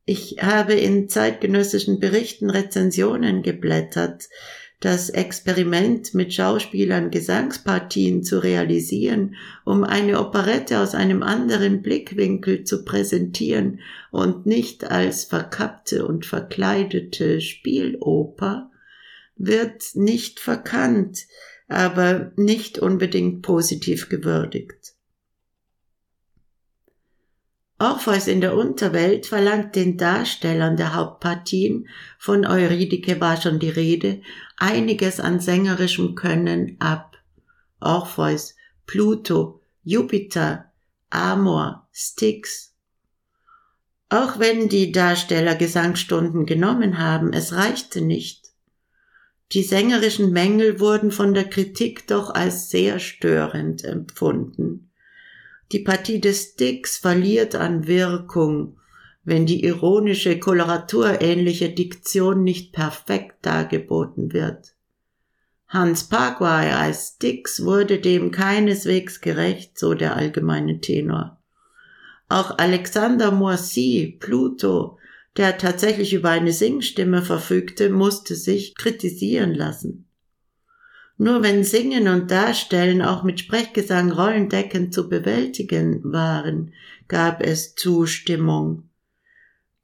Ich 0.06 0.38
habe 0.42 0.74
in 0.74 1.08
zeitgenössischen 1.08 2.00
Berichten 2.00 2.50
Rezensionen 2.50 3.44
geblättert. 3.44 4.28
Das 4.80 5.12
Experiment 5.12 6.16
mit 6.16 6.34
Schauspielern 6.34 7.12
Gesangspartien 7.12 8.24
zu 8.24 8.42
realisieren, 8.42 9.36
um 9.64 9.84
eine 9.84 10.20
Operette 10.20 10.80
aus 10.80 10.96
einem 10.96 11.22
anderen 11.22 11.84
Blickwinkel 11.84 12.64
zu 12.64 12.86
präsentieren 12.86 13.82
und 14.10 14.48
nicht 14.48 14.90
als 14.90 15.26
verkappte 15.26 16.08
und 16.08 16.26
verkleidete 16.26 17.40
Spieloper, 17.40 18.72
wird 19.36 19.96
nicht 19.96 20.40
verkannt, 20.40 21.28
aber 21.70 22.32
nicht 22.36 22.80
unbedingt 22.80 23.42
positiv 23.44 24.10
gewürdigt. 24.10 24.94
Orpheus 27.82 28.28
in 28.28 28.42
der 28.42 28.58
Unterwelt 28.58 29.26
verlangt 29.26 29.76
den 29.76 29.98
Darstellern 29.98 30.76
der 30.76 30.96
Hauptpartien, 30.96 31.88
von 32.18 32.46
Eurydike 32.46 33.22
war 33.22 33.42
schon 33.42 33.60
die 33.60 33.70
Rede, 33.70 34.22
einiges 34.58 35.22
an 35.22 35.40
sängerischem 35.40 36.16
Können 36.16 36.76
ab. 36.80 37.16
Orpheus, 37.80 38.56
Pluto, 38.86 39.62
Jupiter, 39.84 40.74
Amor, 41.10 41.88
Styx. 41.94 42.76
Auch 44.10 44.40
wenn 44.40 44.68
die 44.68 44.92
Darsteller 44.92 45.56
Gesangsstunden 45.56 46.46
genommen 46.46 46.98
haben, 46.98 47.32
es 47.32 47.54
reichte 47.54 48.02
nicht. 48.02 48.39
Die 49.52 49.64
sängerischen 49.64 50.32
Mängel 50.32 50.80
wurden 50.80 51.12
von 51.12 51.34
der 51.34 51.46
Kritik 51.46 52.06
doch 52.08 52.30
als 52.30 52.70
sehr 52.70 53.00
störend 53.00 53.84
empfunden. 53.84 54.92
Die 55.72 55.80
Partie 55.80 56.22
des 56.22 56.52
Styx 56.52 56.98
verliert 56.98 57.56
an 57.56 57.88
Wirkung, 57.88 58.78
wenn 59.24 59.46
die 59.46 59.64
ironische, 59.64 60.40
koloraturähnliche 60.40 61.70
Diktion 61.70 62.44
nicht 62.44 62.74
perfekt 62.74 63.38
dargeboten 63.42 64.34
wird. 64.34 64.74
Hans 65.68 66.06
Paguay 66.06 66.72
als 66.72 67.14
Styx 67.16 67.64
wurde 67.64 68.00
dem 68.00 68.32
keineswegs 68.32 69.22
gerecht, 69.22 69.78
so 69.78 69.94
der 69.94 70.16
allgemeine 70.16 70.80
Tenor. 70.80 71.40
Auch 72.28 72.58
Alexander 72.60 73.32
Moissy, 73.32 74.18
Pluto, 74.20 74.99
der 75.40 75.58
tatsächlich 75.58 76.14
über 76.14 76.32
eine 76.32 76.52
Singstimme 76.52 77.22
verfügte, 77.22 77.90
musste 77.90 78.36
sich 78.36 78.76
kritisieren 78.76 79.54
lassen. 79.56 80.06
Nur 81.18 81.44
wenn 81.44 81.64
Singen 81.64 82.10
und 82.10 82.30
Darstellen 82.30 83.02
auch 83.02 83.24
mit 83.24 83.40
Sprechgesang 83.40 84.12
rollendeckend 84.12 84.94
zu 84.94 85.08
bewältigen 85.08 86.02
waren, 86.04 86.74
gab 87.08 87.42
es 87.42 87.74
Zustimmung. 87.76 88.90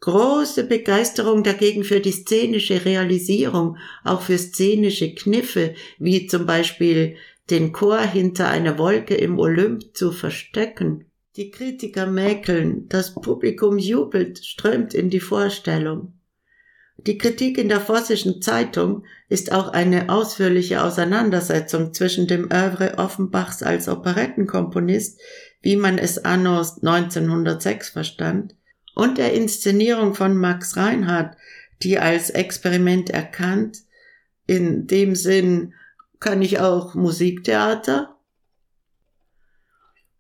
Große 0.02 0.66
Begeisterung 0.66 1.42
dagegen 1.42 1.86
für 1.86 2.02
die 2.02 2.12
szenische 2.12 2.84
Realisierung, 2.84 3.78
auch 4.04 4.24
für 4.24 4.38
szenische 4.38 5.16
Kniffe, 5.16 5.74
wie 6.00 6.28
zum 6.28 6.46
Beispiel 6.46 7.16
den 7.50 7.72
Chor 7.72 8.02
hinter 8.02 8.50
einer 8.50 8.78
Wolke 8.78 9.16
im 9.16 9.40
Olymp 9.40 9.96
zu 9.96 10.12
verstecken. 10.12 11.06
Die 11.36 11.52
Kritiker 11.52 12.08
mäkeln, 12.08 12.88
das 12.88 13.14
Publikum 13.14 13.78
jubelt, 13.78 14.46
strömt 14.46 14.94
in 14.94 15.10
die 15.10 15.20
Vorstellung. 15.20 16.14
Die 16.98 17.18
Kritik 17.18 17.58
in 17.58 17.68
der 17.68 17.82
Vossischen 17.82 18.42
Zeitung 18.42 19.04
ist 19.28 19.52
auch 19.52 19.68
eine 19.68 20.10
ausführliche 20.10 20.82
Auseinandersetzung 20.82 21.94
zwischen 21.94 22.28
dem 22.28 22.50
Oeuvre 22.52 22.98
Offenbachs 22.98 23.64
als 23.64 23.90
Operettenkomponist, 23.90 25.20
wie 25.62 25.76
man 25.76 25.98
es 25.98 26.24
anno 26.24 26.60
1906 26.60 27.90
verstand, 27.90 28.56
und 28.96 29.18
der 29.18 29.34
Inszenierung 29.34 30.14
von 30.16 30.38
Max 30.38 30.78
Reinhardt, 30.78 31.36
die 31.84 32.00
als 32.00 32.30
Experiment 32.30 33.10
erkannt, 33.10 33.80
in 34.48 34.88
dem 34.88 35.16
Sinn 35.16 35.74
kann 36.22 36.42
ich 36.42 36.60
auch 36.60 36.96
Musiktheater, 36.96 38.15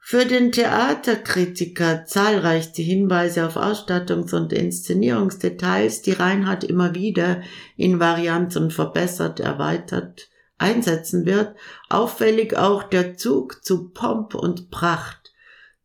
für 0.08 0.26
den 0.28 0.52
Theaterkritiker 0.52 2.06
zahlreichste 2.06 2.84
Hinweise 2.84 3.44
auf 3.44 3.58
Ausstattungs- 3.58 4.36
und 4.36 4.54
Inszenierungsdetails, 4.54 6.04
die 6.04 6.12
Reinhardt 6.12 6.64
immer 6.64 6.94
wieder 6.94 7.42
in 7.76 8.00
Varianten 8.00 8.70
verbessert, 8.70 9.40
erweitert 9.40 10.30
einsetzen 10.60 11.26
wird, 11.26 11.56
auffällig 11.90 12.56
auch 12.56 12.84
der 12.84 13.18
Zug 13.18 13.66
zu 13.66 13.90
Pomp 13.90 14.36
und 14.36 14.70
Pracht, 14.70 15.34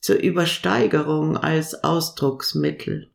zur 0.01 0.17
Übersteigerung 0.17 1.39
als 1.39 1.83
Ausdrucksmittel. 1.83 3.11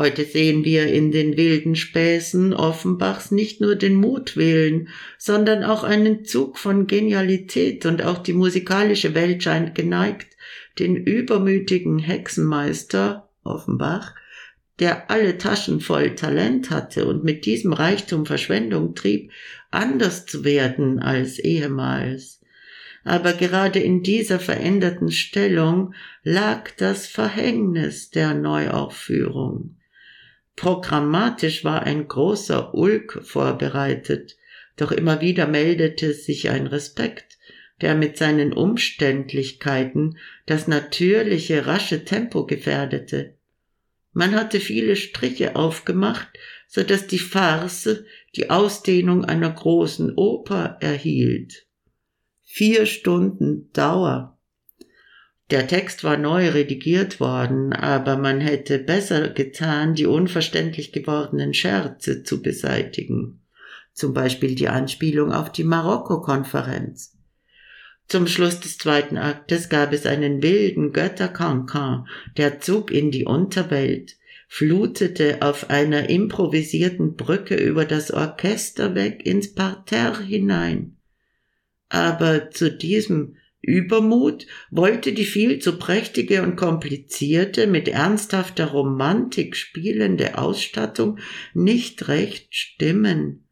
Heute 0.00 0.24
sehen 0.24 0.64
wir 0.64 0.86
in 0.86 1.12
den 1.12 1.36
wilden 1.36 1.76
Späßen 1.76 2.54
Offenbachs 2.54 3.32
nicht 3.32 3.60
nur 3.60 3.76
den 3.76 3.96
Mutwillen, 3.96 4.88
sondern 5.18 5.62
auch 5.62 5.84
einen 5.84 6.24
Zug 6.24 6.56
von 6.56 6.86
Genialität 6.86 7.84
und 7.84 8.02
auch 8.02 8.16
die 8.16 8.32
musikalische 8.32 9.14
Welt 9.14 9.42
scheint 9.42 9.74
geneigt, 9.74 10.38
den 10.78 10.96
übermütigen 10.96 11.98
Hexenmeister 11.98 13.28
Offenbach, 13.44 14.14
der 14.78 15.10
alle 15.10 15.36
Taschen 15.36 15.80
voll 15.80 16.14
Talent 16.14 16.70
hatte 16.70 17.06
und 17.06 17.22
mit 17.22 17.44
diesem 17.44 17.74
Reichtum 17.74 18.24
Verschwendung 18.24 18.94
trieb, 18.94 19.30
anders 19.70 20.24
zu 20.24 20.44
werden 20.44 21.00
als 21.00 21.38
ehemals. 21.38 22.40
Aber 23.04 23.34
gerade 23.34 23.80
in 23.80 24.02
dieser 24.02 24.40
veränderten 24.40 25.10
Stellung 25.10 25.92
lag 26.22 26.70
das 26.78 27.06
Verhängnis 27.06 28.08
der 28.08 28.32
Neuaufführung. 28.32 29.76
Programmatisch 30.60 31.64
war 31.64 31.84
ein 31.84 32.06
großer 32.06 32.74
Ulk 32.74 33.20
vorbereitet, 33.22 34.36
doch 34.76 34.92
immer 34.92 35.22
wieder 35.22 35.46
meldete 35.46 36.12
sich 36.12 36.50
ein 36.50 36.66
Respekt, 36.66 37.38
der 37.80 37.94
mit 37.94 38.18
seinen 38.18 38.52
Umständlichkeiten 38.52 40.18
das 40.44 40.68
natürliche, 40.68 41.64
rasche 41.64 42.04
Tempo 42.04 42.44
gefährdete. 42.44 43.36
Man 44.12 44.34
hatte 44.34 44.60
viele 44.60 44.96
Striche 44.96 45.56
aufgemacht, 45.56 46.28
so 46.68 46.82
dass 46.82 47.06
die 47.06 47.18
Farce 47.18 48.04
die 48.36 48.50
Ausdehnung 48.50 49.24
einer 49.24 49.50
großen 49.50 50.12
Oper 50.14 50.76
erhielt. 50.80 51.64
Vier 52.42 52.84
Stunden 52.84 53.72
Dauer. 53.72 54.38
Der 55.50 55.66
Text 55.66 56.04
war 56.04 56.16
neu 56.16 56.50
redigiert 56.50 57.18
worden, 57.18 57.72
aber 57.72 58.16
man 58.16 58.40
hätte 58.40 58.78
besser 58.78 59.30
getan, 59.30 59.94
die 59.94 60.06
unverständlich 60.06 60.92
gewordenen 60.92 61.54
Scherze 61.54 62.22
zu 62.22 62.40
beseitigen. 62.40 63.36
zum 63.92 64.14
Beispiel 64.14 64.54
die 64.54 64.68
Anspielung 64.68 65.32
auf 65.32 65.52
die 65.52 65.64
Marokko-Konferenz. 65.64 67.18
Zum 68.06 68.26
Schluss 68.28 68.60
des 68.60 68.78
zweiten 68.78 69.18
Aktes 69.18 69.68
gab 69.68 69.92
es 69.92 70.06
einen 70.06 70.42
wilden 70.42 70.92
Götterkankan, 70.92 72.06
der 72.36 72.60
Zug 72.60 72.90
in 72.90 73.10
die 73.10 73.24
Unterwelt, 73.24 74.16
flutete 74.48 75.42
auf 75.42 75.70
einer 75.70 76.08
improvisierten 76.08 77.14
Brücke 77.14 77.56
über 77.56 77.84
das 77.84 78.10
Orchester 78.10 78.94
weg 78.94 79.26
ins 79.26 79.54
Parterre 79.54 80.22
hinein. 80.22 80.96
Aber 81.88 82.50
zu 82.50 82.70
diesem 82.70 83.36
Übermut 83.62 84.46
wollte 84.70 85.12
die 85.12 85.24
viel 85.24 85.58
zu 85.58 85.78
prächtige 85.78 86.42
und 86.42 86.56
komplizierte, 86.56 87.66
mit 87.66 87.88
ernsthafter 87.88 88.66
Romantik 88.66 89.54
spielende 89.54 90.38
Ausstattung 90.38 91.18
nicht 91.52 92.08
recht 92.08 92.54
stimmen. 92.54 93.44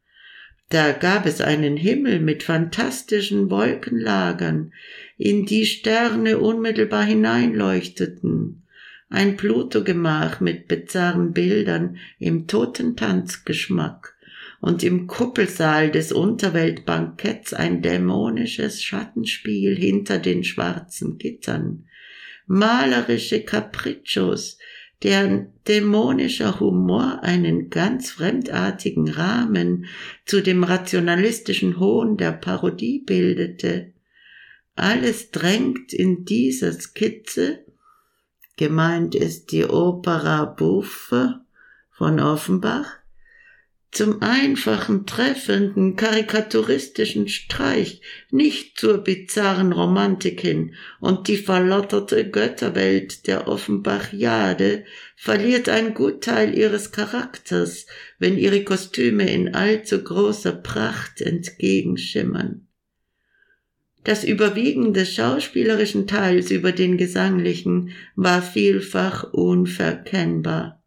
Da 0.71 0.93
gab 0.93 1.27
es 1.27 1.41
einen 1.41 1.77
Himmel 1.77 2.21
mit 2.21 2.43
fantastischen 2.43 3.51
Wolkenlagern, 3.51 4.73
in 5.17 5.47
die 5.47 5.67
Sterne 5.67 6.39
unmittelbar 6.39 7.05
hineinleuchteten, 7.05 8.67
ein 9.11 9.37
Plutogemach 9.37 10.41
mit 10.41 10.69
bizarren 10.69 11.33
Bildern 11.33 11.97
im 12.19 12.47
Totentanzgeschmack 12.47 14.18
und 14.61 14.83
im 14.83 15.07
Kuppelsaal 15.07 15.91
des 15.91 16.13
Unterweltbanketts 16.13 17.55
ein 17.55 17.83
dämonisches 17.83 18.83
Schattenspiel 18.83 19.77
hinter 19.77 20.19
den 20.19 20.43
schwarzen 20.45 21.19
Gittern, 21.19 21.85
malerische 22.47 23.43
Capriccios, 23.43 24.59
deren 25.03 25.53
dämonischer 25.69 26.59
Humor 26.59 27.21
einen 27.23 27.71
ganz 27.71 28.11
fremdartigen 28.11 29.09
Rahmen 29.09 29.87
zu 30.27 30.43
dem 30.43 30.65
rationalistischen 30.65 31.79
Hohn 31.79 32.17
der 32.17 32.33
Parodie 32.33 33.05
bildete. 33.07 33.93
Alles 34.75 35.31
drängt 35.31 35.93
in 35.93 36.25
dieser 36.25 36.73
Skizze, 36.73 37.65
gemeint 38.57 39.15
ist 39.15 39.53
die 39.53 39.65
Opera 39.65 40.47
Buffe 40.47 41.41
von 41.91 42.19
Offenbach, 42.19 42.98
zum 43.91 44.21
einfachen, 44.21 45.07
treffenden, 45.07 45.97
karikaturistischen 45.97 47.29
Streich, 47.29 48.03
nicht 48.31 48.79
zur 48.79 48.99
bizarren 48.99 49.73
Romantik 49.73 50.41
hin, 50.43 50.75
und 51.01 51.27
die 51.27 51.39
verlotterte 51.39 52.29
Götterwelt 52.31 53.27
der 53.27 53.49
Offenbachiade 53.49 54.85
verliert 55.17 55.69
ein 55.69 55.95
Gutteil 55.95 56.57
ihres 56.57 56.93
Charakters, 56.93 57.87
wenn 58.19 58.37
ihre 58.37 58.63
Kostüme 58.63 59.29
in 59.31 59.55
allzu 59.55 60.03
großer 60.03 60.53
Pracht 60.53 61.21
entgegenschimmern. 61.23 62.69
Das 64.05 64.23
Überwiegen 64.25 64.95
des 64.95 65.15
schauspielerischen 65.15 66.07
Teils 66.07 66.51
über 66.51 66.73
den 66.73 66.97
gesanglichen 66.99 67.91
war 68.17 68.43
vielfach 68.43 69.33
unverkennbar. 69.33 70.78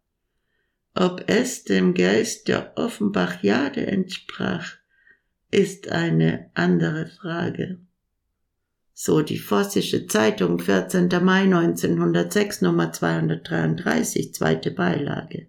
Ob 0.94 1.24
es 1.26 1.64
dem 1.64 1.94
Geist 1.94 2.48
der 2.48 2.76
Offenbachiade 2.76 3.86
entsprach, 3.86 4.72
ist 5.50 5.88
eine 5.88 6.50
andere 6.54 7.06
Frage. 7.06 7.78
So 8.92 9.22
die 9.22 9.38
Vossische 9.38 10.06
Zeitung, 10.06 10.58
14. 10.58 11.08
Mai 11.22 11.42
1906, 11.42 12.60
Nummer 12.60 12.92
233, 12.92 14.34
zweite 14.34 14.70
Beilage. 14.70 15.46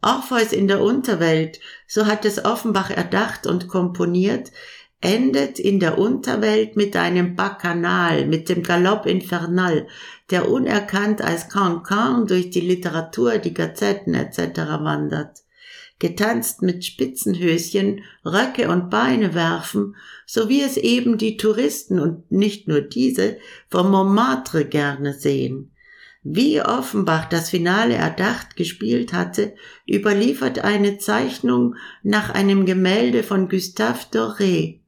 Orpheus 0.00 0.52
in 0.52 0.68
der 0.68 0.80
Unterwelt, 0.80 1.60
so 1.86 2.06
hat 2.06 2.24
es 2.24 2.44
Offenbach 2.44 2.90
erdacht 2.90 3.46
und 3.46 3.68
komponiert, 3.68 4.52
endet 5.00 5.58
in 5.58 5.78
der 5.78 5.98
Unterwelt 5.98 6.76
mit 6.76 6.96
einem 6.96 7.36
Bacchanal, 7.36 8.26
mit 8.26 8.48
dem 8.48 8.62
Galopp 8.62 9.06
Infernal, 9.06 9.86
der 10.30 10.50
unerkannt 10.50 11.22
als 11.22 11.48
Cancan 11.48 12.26
durch 12.26 12.50
die 12.50 12.60
Literatur, 12.60 13.38
die 13.38 13.54
Gazetten 13.54 14.14
etc. 14.14 14.58
wandert. 14.80 15.42
Getanzt 15.98 16.60
mit 16.60 16.84
Spitzenhöschen, 16.84 18.02
Röcke 18.24 18.68
und 18.68 18.90
Beine 18.90 19.34
werfen, 19.34 19.96
so 20.26 20.48
wie 20.48 20.60
es 20.60 20.76
eben 20.76 21.16
die 21.16 21.36
Touristen 21.36 21.98
und 21.98 22.30
nicht 22.30 22.68
nur 22.68 22.82
diese 22.82 23.38
vom 23.70 23.90
Montmartre 23.90 24.66
gerne 24.66 25.14
sehen. 25.14 25.72
Wie 26.22 26.60
Offenbach 26.60 27.26
das 27.26 27.50
Finale 27.50 27.94
erdacht 27.94 28.56
gespielt 28.56 29.12
hatte, 29.12 29.54
überliefert 29.88 30.58
eine 30.58 30.98
Zeichnung 30.98 31.76
nach 32.02 32.30
einem 32.30 32.66
Gemälde 32.66 33.22
von 33.22 33.48
Gustave 33.48 34.00
Doré. 34.12 34.80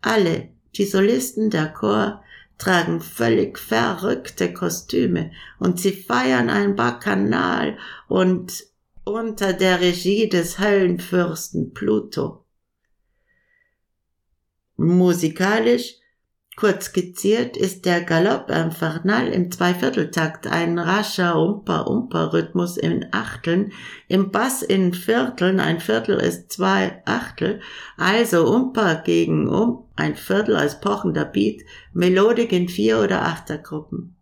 Alle, 0.00 0.48
die 0.76 0.84
Solisten 0.84 1.50
der 1.50 1.68
Chor, 1.68 2.22
tragen 2.58 3.00
völlig 3.00 3.58
verrückte 3.58 4.52
Kostüme 4.52 5.30
und 5.58 5.80
sie 5.80 5.92
feiern 5.92 6.50
ein 6.50 6.74
Bacchanal 6.74 7.78
und 8.08 8.64
unter 9.04 9.52
der 9.52 9.80
Regie 9.80 10.28
des 10.28 10.58
Höllenfürsten 10.58 11.72
Pluto. 11.72 12.44
Musikalisch 14.76 15.97
Kurz 16.58 16.86
skizziert 16.86 17.56
ist 17.56 17.86
der 17.86 18.00
Galopp 18.00 18.50
Infernal 18.50 19.28
im 19.28 19.52
Zweivierteltakt 19.52 20.48
ein 20.48 20.80
rascher 20.80 21.38
Umpa-Umpa-Rhythmus 21.40 22.76
in 22.76 23.06
Achteln, 23.12 23.70
im 24.08 24.32
Bass 24.32 24.62
in 24.62 24.92
Vierteln, 24.92 25.60
ein 25.60 25.78
Viertel 25.78 26.16
ist 26.16 26.50
zwei 26.50 27.00
Achtel, 27.04 27.60
also 27.96 28.52
Umpa 28.52 28.94
gegen 28.94 29.48
Um, 29.48 29.84
ein 29.94 30.16
Viertel 30.16 30.56
als 30.56 30.80
pochender 30.80 31.26
Beat, 31.26 31.62
Melodik 31.92 32.50
in 32.50 32.68
vier 32.68 32.98
oder 32.98 33.22
Achtergruppen. 33.22 34.16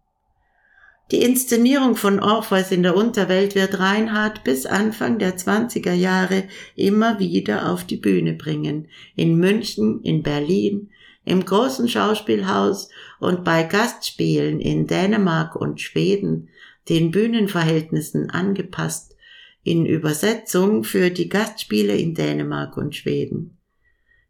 Die 1.11 1.23
Inszenierung 1.23 1.97
von 1.97 2.21
Orpheus 2.21 2.71
in 2.71 2.83
der 2.83 2.97
Unterwelt 2.97 3.55
wird 3.55 3.79
Reinhard 3.79 4.45
bis 4.45 4.67
Anfang 4.67 5.19
der 5.19 5.39
20er 5.39 5.95
Jahre 5.95 6.45
immer 6.75 7.19
wieder 7.19 7.73
auf 7.73 7.85
die 7.85 7.97
Bühne 7.97 8.35
bringen. 8.35 8.89
In 9.15 9.39
München, 9.39 10.03
in 10.03 10.23
Berlin, 10.23 10.91
im 11.27 11.45
großen 11.45 11.89
Schauspielhaus 11.89 12.89
und 13.19 13.45
bei 13.45 13.65
Gastspielen 13.65 14.61
in 14.61 14.87
Dänemark 14.87 15.57
und 15.57 15.81
Schweden, 15.81 16.49
den 16.89 17.11
Bühnenverhältnissen 17.11 18.31
angepasst, 18.31 19.17
in 19.65 19.85
Übersetzung 19.85 20.85
für 20.85 21.11
die 21.11 21.29
Gastspiele 21.29 21.97
in 21.97 22.15
Dänemark 22.15 22.77
und 22.77 22.95
Schweden. 22.95 23.59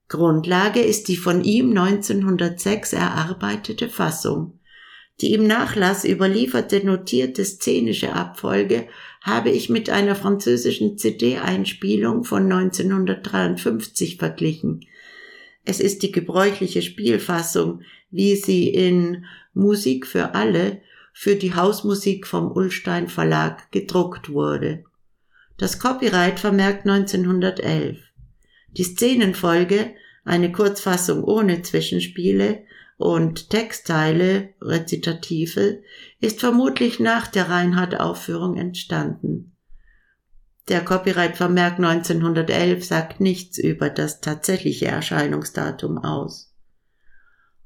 Grundlage 0.09 0.81
ist 0.81 1.09
die 1.09 1.19
von 1.19 1.45
ihm 1.45 1.77
1906 1.77 2.95
erarbeitete 2.95 3.91
Fassung. 3.91 4.59
Die 5.21 5.35
im 5.35 5.47
Nachlass 5.47 6.05
überlieferte 6.05 6.85
notierte 6.85 7.45
szenische 7.45 8.15
Abfolge 8.15 8.89
habe 9.21 9.51
ich 9.51 9.69
mit 9.69 9.91
einer 9.91 10.15
französischen 10.15 10.97
CD-Einspielung 10.97 12.25
von 12.25 12.51
1953 12.51 14.17
verglichen, 14.17 14.87
es 15.67 15.81
ist 15.81 16.03
die 16.03 16.12
gebräuchliche 16.12 16.81
Spielfassung, 16.81 17.83
wie 18.11 18.37
sie 18.37 18.69
in 18.69 19.27
Musik 19.53 20.07
für 20.07 20.35
alle 20.35 20.81
für 21.12 21.35
die 21.35 21.55
Hausmusik 21.55 22.27
vom 22.27 22.53
Ullstein 22.53 23.09
Verlag 23.09 23.73
gedruckt 23.73 24.31
wurde. 24.31 24.85
Das 25.57 25.79
Copyright 25.79 26.39
vermerkt 26.39 26.87
1911. 26.87 27.99
Die 28.73 28.85
Szenenfolge, 28.85 29.95
eine 30.25 30.53
Kurzfassung 30.53 31.25
ohne 31.25 31.62
Zwischenspiele 31.62 32.64
und 32.97 33.51
Textteile, 33.51 34.51
Rezitative, 34.61 35.83
ist 36.21 36.41
vermutlich 36.41 37.01
nach 37.01 37.27
der 37.27 37.49
Reinhardt-Aufführung 37.49 38.57
entstanden. 38.57 39.56
Der 40.69 40.85
Copyright-Vermerk 40.85 41.75
1911 41.77 42.85
sagt 42.85 43.21
nichts 43.21 43.57
über 43.59 43.89
das 43.89 44.21
tatsächliche 44.21 44.87
Erscheinungsdatum 44.87 45.99
aus. 45.99 46.53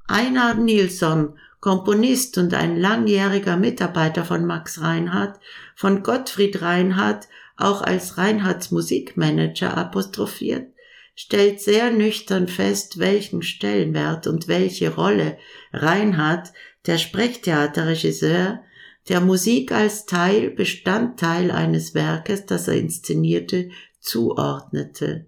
Einar 0.07 0.53
Nilsson, 0.53 1.39
Komponist 1.61 2.37
und 2.37 2.53
ein 2.53 2.77
langjähriger 2.77 3.57
Mitarbeiter 3.57 4.23
von 4.23 4.45
Max 4.45 4.81
Reinhardt, 4.81 5.39
von 5.75 6.03
Gottfried 6.03 6.61
Reinhardt 6.61 7.27
auch 7.57 7.81
als 7.81 8.17
Reinhardts 8.17 8.71
Musikmanager 8.71 9.77
apostrophiert, 9.77 10.67
stellt 11.15 11.59
sehr 11.59 11.91
nüchtern 11.91 12.47
fest, 12.47 12.99
welchen 12.99 13.41
Stellenwert 13.41 14.27
und 14.27 14.47
welche 14.47 14.93
Rolle 14.93 15.37
Reinhardt, 15.73 16.51
der 16.87 16.97
Sprechtheaterregisseur, 16.97 18.63
der 19.09 19.21
Musik 19.21 19.71
als 19.71 20.05
Teil, 20.05 20.51
Bestandteil 20.51 21.51
eines 21.51 21.95
Werkes, 21.95 22.45
das 22.45 22.67
er 22.67 22.75
inszenierte, 22.75 23.69
zuordnete. 23.99 25.27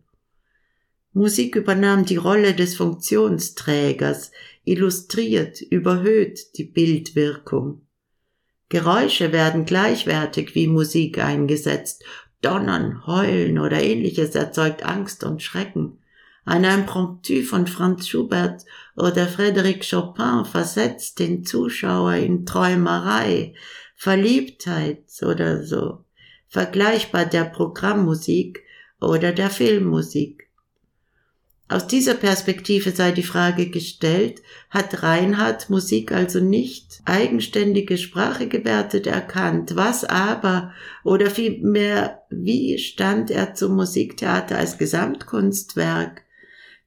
Musik 1.14 1.56
übernahm 1.56 2.06
die 2.06 2.18
Rolle 2.18 2.54
des 2.54 2.76
Funktionsträgers, 2.76 4.32
illustriert, 4.64 5.62
überhöht 5.62 6.58
die 6.58 6.64
Bildwirkung. 6.64 7.82
Geräusche 8.70 9.32
werden 9.32 9.66
gleichwertig 9.66 10.56
wie 10.56 10.68
Musik 10.68 11.20
eingesetzt, 11.20 12.04
Donnern, 12.42 13.06
Heulen 13.06 13.60
oder 13.60 13.82
ähnliches 13.82 14.36
erzeugt 14.36 14.84
Angst 14.84 15.24
und 15.24 15.42
Schrecken. 15.42 16.00
Ein 16.46 16.66
Impromptu 16.66 17.42
von 17.44 17.68
Franz 17.68 18.10
Schubert 18.10 18.66
oder 18.98 19.28
Frédéric 19.28 19.90
Chopin 19.90 20.44
versetzt 20.44 21.20
den 21.20 21.46
Zuschauer 21.46 22.16
in 22.16 22.46
Träumerei, 22.46 23.54
Verliebtheit 23.96 25.06
oder 25.22 25.64
so, 25.64 26.04
vergleichbar 26.50 27.26
der 27.26 27.46
Programmmusik 27.46 28.62
oder 29.00 29.32
der 29.32 29.50
Filmmusik. 29.50 30.50
Aus 31.70 31.88
dieser 31.88 32.14
Perspektive 32.14 32.92
sei 32.92 33.14
die 33.14 33.24
Frage 33.24 33.70
gestellt, 33.70 34.42
hat 34.70 35.02
Reinhard 35.02 35.70
Musik 35.70 36.12
also 36.12 36.42
nicht 36.42 37.02
eigenständige 37.06 37.98
Sprache 37.98 38.50
gewertet 38.50 39.08
erkannt, 39.08 39.78
was 39.78 40.04
aber 40.04 40.74
oder 41.06 41.30
vielmehr 41.30 42.22
wie 42.30 42.78
stand 42.78 43.32
er 43.32 43.56
zum 43.56 43.76
Musiktheater 43.76 44.58
als 44.58 44.78
Gesamtkunstwerk? 44.78 46.23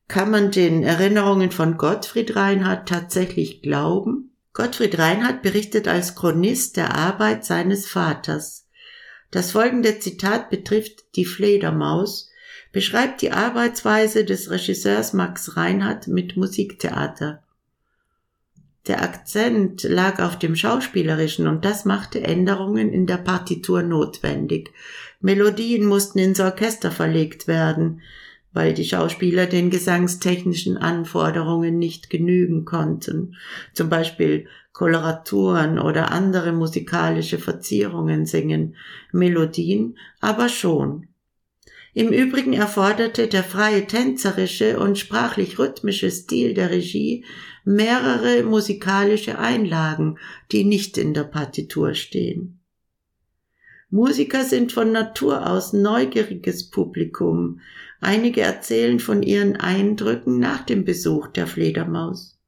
Kann 0.09 0.31
man 0.31 0.51
den 0.53 0.85
Erinnerungen 0.85 1.51
von 1.51 1.77
Gottfried 1.77 2.37
Reinhardt 2.37 2.89
tatsächlich 2.89 3.63
glauben? 3.63 4.31
Gottfried 4.53 4.99
Reinhardt 4.99 5.43
berichtet 5.43 5.89
als 5.89 6.15
Chronist 6.15 6.77
der 6.77 6.95
Arbeit 6.95 7.45
seines 7.45 7.89
Vaters. 7.89 8.67
Das 9.31 9.51
folgende 9.51 9.99
Zitat 9.99 10.49
betrifft 10.49 11.17
die 11.17 11.25
Fledermaus, 11.25 12.31
beschreibt 12.73 13.21
die 13.21 13.33
Arbeitsweise 13.33 14.25
des 14.25 14.51
Regisseurs 14.51 15.13
Max 15.13 15.57
Reinhardt 15.57 16.07
mit 16.07 16.37
Musiktheater. 16.37 17.43
Der 18.87 19.03
Akzent 19.03 19.83
lag 19.83 20.21
auf 20.21 20.39
dem 20.39 20.55
Schauspielerischen 20.55 21.49
und 21.49 21.65
das 21.65 21.85
machte 21.85 22.23
Änderungen 22.23 22.93
in 22.93 23.07
der 23.07 23.17
Partitur 23.17 23.83
notwendig. 23.83 24.71
Melodien 25.21 25.85
mussten 25.85 26.21
ins 26.21 26.39
Orchester 26.39 26.93
verlegt 26.93 27.49
werden 27.49 28.01
weil 28.57 28.73
die 28.73 28.87
Schauspieler 28.87 29.45
den 29.45 29.69
gesangstechnischen 29.69 30.79
Anforderungen 30.79 31.79
nicht 31.79 32.09
genügen 32.09 32.65
konnten, 32.65 33.37
zum 33.75 33.91
Beispiel 33.91 34.49
Koloraturen 34.73 35.79
oder 35.79 36.11
andere 36.11 36.53
musikalische 36.53 37.39
Verzierungen 37.39 38.25
singen, 38.25 38.75
Melodien 39.13 39.99
aber 40.21 40.49
schon. 40.49 41.09
Im 41.93 42.09
Übrigen 42.09 42.55
erforderte 42.55 43.27
der 43.27 43.45
freie 43.45 43.87
tänzerische 43.87 44.79
und 44.79 44.99
sprachlich 44.99 45.59
rhythmische 45.59 46.11
Stil 46.11 46.55
der 46.55 46.71
Regie 46.71 47.27
mehrere 47.67 48.43
musikalische 48.43 49.39
Einlagen, 49.39 50.19
die 50.51 50.65
nicht 50.65 50.97
in 50.97 51.13
der 51.13 51.25
Partitur 51.25 51.93
stehen. 51.93 52.61
Musiker 53.91 54.45
sind 54.45 54.73
von 54.73 54.93
Natur 54.93 55.47
aus 55.47 55.73
neugieriges 55.73 56.71
Publikum, 56.71 57.61
Einige 58.01 58.43
erzählen 58.43 59.01
von 59.01 59.23
ihren 59.23 59.57
Eindrücken 59.57 60.39
nach 60.39 60.65
dem 60.65 60.85
Besuch 60.85 61.29
der 61.29 61.47
Fledermaus. 61.47 62.39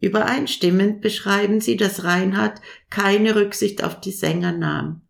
Übereinstimmend 0.00 1.00
beschreiben 1.00 1.60
sie, 1.60 1.76
dass 1.76 2.04
Reinhard 2.04 2.60
keine 2.90 3.34
Rücksicht 3.34 3.82
auf 3.82 4.00
die 4.00 4.12
Sänger 4.12 4.52
nahm. 4.52 5.02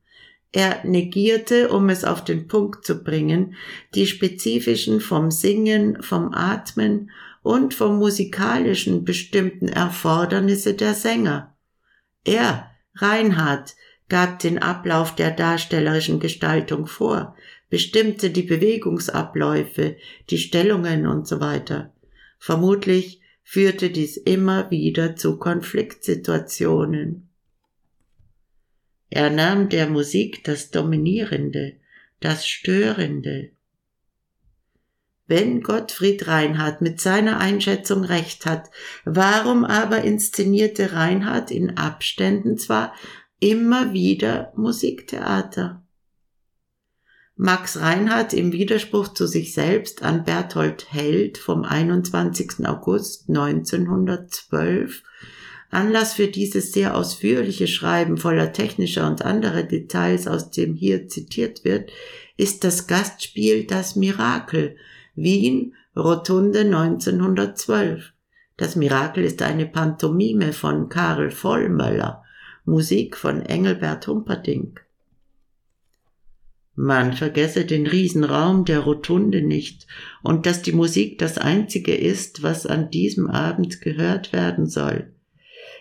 Er 0.52 0.80
negierte, 0.84 1.68
um 1.68 1.88
es 1.88 2.04
auf 2.04 2.24
den 2.24 2.48
Punkt 2.48 2.86
zu 2.86 3.02
bringen, 3.02 3.56
die 3.94 4.06
spezifischen 4.06 5.00
vom 5.00 5.30
Singen, 5.30 6.02
vom 6.02 6.32
Atmen 6.32 7.10
und 7.42 7.74
vom 7.74 7.98
musikalischen 7.98 9.04
bestimmten 9.04 9.68
Erfordernisse 9.68 10.74
der 10.74 10.94
Sänger. 10.94 11.56
Er, 12.24 12.70
Reinhard, 12.94 13.74
gab 14.08 14.38
den 14.38 14.58
Ablauf 14.58 15.14
der 15.14 15.30
darstellerischen 15.30 16.20
Gestaltung 16.20 16.86
vor, 16.86 17.35
bestimmte 17.68 18.30
die 18.30 18.42
Bewegungsabläufe, 18.42 19.96
die 20.30 20.38
Stellungen 20.38 21.06
und 21.06 21.26
so 21.26 21.40
weiter. 21.40 21.92
Vermutlich 22.38 23.20
führte 23.42 23.90
dies 23.90 24.16
immer 24.16 24.70
wieder 24.70 25.16
zu 25.16 25.38
Konfliktsituationen. 25.38 27.28
Er 29.08 29.30
nahm 29.30 29.68
der 29.68 29.88
Musik 29.88 30.44
das 30.44 30.70
Dominierende, 30.70 31.76
das 32.20 32.46
Störende. 32.46 33.50
Wenn 35.28 35.60
Gottfried 35.60 36.28
Reinhardt 36.28 36.80
mit 36.80 37.00
seiner 37.00 37.38
Einschätzung 37.38 38.04
recht 38.04 38.46
hat, 38.46 38.70
warum 39.04 39.64
aber 39.64 40.02
inszenierte 40.02 40.92
Reinhardt 40.92 41.50
in 41.50 41.76
Abständen 41.76 42.58
zwar 42.58 42.94
immer 43.40 43.92
wieder 43.92 44.52
Musiktheater? 44.56 45.85
Max 47.38 47.78
Reinhardt 47.78 48.32
im 48.32 48.52
Widerspruch 48.52 49.08
zu 49.08 49.26
sich 49.26 49.52
selbst 49.52 50.02
an 50.02 50.24
Berthold 50.24 50.90
Held 50.90 51.36
vom 51.36 51.64
21. 51.64 52.66
August 52.66 53.28
1912 53.28 55.02
Anlass 55.70 56.14
für 56.14 56.28
dieses 56.28 56.72
sehr 56.72 56.96
ausführliche 56.96 57.66
Schreiben 57.66 58.16
voller 58.16 58.54
technischer 58.54 59.06
und 59.06 59.22
anderer 59.22 59.64
Details, 59.64 60.26
aus 60.26 60.50
dem 60.50 60.74
hier 60.74 61.08
zitiert 61.08 61.62
wird, 61.62 61.90
ist 62.38 62.64
das 62.64 62.86
Gastspiel 62.86 63.66
Das 63.66 63.96
Mirakel, 63.96 64.76
Wien, 65.14 65.74
Rotunde 65.94 66.60
1912. 66.60 68.14
Das 68.56 68.76
Mirakel 68.76 69.24
ist 69.24 69.42
eine 69.42 69.66
Pantomime 69.66 70.54
von 70.54 70.88
Karl 70.88 71.30
Vollmöller, 71.30 72.24
Musik 72.64 73.14
von 73.14 73.42
Engelbert 73.42 74.06
Humperdinck. 74.06 74.85
Man 76.78 77.14
vergesse 77.14 77.64
den 77.64 77.86
Riesenraum 77.86 78.66
der 78.66 78.80
Rotunde 78.80 79.40
nicht 79.40 79.86
und 80.22 80.44
dass 80.44 80.60
die 80.60 80.72
Musik 80.72 81.18
das 81.18 81.38
einzige 81.38 81.94
ist, 81.94 82.42
was 82.42 82.66
an 82.66 82.90
diesem 82.90 83.28
Abend 83.28 83.80
gehört 83.80 84.34
werden 84.34 84.66
soll. 84.66 85.10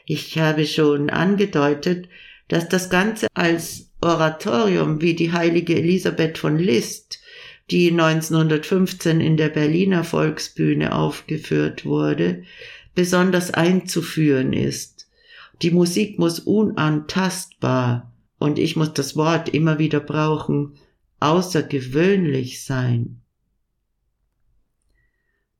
Ich 0.05 0.39
habe 0.39 0.65
schon 0.65 1.09
angedeutet, 1.09 2.07
dass 2.47 2.69
das 2.69 2.89
Ganze 2.89 3.27
als 3.33 3.91
Oratorium 3.99 5.01
wie 5.01 5.15
die 5.15 5.33
heilige 5.33 5.75
Elisabeth 5.75 6.37
von 6.37 6.57
List, 6.57 7.19
die 7.71 7.89
1915 7.91 9.19
in 9.19 9.35
der 9.35 9.49
Berliner 9.49 10.05
Volksbühne 10.05 10.95
aufgeführt 10.95 11.85
wurde, 11.85 12.43
besonders 12.93 13.53
einzuführen 13.53 14.53
ist. 14.53 15.09
Die 15.61 15.71
Musik 15.71 16.19
muss 16.19 16.39
unantastbar, 16.39 18.13
und 18.37 18.59
ich 18.59 18.75
muss 18.75 18.93
das 18.93 19.15
Wort 19.15 19.49
immer 19.49 19.79
wieder 19.79 19.99
brauchen, 19.99 20.73
außergewöhnlich 21.19 22.63
sein. 22.63 23.21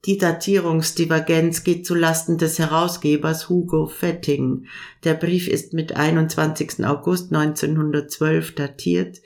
Die 0.06 0.18
Datierungsdivergenz 0.20 1.64
geht 1.64 1.88
zu 1.88 1.96
Lasten 1.96 2.38
des 2.38 2.60
Herausgebers 2.60 3.50
Hugo 3.50 3.88
Fetting. 3.88 4.68
Der 5.04 5.16
Brief 5.16 5.48
ist 5.48 5.74
mit 5.74 5.96
21. 5.96 6.86
August 6.86 7.34
1912 7.34 8.54
datiert. 8.54 9.18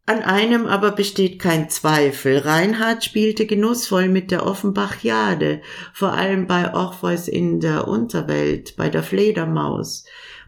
An 0.06 0.22
einem 0.22 0.66
aber 0.66 0.92
besteht 0.92 1.38
kein 1.38 1.70
Zweifel. 1.70 2.38
Reinhard 2.38 3.04
spielte 3.04 3.46
genussvoll 3.46 4.08
mit 4.08 4.30
der 4.30 4.44
Offenbach-Jade, 4.44 5.62
vor 5.92 6.12
allem 6.12 6.46
bei 6.46 6.74
Orpheus 6.74 7.28
in 7.28 7.60
der 7.60 7.86
Unterwelt, 7.86 8.76
bei 8.76 8.88
der 8.88 9.02
Fledermaus. 9.02 10.04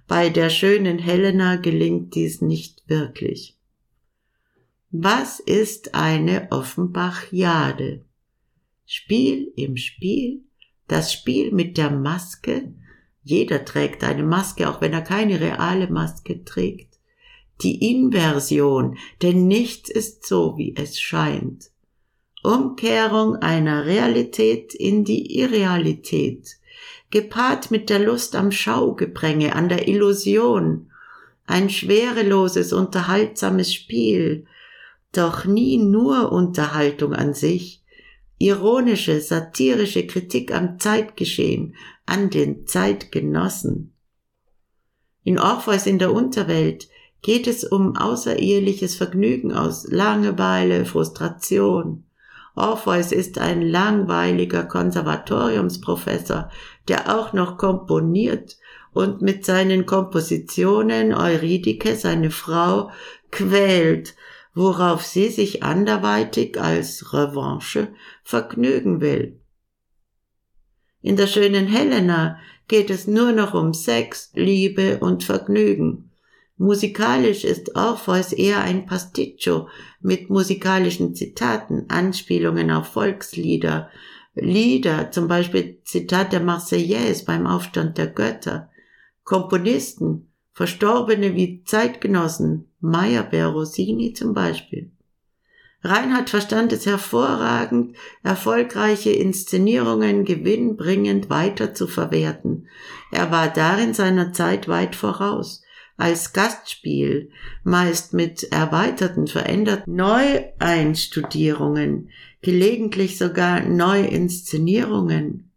Bei 0.09 0.31
der 0.31 0.51
schönen 0.51 0.99
Helena 0.99 1.57
gelingt 1.57 2.15
dies 2.15 2.41
nicht 2.41 2.83
wirklich. 2.89 3.57
Was 4.91 5.39
ist 5.39 5.95
eine 5.95 6.49
Offenbach-Jade? 6.51 8.05
Spiel 8.85 9.53
im 9.57 9.77
Spiel? 9.77 10.41
Das 10.89 11.13
Spiel 11.13 11.53
mit 11.53 11.79
der 11.79 11.91
Maske? 11.91 12.75
Jeder 13.23 13.65
trägt 13.65 14.03
eine 14.03 14.25
Maske, 14.25 14.69
auch 14.69 14.81
wenn 14.81 14.93
er 14.93 15.03
keine 15.03 15.41
reale 15.41 15.89
Maske 15.89 16.45
trägt 16.45 16.92
die 17.61 17.91
Inversion, 17.91 18.97
denn 19.21 19.47
nichts 19.47 19.91
ist 19.91 20.27
so, 20.27 20.57
wie 20.57 20.75
es 20.77 20.99
scheint. 20.99 21.71
Umkehrung 22.43 23.37
einer 23.37 23.87
Realität 23.87 24.75
in 24.75 25.05
die 25.05 25.39
Irrealität, 25.39 26.57
gepaart 27.11 27.71
mit 27.71 27.89
der 27.89 28.01
Lust 28.01 28.35
am 28.35 28.51
Schaugepränge, 28.51 29.55
an 29.55 29.69
der 29.69 29.87
Illusion, 29.87 30.91
ein 31.47 31.71
schwereloses, 31.71 32.73
unterhaltsames 32.73 33.73
Spiel, 33.73 34.47
doch 35.13 35.45
nie 35.45 35.77
nur 35.77 36.33
Unterhaltung 36.33 37.15
an 37.15 37.35
sich, 37.35 37.83
ironische, 38.39 39.21
satirische 39.21 40.07
Kritik 40.07 40.53
am 40.53 40.81
Zeitgeschehen, 40.81 41.77
an 42.07 42.31
den 42.31 42.67
Zeitgenossen. 42.67 43.93
In 45.23 45.39
Orpheus 45.39 45.87
in 45.87 46.01
der 46.01 46.13
Unterwelt 46.13 46.89
geht 47.23 47.47
es 47.47 47.65
um 47.65 47.97
außereheliches 47.97 48.97
Vergnügen 48.97 49.53
aus 49.53 49.87
Langeweile, 49.89 50.85
Frustration. 50.85 52.05
Orpheus 52.55 53.13
ist 53.13 53.39
ein 53.39 53.63
langweiliger 53.63 54.65
Konservatoriumsprofessor, 54.65 56.51
der 56.89 57.17
auch 57.17 57.33
noch 57.33 57.57
komponiert 57.57 58.59
und 58.93 59.23
mit 59.23 59.47
seinen 59.47 59.87
Kompositionen 59.87 61.15
Eurydike, 61.15 61.97
seine 61.97 62.31
Frau, 62.31 62.91
quält, 63.31 64.15
worauf 64.55 65.03
sie 65.03 65.29
sich 65.29 65.63
anderweitig 65.63 66.61
als 66.61 67.15
Revanche 67.15 67.89
vergnügen 68.23 69.01
will. 69.01 69.39
In 71.01 71.17
der 71.17 71.27
schönen 71.27 71.67
Helena 71.67 72.39
geht 72.69 72.91
es 72.91 73.07
nur 73.07 73.33
noch 73.33 73.55
um 73.55 73.73
Sex, 73.73 74.31
Liebe 74.35 74.99
und 74.99 75.25
Vergnügen. 75.25 76.12
Musikalisch 76.63 77.43
ist 77.43 77.75
Orpheus 77.75 78.33
eher 78.33 78.61
ein 78.61 78.87
Pasticcio 78.87 79.67
mit 80.01 80.31
musikalischen 80.31 81.13
Zitaten, 81.13 81.87
Anspielungen 81.89 82.71
auf 82.71 82.87
Volkslieder, 82.87 83.91
Lieder, 84.37 85.11
zum 85.11 85.27
Beispiel 85.27 85.81
Zitat 85.83 86.33
der 86.33 86.39
Marseillaise 86.39 87.25
beim 87.25 87.49
Aufstand 87.49 87.99
der 87.99 88.07
Götter, 88.07 88.71
Komponisten, 89.25 90.31
Verstorbene 90.53 91.35
wie 91.35 91.65
Zeitgenossen, 91.65 92.71
Meyerbeer, 92.79 93.49
Rossini 93.49 94.13
zum 94.13 94.33
Beispiel. 94.33 94.93
Reinhard 95.83 96.31
verstand 96.31 96.73
es 96.73 96.87
hervorragend, 96.87 97.97
erfolgreiche 98.23 99.11
Inszenierungen 99.11 100.25
gewinnbringend 100.25 101.29
weiter 101.29 101.75
zu 101.75 101.89
verwerten. 101.89 102.69
Er 103.11 103.33
war 103.33 103.53
darin 103.53 103.95
seiner 103.95 104.33
Zeit 104.33 104.69
weit 104.69 104.95
voraus. 104.95 105.62
Als 105.97 106.33
Gastspiel, 106.33 107.31
meist 107.65 108.13
mit 108.13 108.45
erweiterten, 108.45 109.27
veränderten 109.27 109.95
Neueinstudierungen, 109.95 112.11
gelegentlich 112.41 113.19
sogar 113.19 113.61
Neuinszenierungen. 113.61 115.51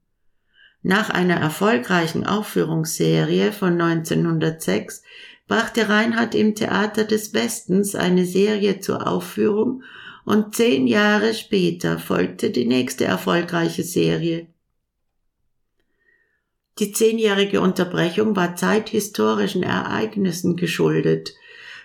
Nach 0.84 1.10
einer 1.10 1.38
erfolgreichen 1.38 2.28
Aufführungsserie 2.28 3.52
von 3.52 3.82
1906 3.82 5.02
brachte 5.48 5.90
Reinhard 5.90 6.36
im 6.36 6.54
Theater 6.54 7.06
des 7.06 7.34
Westens 7.34 7.96
eine 7.96 8.26
Serie 8.26 8.82
zur 8.82 9.08
Aufführung 9.08 9.82
und 10.26 10.56
zehn 10.56 10.88
Jahre 10.88 11.34
später 11.34 12.00
folgte 12.00 12.52
die 12.52 12.66
nächste 12.66 13.06
erfolgreiche 13.06 13.84
Serie. 13.84 14.48
Die 16.80 16.92
zehnjährige 16.92 17.62
Unterbrechung 17.62 18.36
war 18.36 18.56
zeithistorischen 18.56 19.64
Ereignissen 19.64 20.58
geschuldet. 20.58 21.34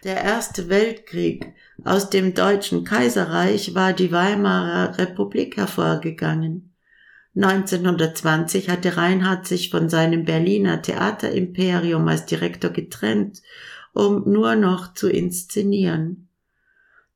Der 0.03 0.22
Erste 0.22 0.68
Weltkrieg 0.68 1.47
aus 1.84 2.11
dem 2.11 2.34
Deutschen 2.34 2.84
Kaiserreich 2.84 3.74
war 3.74 3.93
die 3.93 4.11
Weimarer 4.11 4.99
Republik 4.99 5.57
hervorgegangen. 5.57 6.74
1920 7.36 8.68
hatte 8.68 8.97
Reinhard 8.97 9.47
sich 9.47 9.70
von 9.70 9.88
seinem 9.88 10.24
Berliner 10.24 10.82
Theaterimperium 10.82 12.09
als 12.09 12.26
Direktor 12.26 12.70
getrennt, 12.70 13.43
um 13.93 14.24
nur 14.30 14.57
noch 14.57 14.95
zu 14.95 15.09
inszenieren. 15.09 16.28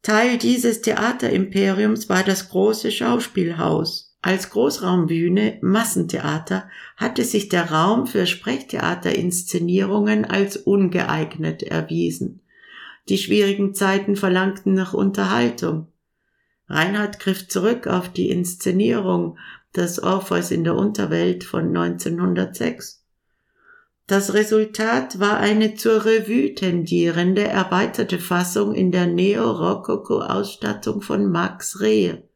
Teil 0.03 0.39
dieses 0.39 0.83
Theaterimperiums 0.83 2.09
war 2.09 2.23
das 2.23 2.51
große 2.51 2.93
Schauspielhaus. 2.93 4.04
Als 4.27 4.49
Großraumbühne, 4.49 5.59
Massentheater, 5.61 6.71
hatte 6.97 7.25
sich 7.25 7.51
der 7.51 7.71
Raum 7.71 8.07
für 8.07 8.25
Sprechtheaterinszenierungen 8.25 10.25
als 10.25 10.57
ungeeignet 10.57 11.63
erwiesen. 11.63 12.41
Die 13.11 13.19
schwierigen 13.19 13.75
Zeiten 13.75 14.17
verlangten 14.17 14.73
nach 14.73 14.95
Unterhaltung. 14.95 15.89
Reinhard 16.71 17.21
griff 17.21 17.49
zurück 17.49 17.87
auf 17.87 18.09
die 18.09 18.31
Inszenierung 18.31 19.37
des 19.77 20.03
Orpheus 20.03 20.51
in 20.51 20.65
der 20.65 20.75
Unterwelt 20.75 21.45
von 21.45 21.77
1906. 21.77 23.05
Das 24.07 24.33
Resultat 24.33 25.21
war 25.21 25.37
eine 25.37 25.75
zur 25.75 26.07
Revue 26.07 26.55
tendierende 26.55 27.45
erweiterte 27.45 28.19
Fassung 28.19 28.75
in 28.75 28.91
der 28.91 29.07
Neo-Rokoko-Ausstattung 29.07 31.03
von 31.03 31.31
Max 31.31 31.81
Rehe. 31.81 32.27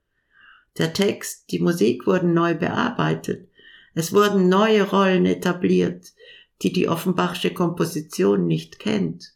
Der 0.79 0.93
Text, 0.93 1.51
die 1.51 1.59
Musik 1.59 2.07
wurden 2.07 2.33
neu 2.35 2.55
bearbeitet. 2.55 3.49
Es 3.95 4.13
wurden 4.13 4.49
neue 4.49 4.85
Rollen 4.89 5.27
etabliert, 5.27 6.13
die 6.63 6.73
die 6.73 6.89
Offenbachsche 6.89 7.53
Komposition 7.53 8.47
nicht 8.47 8.79
kennt. 8.79 9.35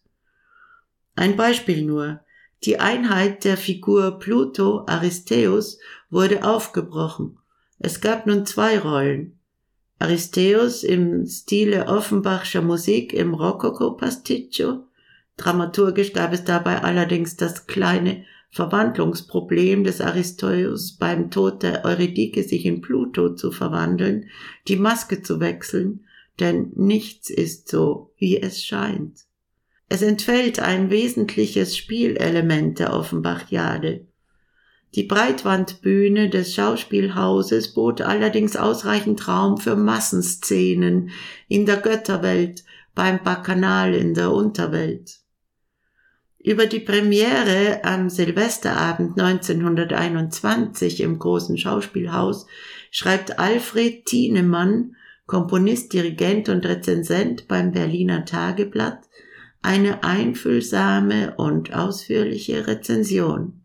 Ein 1.17 1.37
Beispiel 1.37 1.85
nur. 1.85 2.21
Die 2.65 2.79
Einheit 2.79 3.45
der 3.45 3.57
Figur 3.57 4.21
Pluto 4.21 4.85
Aristeus 4.87 5.79
wurde 6.11 6.45
aufgebrochen. 6.45 7.39
Es 7.81 8.01
gab 8.01 8.27
nun 8.27 8.47
zwei 8.47 8.79
Rollen. 8.79 9.41
Aristeus 9.99 10.85
im 10.85 11.27
Stile 11.27 11.87
Offenbachscher 11.87 12.63
Musik 12.63 13.13
im 13.13 13.35
Rokoko-Pasticcio. 13.35 14.85
Dramaturgisch 15.37 16.13
gab 16.13 16.33
es 16.33 16.45
dabei 16.45 16.83
allerdings 16.83 17.37
das 17.37 17.67
kleine 17.67 18.25
Verwandlungsproblem 18.53 19.83
des 19.83 20.03
Aristeus 20.03 20.93
beim 20.99 21.31
Tod 21.31 21.63
der 21.63 21.87
Eurydike 21.87 22.43
sich 22.43 22.67
in 22.67 22.83
Pluto 22.83 23.35
zu 23.35 23.51
verwandeln, 23.51 24.29
die 24.69 24.77
Maske 24.77 25.23
zu 25.23 25.41
wechseln, 25.41 26.05
denn 26.39 26.71
nichts 26.77 27.31
ist 27.31 27.69
so, 27.69 28.13
wie 28.19 28.41
es 28.41 28.63
scheint. 28.63 29.21
Es 29.89 30.03
entfällt 30.03 30.61
ein 30.61 30.91
wesentliches 30.91 31.77
Spielelement 31.77 32.79
der 32.79 32.93
Offenbachiade. 32.93 34.07
Die 34.95 35.05
Breitwandbühne 35.05 36.29
des 36.29 36.55
Schauspielhauses 36.55 37.73
bot 37.73 38.03
allerdings 38.03 38.57
ausreichend 38.57 39.27
Raum 39.29 39.57
für 39.57 39.77
Massenszenen 39.77 41.11
in 41.49 41.65
der 41.65 41.79
Götterwelt, 41.79 42.65
beim 42.95 43.23
Bacchanal 43.23 43.95
in 43.95 44.13
der 44.13 44.31
Unterwelt. 44.31 45.22
Über 46.45 46.67
die 46.67 46.81
Premiere 46.81 47.85
am 47.85 48.11
Silvesterabend 48.11 49.19
1921 49.19 51.01
im 51.01 51.21
großen 51.21 51.57
Schauspielhaus 51.57 52.47
schreibt 52.91 53.39
Alfred 53.39 54.07
Thienemann, 54.07 54.97
Komponist, 55.27 55.93
Dirigent 55.93 56.49
und 56.49 56.67
Rezensent 56.67 57.47
beim 57.47 57.71
Berliner 57.71 58.25
Tageblatt, 58.25 59.09
eine 59.63 60.03
einfühlsame 60.03 61.37
und 61.37 61.73
ausführliche 61.73 62.67
Rezension. 62.67 63.63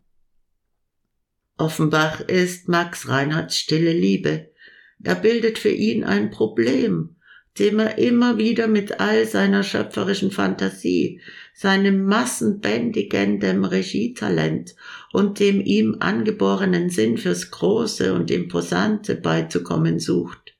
Offenbach 1.57 2.21
ist 2.21 2.67
Max 2.67 3.09
Reinhards 3.09 3.57
stille 3.57 3.91
Liebe. 3.91 4.51
Er 5.03 5.15
bildet 5.15 5.57
für 5.57 5.71
ihn 5.71 6.03
ein 6.03 6.29
Problem, 6.29 7.16
dem 7.59 7.79
er 7.79 7.97
immer 7.97 8.37
wieder 8.37 8.67
mit 8.67 8.99
all 8.99 9.25
seiner 9.25 9.63
schöpferischen 9.63 10.31
Fantasie, 10.31 11.21
seinem 11.53 12.05
massenbändigenden 12.05 13.65
Regietalent 13.65 14.75
und 15.11 15.39
dem 15.39 15.61
ihm 15.61 15.97
angeborenen 15.99 16.89
Sinn 16.89 17.17
fürs 17.17 17.51
Große 17.51 18.13
und 18.13 18.29
Imposante 18.31 19.15
beizukommen 19.15 19.99
sucht. 19.99 20.55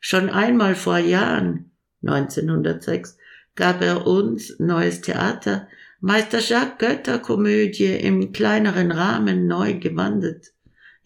Schon 0.00 0.30
einmal 0.30 0.74
vor 0.74 0.98
Jahren, 0.98 1.70
1906, 2.02 3.16
gab 3.54 3.82
er 3.82 4.06
uns 4.06 4.58
Neues 4.58 5.00
Theater 5.00 5.68
Meister 6.00 6.38
Jacques 6.38 6.78
Götterkomödie 6.78 7.96
im 7.96 8.32
kleineren 8.32 8.92
Rahmen 8.92 9.48
neu 9.48 9.80
gewandelt. 9.80 10.52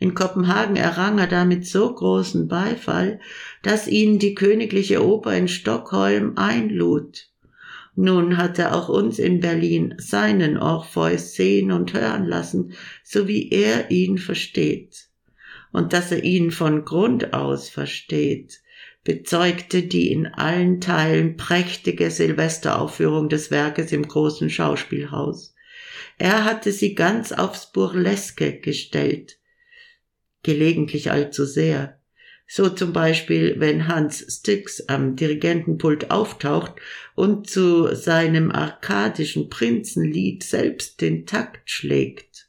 In 0.02 0.16
Kopenhagen 0.16 0.74
errang 0.74 1.20
er 1.20 1.28
damit 1.28 1.64
so 1.64 1.94
großen 1.94 2.48
Beifall, 2.48 3.20
dass 3.62 3.86
ihn 3.86 4.18
die 4.18 4.34
Königliche 4.34 5.00
Oper 5.06 5.32
in 5.36 5.46
Stockholm 5.46 6.32
einlud. 6.34 7.28
Nun 7.94 8.36
hat 8.36 8.58
er 8.58 8.74
auch 8.74 8.88
uns 8.88 9.20
in 9.20 9.38
Berlin 9.38 9.94
seinen 9.98 10.58
Orpheus 10.58 11.34
sehen 11.34 11.70
und 11.70 11.92
hören 11.94 12.26
lassen, 12.26 12.72
so 13.04 13.28
wie 13.28 13.48
er 13.50 13.92
ihn 13.92 14.18
versteht. 14.18 15.06
Und 15.70 15.92
dass 15.92 16.10
er 16.10 16.24
ihn 16.24 16.50
von 16.50 16.84
Grund 16.84 17.32
aus 17.32 17.68
versteht, 17.68 18.60
bezeugte 19.04 19.84
die 19.84 20.10
in 20.10 20.26
allen 20.26 20.80
Teilen 20.80 21.36
prächtige 21.36 22.10
Silvesteraufführung 22.10 23.28
des 23.28 23.52
Werkes 23.52 23.92
im 23.92 24.08
großen 24.08 24.50
Schauspielhaus. 24.50 25.54
Er 26.18 26.44
hatte 26.44 26.72
sie 26.72 26.96
ganz 26.96 27.30
aufs 27.30 27.70
Burleske 27.70 28.58
gestellt, 28.58 29.38
gelegentlich 30.42 31.10
allzu 31.10 31.44
sehr. 31.44 31.98
So 32.46 32.68
zum 32.68 32.92
Beispiel, 32.92 33.54
wenn 33.58 33.88
Hans 33.88 34.26
Styx 34.28 34.88
am 34.88 35.16
Dirigentenpult 35.16 36.10
auftaucht 36.10 36.74
und 37.14 37.48
zu 37.48 37.94
seinem 37.94 38.50
arkadischen 38.50 39.48
Prinzenlied 39.48 40.42
selbst 40.42 41.00
den 41.00 41.24
Takt 41.24 41.70
schlägt. 41.70 42.48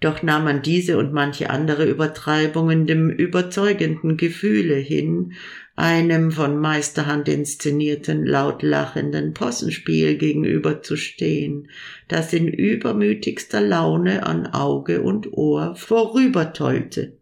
Doch 0.00 0.22
nahm 0.22 0.44
man 0.44 0.62
diese 0.62 0.98
und 0.98 1.12
manche 1.12 1.50
andere 1.50 1.84
Übertreibungen 1.84 2.86
dem 2.86 3.08
überzeugenden 3.10 4.16
Gefühle 4.16 4.74
hin, 4.74 5.34
einem 5.76 6.32
von 6.32 6.58
Meisterhand 6.58 7.28
inszenierten, 7.28 8.26
laut 8.26 8.62
lachenden 8.62 9.32
Possenspiel 9.32 10.16
gegenüberzustehen, 10.18 11.68
das 12.08 12.32
in 12.32 12.48
übermütigster 12.48 13.60
Laune 13.60 14.26
an 14.26 14.46
Auge 14.46 15.02
und 15.02 15.32
Ohr 15.32 15.74
vorübertollte. 15.74 17.16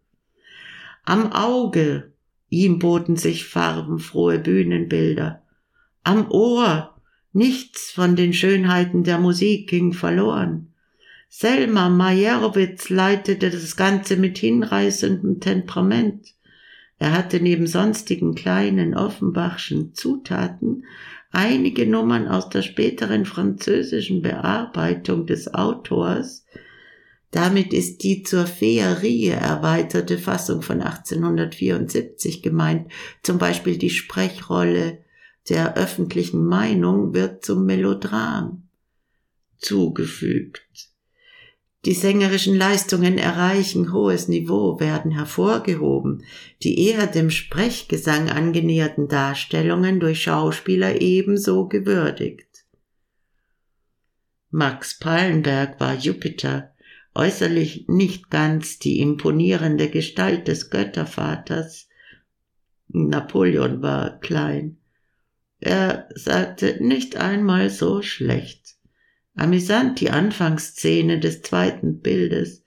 Am 1.05 1.31
Auge, 1.31 2.11
ihm 2.49 2.79
boten 2.79 3.15
sich 3.15 3.45
farbenfrohe 3.45 4.39
Bühnenbilder. 4.39 5.41
Am 6.03 6.29
Ohr, 6.29 6.95
nichts 7.33 7.91
von 7.91 8.15
den 8.15 8.33
Schönheiten 8.33 9.03
der 9.03 9.17
Musik 9.17 9.69
ging 9.69 9.93
verloren. 9.93 10.73
Selma 11.29 11.87
Majerowitz 11.87 12.89
leitete 12.89 13.49
das 13.49 13.77
Ganze 13.77 14.17
mit 14.17 14.37
hinreißendem 14.37 15.39
Temperament. 15.39 16.33
Er 17.01 17.13
hatte 17.13 17.39
neben 17.39 17.65
sonstigen 17.65 18.35
kleinen 18.35 18.93
Offenbachschen 18.93 19.95
Zutaten 19.95 20.85
einige 21.31 21.87
Nummern 21.87 22.27
aus 22.27 22.49
der 22.49 22.61
späteren 22.61 23.25
französischen 23.25 24.21
Bearbeitung 24.21 25.25
des 25.25 25.51
Autors. 25.51 26.45
Damit 27.31 27.73
ist 27.73 28.03
die 28.03 28.21
zur 28.21 28.45
Feerie 28.45 29.29
erweiterte 29.29 30.19
Fassung 30.19 30.61
von 30.61 30.79
1874 30.79 32.43
gemeint, 32.43 32.91
zum 33.23 33.39
Beispiel 33.39 33.79
die 33.79 33.89
Sprechrolle 33.89 34.99
der 35.49 35.77
öffentlichen 35.77 36.45
Meinung 36.45 37.15
wird 37.15 37.43
zum 37.43 37.65
Melodram 37.65 38.67
zugefügt. 39.57 40.90
Die 41.85 41.93
sängerischen 41.93 42.55
Leistungen 42.55 43.17
erreichen 43.17 43.91
hohes 43.91 44.27
Niveau, 44.27 44.79
werden 44.79 45.11
hervorgehoben. 45.11 46.23
Die 46.61 46.87
eher 46.87 47.07
dem 47.07 47.31
Sprechgesang 47.31 48.29
angenäherten 48.29 49.07
Darstellungen 49.07 49.99
durch 49.99 50.21
Schauspieler 50.21 51.01
ebenso 51.01 51.67
gewürdigt. 51.67 52.65
Max 54.51 54.99
Pallenberg 54.99 55.79
war 55.79 55.95
Jupiter, 55.95 56.75
äußerlich 57.15 57.85
nicht 57.87 58.29
ganz 58.29 58.77
die 58.77 58.99
imponierende 58.99 59.89
Gestalt 59.89 60.47
des 60.47 60.69
Göttervaters. 60.69 61.87
Napoleon 62.89 63.81
war 63.81 64.19
klein. 64.19 64.77
Er 65.59 66.09
sagte 66.13 66.77
nicht 66.83 67.15
einmal 67.15 67.69
so 67.69 68.01
schlecht. 68.01 68.60
Amüsant 69.35 69.99
die 69.99 70.09
Anfangsszene 70.09 71.19
des 71.19 71.41
zweiten 71.41 71.99
Bildes, 71.99 72.63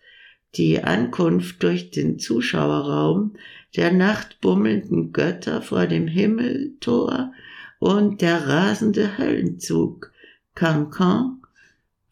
die 0.57 0.83
Ankunft 0.83 1.63
durch 1.63 1.91
den 1.91 2.19
Zuschauerraum 2.19 3.37
der 3.77 3.93
nachtbummelnden 3.93 5.13
Götter 5.13 5.63
vor 5.63 5.87
dem 5.87 6.07
Himmeltor 6.07 7.33
und 7.81 8.23
der 8.23 8.47
rasende 8.47 9.19
Höllenzug 9.19 10.13
Cancan 10.55 11.43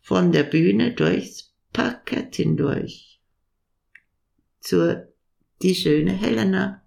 von 0.00 0.32
der 0.32 0.42
Bühne 0.42 0.92
durchs 0.92 1.52
Parkett 1.72 2.36
hindurch. 2.36 3.20
Zur 4.60 5.08
Die 5.62 5.74
schöne 5.74 6.12
Helena 6.12 6.81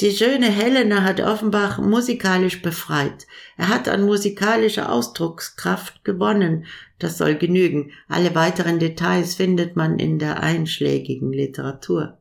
die 0.00 0.10
schöne 0.10 0.50
Helena 0.50 1.02
hat 1.02 1.20
Offenbach 1.20 1.78
musikalisch 1.78 2.60
befreit. 2.60 3.26
Er 3.56 3.68
hat 3.68 3.88
an 3.88 4.04
musikalischer 4.04 4.92
Ausdruckskraft 4.92 6.04
gewonnen. 6.04 6.66
Das 6.98 7.16
soll 7.16 7.36
genügen. 7.36 7.92
Alle 8.08 8.34
weiteren 8.34 8.78
Details 8.78 9.34
findet 9.36 9.74
man 9.74 9.98
in 9.98 10.18
der 10.18 10.42
einschlägigen 10.42 11.32
Literatur. 11.32 12.18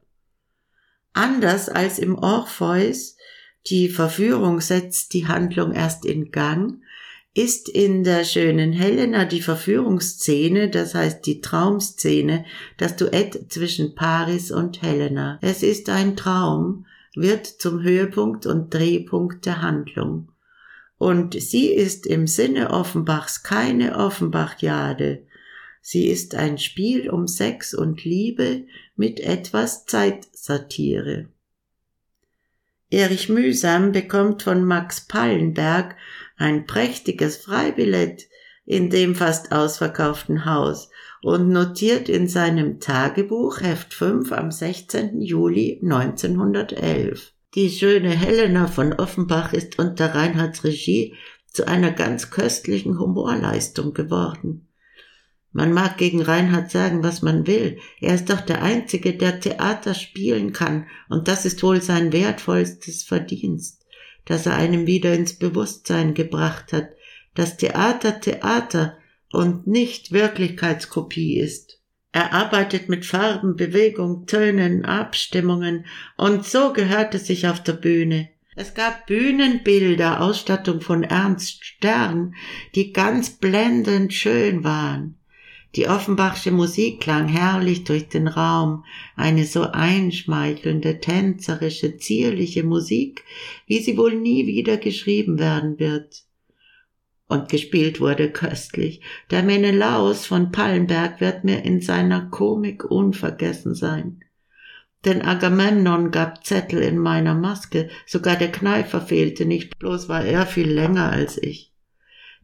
Anders 1.12 1.70
als 1.70 2.00
im 2.00 2.16
Orpheus, 2.18 3.18
die 3.68 3.90
Verführung 3.90 4.62
setzt 4.62 5.14
die 5.14 5.28
Handlung 5.28 5.74
erst 5.74 6.06
in 6.06 6.32
Gang, 6.32 6.82
ist 7.34 7.68
in 7.68 8.06
der 8.06 8.24
schönen 8.24 8.72
Helena 8.72 9.26
die 9.26 9.42
Verführungsszene, 9.42 10.70
das 10.70 10.96
heißt 10.96 11.26
die 11.26 11.42
Traumszene, 11.42 12.46
das 12.78 12.96
Duett 12.96 13.52
zwischen 13.52 13.96
Paris 13.96 14.52
und 14.52 14.82
Helena. 14.82 15.40
Es 15.42 15.62
ist 15.62 15.90
ein 15.90 16.16
Traum, 16.16 16.86
wird 17.16 17.46
zum 17.46 17.82
Höhepunkt 17.82 18.46
und 18.46 18.74
Drehpunkt 18.74 19.46
der 19.46 19.62
Handlung. 19.62 20.32
Und 20.98 21.40
sie 21.40 21.68
ist 21.72 22.06
im 22.06 22.28
Sinne 22.28 22.72
Offenbachs 22.72 23.44
keine 23.44 23.98
Offenbachjade. 23.98 25.24
Sie 25.82 26.08
ist 26.08 26.36
ein 26.36 26.58
Spiel 26.58 27.10
um 27.10 27.28
Sex 27.28 27.74
und 27.74 28.04
Liebe 28.04 28.66
mit 28.96 29.20
etwas 29.20 29.86
Zeitsatire. 29.86 31.28
Erich 32.90 33.30
Mühsam 33.30 33.92
bekommt 33.92 34.44
von 34.44 34.64
Max 34.64 35.02
Pallenberg 35.02 35.96
ein 36.38 36.66
prächtiges 36.66 37.38
Freibillett 37.38 38.28
in 38.66 38.90
dem 38.90 39.16
fast 39.16 39.52
ausverkauften 39.52 40.46
Haus 40.46 40.90
und 41.26 41.50
notiert 41.50 42.08
in 42.08 42.28
seinem 42.28 42.80
Tagebuch 42.80 43.60
Heft 43.60 43.96
5 43.96 44.32
am 44.32 44.52
16. 44.52 45.22
Juli 45.22 45.80
1911. 45.82 47.34
Die 47.56 47.72
schöne 47.72 48.12
Helena 48.12 48.68
von 48.68 48.94
Offenbach 48.94 49.52
ist 49.52 49.80
unter 49.80 50.14
Reinhards 50.14 50.64
Regie 50.64 51.16
zu 51.52 51.68
einer 51.68 51.90
ganz 51.90 52.30
köstlichen 52.30 53.00
Humorleistung 53.00 53.96
geworden. 53.96 54.68
Man 55.52 55.74
mag 55.74 55.98
gegen 55.98 56.22
Reinhard 56.22 56.70
sagen, 56.70 57.02
was 57.02 57.24
man 57.24 57.48
will. 57.48 57.80
Er 58.00 58.14
ist 58.14 58.30
doch 58.30 58.42
der 58.42 58.62
Einzige, 58.62 59.16
der 59.16 59.40
Theater 59.40 59.96
spielen 59.96 60.54
kann, 60.54 60.86
und 61.10 61.28
das 61.28 61.44
ist 61.46 61.64
wohl 61.64 61.82
sein 61.82 62.14
wertvollstes 62.14 63.02
Verdienst, 63.02 63.84
dass 64.26 64.46
er 64.46 64.58
einem 64.58 64.86
wieder 64.86 65.12
ins 65.16 65.40
Bewusstsein 65.40 66.14
gebracht 66.14 66.72
hat, 66.72 66.90
dass 67.34 67.58
Theater 67.58 68.22
Theater 68.22 69.00
und 69.32 69.68
nicht 69.68 70.12
Wirklichkeitskopie 70.12 71.40
ist. 71.40 71.80
Er 72.12 72.32
arbeitet 72.32 72.88
mit 72.88 73.06
Farben, 73.06 73.58
Bewegung, 73.58 74.26
Tönen, 74.26 74.86
Abstimmungen 74.86 75.86
und 76.16 76.46
so 76.46 76.72
gehört 76.72 77.14
es 77.14 77.28
sich 77.28 77.48
auf 77.48 77.62
der 77.62 77.74
Bühne. 77.74 78.30
Es 78.56 78.74
gab 78.74 79.06
Bühnenbilder, 79.06 80.22
Ausstattung 80.22 80.80
von 80.80 81.04
Ernst 81.04 81.66
Stern, 81.66 82.36
die 82.74 82.94
ganz 82.94 83.32
blendend 83.32 84.14
schön 84.14 84.64
waren. 84.64 85.18
Die 85.76 85.90
Offenbachsche 85.90 86.52
Musik 86.52 87.02
klang 87.02 87.28
herrlich 87.28 87.84
durch 87.84 88.08
den 88.08 88.30
Raum, 88.30 88.86
eine 89.18 89.44
so 89.44 89.64
einschmeichelnde, 89.64 91.02
tänzerische, 91.02 91.98
zierliche 91.98 92.64
Musik, 92.64 93.26
wie 93.68 93.80
sie 93.80 93.98
wohl 93.98 94.16
nie 94.16 94.48
wieder 94.48 94.78
geschrieben 94.78 95.38
werden 95.38 95.78
wird 95.80 96.24
und 97.28 97.50
gespielt 97.50 98.00
wurde 98.00 98.32
köstlich. 98.32 99.02
Der 99.32 99.44
Menelaus 99.44 100.26
von 100.26 100.52
Pallenberg 100.52 101.22
wird 101.22 101.44
mir 101.44 101.64
in 101.64 101.82
seiner 101.82 102.30
Komik 102.30 102.86
unvergessen 102.86 103.74
sein. 103.74 104.22
Denn 105.06 105.22
Agamemnon 105.22 106.12
gab 106.12 106.46
Zettel 106.46 106.82
in 106.82 106.98
meiner 106.98 107.36
Maske, 107.36 107.90
sogar 108.08 108.36
der 108.36 108.52
Kneifer 108.52 109.02
fehlte 109.02 109.46
nicht, 109.46 109.78
bloß 109.78 110.10
war 110.10 110.26
er 110.26 110.48
viel 110.48 110.70
länger 110.70 111.12
als 111.12 111.38
ich. 111.38 111.72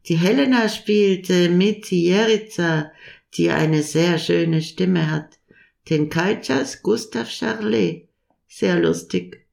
Die 0.08 0.18
Helena 0.18 0.70
spielte 0.70 1.50
Miti 1.50 2.08
Jerica, 2.08 2.92
die 3.36 3.50
eine 3.50 3.84
sehr 3.84 4.18
schöne 4.18 4.62
Stimme 4.62 5.10
hat. 5.12 5.40
Den 5.90 6.10
Kaitschas 6.10 6.84
Gustav 6.84 7.30
Charlet, 7.30 8.08
sehr 8.48 8.80
lustig. 8.80 9.46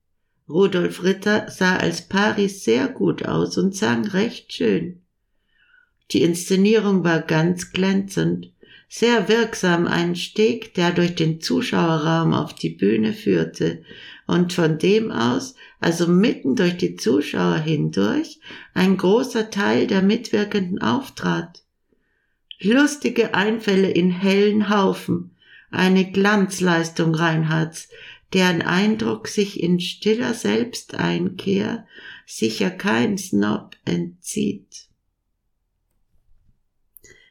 Rudolf 0.48 1.02
Ritter 1.02 1.50
sah 1.50 1.76
als 1.76 2.08
Paris 2.08 2.64
sehr 2.64 2.88
gut 2.88 3.24
aus 3.26 3.58
und 3.58 3.74
sang 3.74 4.06
recht 4.06 4.52
schön. 4.52 5.02
Die 6.10 6.22
Inszenierung 6.22 7.04
war 7.04 7.20
ganz 7.20 7.72
glänzend, 7.72 8.50
sehr 8.88 9.28
wirksam 9.28 9.86
ein 9.86 10.16
Steg, 10.16 10.72
der 10.74 10.92
durch 10.92 11.14
den 11.14 11.40
Zuschauerraum 11.40 12.32
auf 12.32 12.54
die 12.54 12.70
Bühne 12.70 13.12
führte 13.12 13.82
und 14.26 14.52
von 14.54 14.78
dem 14.78 15.10
aus, 15.10 15.54
also 15.80 16.06
mitten 16.06 16.56
durch 16.56 16.78
die 16.78 16.96
Zuschauer 16.96 17.58
hindurch, 17.58 18.40
ein 18.72 18.96
großer 18.96 19.50
Teil 19.50 19.86
der 19.86 20.02
Mitwirkenden 20.02 20.80
auftrat. 20.80 21.62
Lustige 22.60 23.34
Einfälle 23.34 23.90
in 23.90 24.10
hellen 24.10 24.70
Haufen, 24.70 25.36
eine 25.70 26.10
Glanzleistung 26.10 27.14
Reinhards, 27.14 27.88
deren 28.32 28.62
Eindruck 28.62 29.28
sich 29.28 29.62
in 29.62 29.80
stiller 29.80 30.34
Selbsteinkehr 30.34 31.86
sicher 32.26 32.70
kein 32.70 33.16
Snob 33.16 33.76
entzieht. 33.84 34.87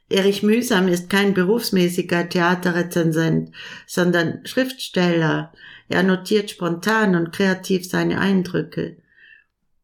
Erich 0.09 0.41
Mühsam 0.41 0.87
ist 0.87 1.09
kein 1.09 1.33
berufsmäßiger 1.33 2.29
Theaterrezensent, 2.29 3.51
sondern 3.85 4.45
Schriftsteller. 4.45 5.51
Er 5.89 6.03
notiert 6.03 6.49
spontan 6.49 7.15
und 7.15 7.33
kreativ 7.33 7.89
seine 7.89 8.19
Eindrücke. 8.19 8.97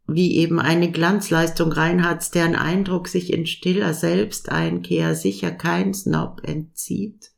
Wie 0.08 0.38
eben 0.38 0.60
eine 0.60 0.92
Glanzleistung 0.92 1.72
Reinhards, 1.72 2.32
deren 2.32 2.56
Eindruck 2.56 3.08
sich 3.08 3.34
in 3.34 3.46
stiller 3.46 3.94
Selbsteinkehr 3.94 5.16
sicher 5.16 5.52
kein 5.52 5.94
Snob 5.94 6.42
entzieht. 6.44 7.32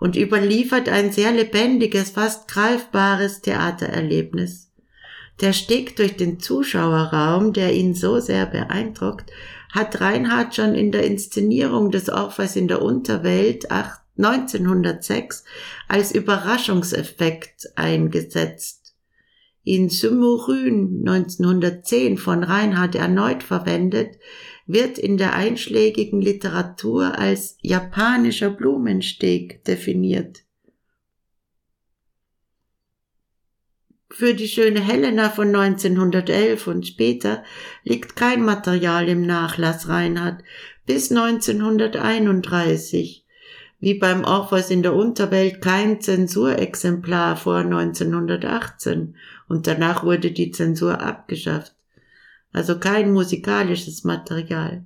Und 0.00 0.16
überliefert 0.16 0.88
ein 0.88 1.10
sehr 1.10 1.32
lebendiges, 1.32 2.10
fast 2.10 2.48
greifbares 2.48 3.40
Theatererlebnis. 3.40 4.70
Der 5.40 5.52
Steg 5.52 5.96
durch 5.96 6.16
den 6.16 6.40
Zuschauerraum, 6.40 7.52
der 7.52 7.72
ihn 7.74 7.94
so 7.94 8.18
sehr 8.18 8.46
beeindruckt, 8.46 9.30
hat 9.70 10.00
Reinhardt 10.00 10.54
schon 10.54 10.74
in 10.74 10.92
der 10.92 11.04
Inszenierung 11.04 11.90
des 11.90 12.08
Orpheus 12.08 12.56
in 12.56 12.68
der 12.68 12.82
Unterwelt 12.82 13.66
1906 13.70 15.44
als 15.88 16.12
Überraschungseffekt 16.12 17.70
eingesetzt. 17.76 18.94
In 19.64 19.90
Sumurun 19.90 21.04
1910 21.06 22.16
von 22.16 22.42
Reinhardt 22.42 22.94
erneut 22.94 23.42
verwendet, 23.42 24.18
wird 24.66 24.98
in 24.98 25.18
der 25.18 25.34
einschlägigen 25.34 26.20
Literatur 26.20 27.18
als 27.18 27.58
japanischer 27.60 28.50
Blumensteg 28.50 29.64
definiert. 29.64 30.44
Für 34.10 34.32
die 34.32 34.48
schöne 34.48 34.80
Helena 34.80 35.28
von 35.28 35.54
1911 35.54 36.66
und 36.66 36.86
später 36.86 37.44
liegt 37.84 38.16
kein 38.16 38.42
Material 38.42 39.06
im 39.06 39.26
Nachlass 39.26 39.88
Reinhardt 39.88 40.42
bis 40.86 41.10
1931, 41.10 43.26
wie 43.80 43.94
beim 43.94 44.24
Orpheus 44.24 44.70
in 44.70 44.82
der 44.82 44.94
Unterwelt 44.94 45.60
kein 45.60 46.00
Zensurexemplar 46.00 47.36
vor 47.36 47.58
1918 47.58 49.14
und 49.46 49.66
danach 49.66 50.04
wurde 50.04 50.30
die 50.30 50.52
Zensur 50.52 51.02
abgeschafft. 51.02 51.74
Also 52.52 52.78
kein 52.78 53.12
musikalisches 53.12 54.04
Material. 54.04 54.84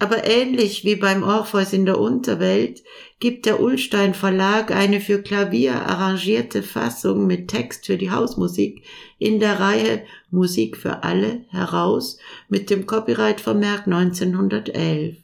Aber 0.00 0.24
ähnlich 0.24 0.82
wie 0.86 0.96
beim 0.96 1.22
Orpheus 1.22 1.74
in 1.74 1.84
der 1.84 2.00
Unterwelt 2.00 2.82
gibt 3.18 3.44
der 3.44 3.60
Ullstein 3.60 4.14
Verlag 4.14 4.70
eine 4.70 4.98
für 4.98 5.20
Klavier 5.20 5.74
arrangierte 5.74 6.62
Fassung 6.62 7.26
mit 7.26 7.48
Text 7.48 7.84
für 7.84 7.98
die 7.98 8.10
Hausmusik 8.10 8.82
in 9.18 9.40
der 9.40 9.60
Reihe 9.60 10.02
Musik 10.30 10.78
für 10.78 11.02
alle 11.04 11.44
heraus 11.50 12.16
mit 12.48 12.70
dem 12.70 12.86
Copyright-Vermerk 12.86 13.86
1911. 13.86 15.18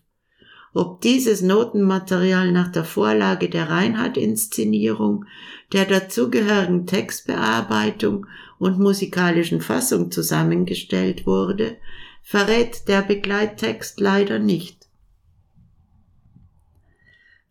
Ob 0.74 1.01
dieses 1.01 1.41
Notenmaterial 1.41 2.53
nach 2.53 2.70
der 2.70 2.85
Vorlage 2.85 3.49
der 3.49 3.70
Reinhardt-Inszenierung, 3.70 5.24
der 5.72 5.87
dazugehörigen 5.87 6.87
Textbearbeitung 6.87 8.27
und 8.59 8.79
musikalischen 8.79 9.62
Fassung 9.62 10.11
zusammengestellt 10.11 11.27
wurde, 11.27 11.79
verrät 12.27 12.89
der 12.89 13.03
Begleittext 13.03 14.01
leider 14.01 14.41
nicht. 14.41 14.89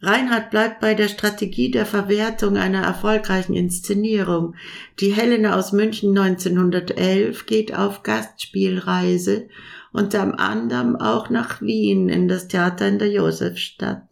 Reinhard 0.01 0.51
bleibt 0.51 0.81
bei 0.81 0.93
der 0.93 1.07
Strategie 1.07 1.71
der 1.71 1.85
Verwertung 1.85 2.57
einer 2.57 2.83
erfolgreichen 2.83 3.53
Inszenierung. 3.55 4.55
Die 4.99 5.13
Helena 5.13 5.55
aus 5.55 5.71
München 5.71 6.09
1911 6.09 7.45
geht 7.45 7.73
auf 7.73 8.03
Gastspielreise 8.03 9.47
unter 9.93 10.37
anderem 10.37 10.97
auch 10.97 11.29
nach 11.29 11.61
Wien 11.61 12.09
in 12.09 12.27
das 12.27 12.49
Theater 12.49 12.89
in 12.89 12.99
der 12.99 13.09
Josefstadt. 13.09 14.03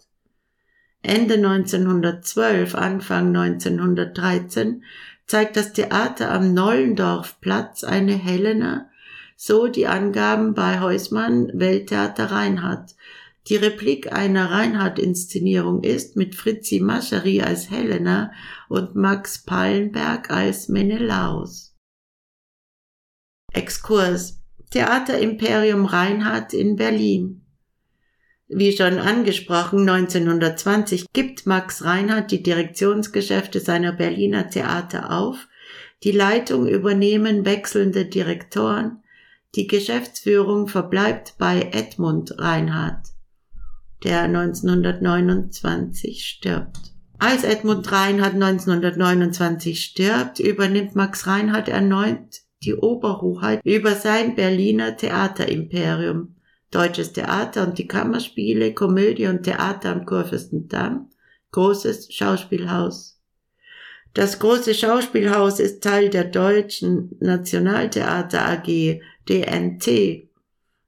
Ende 1.01 1.33
1912, 1.33 2.73
Anfang 2.73 3.35
1913 3.35 4.85
zeigt 5.27 5.57
das 5.57 5.73
Theater 5.73 6.31
am 6.31 6.53
Nollendorfplatz 6.53 7.83
eine 7.83 8.13
Helena 8.13 8.89
so 9.35 9.67
die 9.67 9.87
Angaben 9.87 10.53
bei 10.53 10.79
Heusmann 10.79 11.51
Welttheater 11.53 12.31
Reinhardt. 12.31 12.95
Die 13.47 13.55
Replik 13.55 14.13
einer 14.13 14.51
Reinhardt-Inszenierung 14.51 15.83
ist 15.83 16.15
mit 16.15 16.35
Fritzi 16.35 16.79
Mascheri 16.79 17.41
als 17.41 17.69
Helena 17.69 18.31
und 18.69 18.95
Max 18.95 19.43
Pallenberg 19.43 20.29
als 20.29 20.69
Menelaus. 20.69 21.75
Exkurs 23.51 24.39
Theater 24.71 25.19
Imperium 25.19 25.85
Reinhardt 25.85 26.53
in 26.53 26.75
Berlin 26.77 27.43
wie 28.55 28.75
schon 28.75 28.99
angesprochen, 28.99 29.89
1920 29.89 31.05
gibt 31.13 31.45
Max 31.45 31.83
Reinhardt 31.83 32.31
die 32.31 32.43
Direktionsgeschäfte 32.43 33.59
seiner 33.59 33.93
Berliner 33.93 34.49
Theater 34.49 35.11
auf. 35.11 35.47
Die 36.03 36.11
Leitung 36.11 36.67
übernehmen 36.67 37.45
wechselnde 37.45 38.05
Direktoren. 38.05 39.02
Die 39.55 39.67
Geschäftsführung 39.67 40.67
verbleibt 40.67 41.35
bei 41.37 41.69
Edmund 41.71 42.39
Reinhardt, 42.39 43.09
der 44.03 44.23
1929 44.23 46.25
stirbt. 46.25 46.79
Als 47.19 47.43
Edmund 47.43 47.91
Reinhardt 47.91 48.33
1929 48.33 49.83
stirbt, 49.83 50.39
übernimmt 50.39 50.95
Max 50.95 51.27
Reinhardt 51.27 51.69
erneut 51.69 52.41
die 52.63 52.73
Oberhoheit 52.73 53.61
über 53.63 53.93
sein 53.93 54.35
Berliner 54.35 54.97
Theaterimperium. 54.97 56.35
Deutsches 56.71 57.13
Theater 57.13 57.67
und 57.67 57.77
die 57.77 57.87
Kammerspiele, 57.87 58.73
Komödie 58.73 59.27
und 59.27 59.43
Theater 59.43 59.91
am 59.91 60.07
Kurfürstendamm, 60.07 61.11
großes 61.51 62.11
Schauspielhaus. 62.11 63.21
Das 64.15 64.39
große 64.39 64.73
Schauspielhaus 64.73 65.59
ist 65.59 65.83
Teil 65.83 66.09
der 66.09 66.23
Deutschen 66.23 67.15
Nationaltheater 67.19 68.47
AG, 68.47 68.99
DNT. 69.29 70.27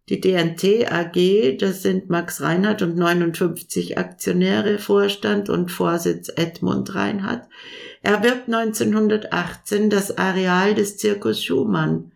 Die 0.08 0.22
DNT 0.22 0.92
AG, 0.92 1.58
das 1.58 1.82
sind 1.82 2.10
Max 2.10 2.40
Reinhardt 2.42 2.84
und 2.84 2.96
59 2.96 3.98
Aktionäre, 3.98 4.78
Vorstand 4.78 5.50
und 5.50 5.72
Vorsitz 5.72 6.32
Edmund 6.36 6.94
Reinhardt, 6.94 7.48
erwirbt 8.04 8.48
1918 8.48 9.90
das 9.90 10.16
Areal 10.18 10.76
des 10.76 10.98
Zirkus 10.98 11.44
Schumann 11.44 12.12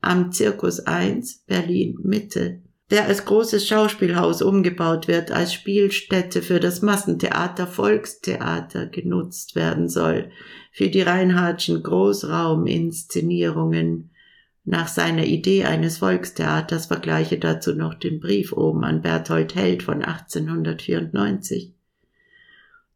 am 0.00 0.32
Zirkus 0.32 0.80
1 0.80 1.44
Berlin 1.46 1.98
Mitte, 2.02 2.62
der 2.90 3.04
als 3.06 3.26
großes 3.26 3.68
Schauspielhaus 3.68 4.40
umgebaut 4.40 5.08
wird, 5.08 5.30
als 5.30 5.52
Spielstätte 5.52 6.40
für 6.40 6.60
das 6.60 6.80
Massentheater 6.80 7.66
Volkstheater 7.66 8.86
genutzt 8.86 9.56
werden 9.56 9.90
soll, 9.90 10.30
für 10.72 10.88
die 10.88 11.02
Reinhardtschen 11.02 11.82
Großrauminszenierungen, 11.82 14.08
nach 14.68 14.88
seiner 14.88 15.24
Idee 15.24 15.64
eines 15.64 15.98
Volkstheaters 15.98 16.86
vergleiche 16.86 17.38
dazu 17.38 17.72
noch 17.72 17.94
den 17.94 18.18
Brief 18.18 18.52
oben 18.52 18.82
an 18.82 19.00
Berthold 19.00 19.54
Held 19.54 19.84
von 19.84 20.02
1894. 20.02 21.72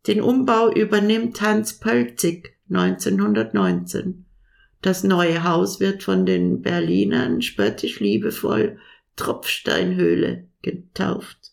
Den 0.08 0.20
Umbau 0.20 0.72
übernimmt 0.72 1.40
Hans 1.40 1.78
Pölzig 1.78 2.56
1919. 2.70 4.24
Das 4.82 5.04
neue 5.04 5.44
Haus 5.44 5.78
wird 5.78 6.02
von 6.02 6.26
den 6.26 6.60
Berlinern 6.60 7.40
spöttisch 7.40 8.00
liebevoll 8.00 8.78
Tropfsteinhöhle 9.14 10.48
getauft. 10.62 11.52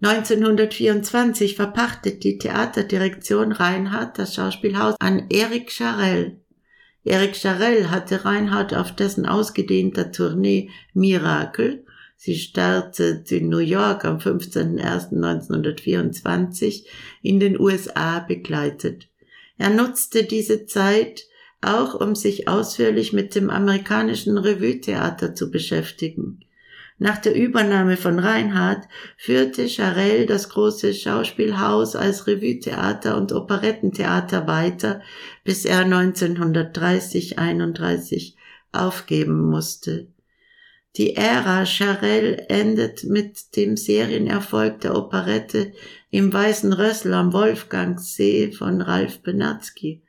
1924 0.00 1.56
verpachtet 1.56 2.24
die 2.24 2.38
Theaterdirektion 2.38 3.52
Reinhardt 3.52 4.18
das 4.18 4.34
Schauspielhaus 4.34 4.94
an 4.98 5.28
Erik 5.28 5.70
Scharell. 5.70 6.40
Erik 7.08 7.34
Charell 7.34 7.90
hatte 7.90 8.24
Reinhardt 8.26 8.74
auf 8.74 8.94
dessen 8.94 9.24
ausgedehnter 9.24 10.12
Tournee 10.12 10.68
Miracle, 10.92 11.86
sie 12.16 12.36
startet 12.36 13.32
in 13.32 13.48
New 13.48 13.56
York 13.58 14.04
am 14.04 14.18
15.01.1924, 14.18 16.84
in 17.22 17.40
den 17.40 17.58
USA 17.58 18.18
begleitet. 18.18 19.08
Er 19.56 19.70
nutzte 19.70 20.24
diese 20.24 20.66
Zeit 20.66 21.24
auch, 21.62 21.94
um 21.94 22.14
sich 22.14 22.46
ausführlich 22.46 23.14
mit 23.14 23.34
dem 23.34 23.48
amerikanischen 23.48 24.36
Revue-Theater 24.36 25.34
zu 25.34 25.50
beschäftigen. 25.50 26.44
Nach 27.00 27.18
der 27.18 27.36
Übernahme 27.36 27.96
von 27.96 28.18
Reinhardt 28.18 28.88
führte 29.16 29.68
Charell 29.68 30.26
das 30.26 30.48
große 30.48 30.92
Schauspielhaus 30.92 31.94
als 31.94 32.26
Revue-Theater 32.26 33.16
und 33.16 33.30
Operettentheater 33.32 34.48
weiter, 34.48 35.00
bis 35.44 35.64
er 35.64 35.86
1930-31 35.86 38.34
aufgeben 38.72 39.48
musste. 39.48 40.08
Die 40.96 41.14
Ära 41.14 41.64
Charell 41.64 42.44
endet 42.48 43.04
mit 43.04 43.54
dem 43.54 43.76
Serienerfolg 43.76 44.80
der 44.80 44.96
Operette 44.96 45.70
im 46.10 46.32
Weißen 46.32 46.72
Rössel 46.72 47.14
am 47.14 47.32
Wolfgangsee 47.32 48.50
von 48.50 48.80
Ralf 48.80 49.22
Benatzky. 49.22 50.02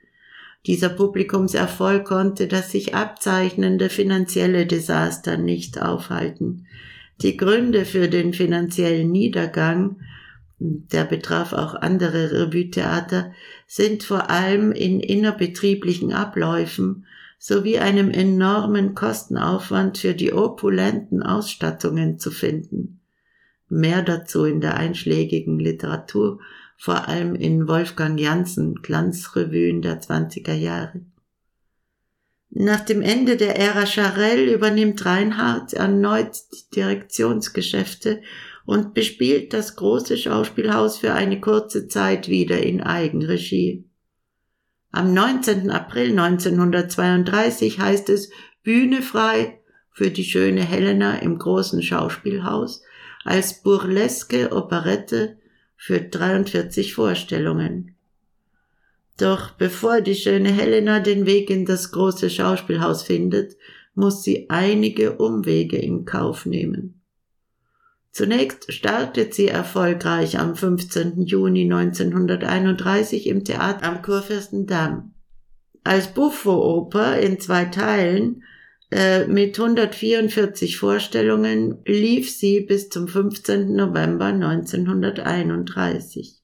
Dieser 0.65 0.89
Publikumserfolg 0.89 2.05
konnte 2.05 2.47
das 2.47 2.71
sich 2.71 2.93
abzeichnende 2.93 3.89
finanzielle 3.89 4.65
Desaster 4.65 5.37
nicht 5.37 5.81
aufhalten. 5.81 6.65
Die 7.21 7.37
Gründe 7.37 7.85
für 7.85 8.07
den 8.07 8.33
finanziellen 8.33 9.11
Niedergang, 9.11 10.01
der 10.59 11.05
betraf 11.05 11.53
auch 11.53 11.75
andere 11.75 12.31
Revue-Theater, 12.31 13.31
sind 13.67 14.03
vor 14.03 14.29
allem 14.29 14.71
in 14.71 14.99
innerbetrieblichen 14.99 16.13
Abläufen 16.13 17.05
sowie 17.39 17.79
einem 17.79 18.11
enormen 18.11 18.95
Kostenaufwand 18.95 19.97
für 19.97 20.13
die 20.13 20.33
opulenten 20.33 21.23
Ausstattungen 21.23 22.19
zu 22.19 22.31
finden. 22.31 22.99
Mehr 23.69 24.01
dazu 24.01 24.43
in 24.43 24.59
der 24.59 24.75
einschlägigen 24.75 25.57
Literatur 25.57 26.39
vor 26.79 27.09
allem 27.09 27.35
in 27.35 27.67
Wolfgang 27.67 28.17
Janssen 28.17 28.75
Glanzrevuen 28.75 29.81
der 29.81 30.01
20er 30.01 30.53
Jahre. 30.53 31.01
Nach 32.51 32.79
dem 32.79 33.01
Ende 33.01 33.35
der 33.35 33.59
Ära 33.59 33.85
Charell 33.85 34.47
übernimmt 34.47 35.05
Reinhardt 35.05 35.73
erneut 35.73 36.37
die 36.53 36.75
Direktionsgeschäfte 36.75 38.21
und 38.65 38.93
bespielt 38.93 39.51
das 39.51 39.75
große 39.75 40.17
Schauspielhaus 40.17 40.97
für 40.97 41.13
eine 41.13 41.41
kurze 41.41 41.89
Zeit 41.89 42.29
wieder 42.29 42.63
in 42.63 42.81
Eigenregie. 42.81 43.85
Am 44.91 45.13
19. 45.13 45.69
April 45.69 46.17
1932 46.17 47.79
heißt 47.79 48.09
es 48.09 48.31
Bühne 48.63 49.01
frei 49.01 49.59
für 49.91 50.11
die 50.11 50.23
schöne 50.23 50.61
Helena 50.61 51.17
im 51.17 51.37
großen 51.37 51.83
Schauspielhaus 51.83 52.81
als 53.25 53.61
burleske 53.61 54.53
Operette 54.53 55.39
für 55.81 56.01
43 56.01 56.93
Vorstellungen. 56.93 57.95
Doch 59.17 59.51
bevor 59.51 60.01
die 60.01 60.13
schöne 60.13 60.51
Helena 60.51 60.99
den 60.99 61.25
Weg 61.25 61.49
in 61.49 61.65
das 61.65 61.91
große 61.91 62.29
Schauspielhaus 62.29 63.01
findet, 63.01 63.55
muss 63.95 64.21
sie 64.21 64.49
einige 64.49 65.13
Umwege 65.13 65.77
in 65.77 66.03
Kauf 66.03 66.45
nehmen. 66.45 67.01
Zunächst 68.11 68.73
startet 68.73 69.33
sie 69.33 69.47
erfolgreich 69.47 70.37
am 70.37 70.57
15. 70.57 71.21
Juni 71.21 71.63
1931 71.63 73.27
im 73.27 73.45
Theater 73.45 73.83
am 73.83 74.01
Kurfürstendamm. 74.01 75.13
Als 75.85 76.13
Buffo-Oper 76.13 77.19
in 77.19 77.39
zwei 77.39 77.65
Teilen 77.65 78.43
mit 78.91 79.59
144 79.59 80.77
Vorstellungen 80.77 81.77
lief 81.85 82.31
sie 82.31 82.61
bis 82.61 82.89
zum 82.89 83.07
15. 83.07 83.75
November 83.75 84.25
1931. 84.25 86.39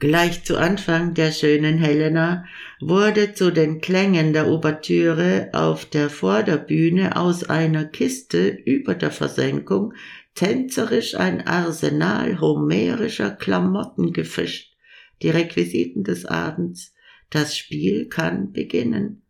Gleich 0.00 0.44
zu 0.44 0.56
Anfang 0.56 1.12
der 1.12 1.30
schönen 1.30 1.76
Helena 1.76 2.46
wurde 2.80 3.34
zu 3.34 3.52
den 3.52 3.82
Klängen 3.82 4.32
der 4.32 4.48
Ouvertüre 4.48 5.50
auf 5.52 5.84
der 5.84 6.08
Vorderbühne 6.08 7.16
aus 7.16 7.44
einer 7.44 7.84
Kiste 7.84 8.48
über 8.48 8.94
der 8.94 9.10
Versenkung 9.10 9.92
tänzerisch 10.34 11.16
ein 11.16 11.46
Arsenal 11.46 12.40
homerischer 12.40 13.30
Klamotten 13.30 14.14
gefischt, 14.14 14.74
die 15.20 15.28
Requisiten 15.28 16.02
des 16.02 16.24
Abends. 16.24 16.94
Das 17.28 17.54
Spiel 17.54 18.08
kann 18.08 18.52
beginnen. 18.52 19.20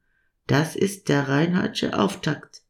Das 0.51 0.76
ist 0.76 1.09
der 1.09 1.28
Reinhardsche 1.28 1.98
Auftakt 1.98 2.61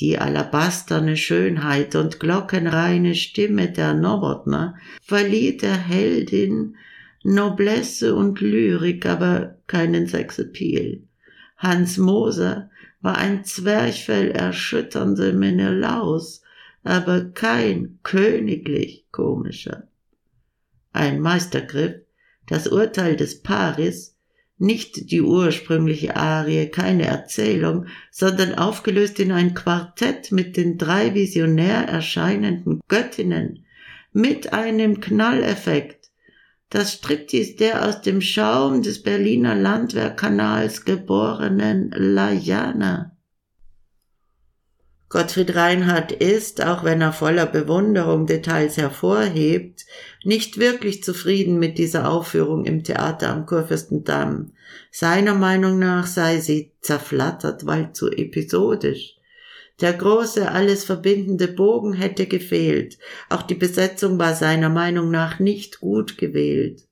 die 0.00 0.18
alabasterne 0.18 1.16
Schönheit 1.16 1.94
und 1.94 2.18
glockenreine 2.18 3.14
Stimme 3.14 3.70
der 3.70 3.94
Nowotner 3.94 4.76
verlieh 5.02 5.56
der 5.56 5.76
Heldin 5.76 6.76
Noblesse 7.22 8.14
und 8.14 8.40
Lyrik, 8.40 9.06
aber 9.06 9.56
keinen 9.66 10.06
Sexappeal. 10.06 11.00
Hans 11.56 11.96
Moser 11.96 12.70
war 13.00 13.16
ein 13.16 13.44
Zwerchfell 13.44 14.30
erschütternde 14.30 15.32
Menelaus, 15.32 16.42
aber 16.82 17.24
kein 17.24 17.98
königlich 18.02 19.06
komischer. 19.10 19.88
Ein 20.92 21.20
Meistergriff, 21.20 22.02
das 22.46 22.66
Urteil 22.66 23.16
des 23.16 23.42
Paris, 23.42 24.13
nicht 24.58 25.10
die 25.10 25.20
ursprüngliche 25.20 26.16
Arie, 26.16 26.66
keine 26.66 27.04
Erzählung, 27.04 27.86
sondern 28.10 28.54
aufgelöst 28.54 29.18
in 29.18 29.32
ein 29.32 29.54
Quartett 29.54 30.32
mit 30.32 30.56
den 30.56 30.78
drei 30.78 31.14
visionär 31.14 31.88
erscheinenden 31.88 32.80
Göttinnen, 32.88 33.64
mit 34.12 34.52
einem 34.52 35.00
Knalleffekt. 35.00 36.10
Das 36.70 36.92
Striptease 36.94 37.56
der 37.56 37.86
aus 37.86 38.00
dem 38.00 38.20
Schaum 38.20 38.82
des 38.82 39.02
Berliner 39.02 39.54
Landwehrkanals 39.54 40.84
geborenen 40.84 41.90
Lajana. 41.90 43.13
Gottfried 45.14 45.54
Reinhardt 45.54 46.10
ist, 46.10 46.60
auch 46.60 46.82
wenn 46.82 47.00
er 47.00 47.12
voller 47.12 47.46
Bewunderung 47.46 48.26
Details 48.26 48.76
hervorhebt, 48.76 49.86
nicht 50.24 50.58
wirklich 50.58 51.04
zufrieden 51.04 51.60
mit 51.60 51.78
dieser 51.78 52.10
Aufführung 52.10 52.64
im 52.64 52.82
Theater 52.82 53.30
am 53.30 53.46
Kurfürstendamm. 53.46 54.54
Seiner 54.90 55.34
Meinung 55.34 55.78
nach 55.78 56.08
sei 56.08 56.40
sie 56.40 56.72
zerflattert, 56.80 57.64
weil 57.64 57.92
zu 57.92 58.10
episodisch. 58.10 59.14
Der 59.80 59.92
große, 59.92 60.50
alles 60.50 60.82
verbindende 60.82 61.46
Bogen 61.46 61.92
hätte 61.92 62.26
gefehlt. 62.26 62.98
Auch 63.30 63.42
die 63.42 63.54
Besetzung 63.54 64.18
war 64.18 64.34
seiner 64.34 64.68
Meinung 64.68 65.12
nach 65.12 65.38
nicht 65.38 65.78
gut 65.78 66.18
gewählt. 66.18 66.88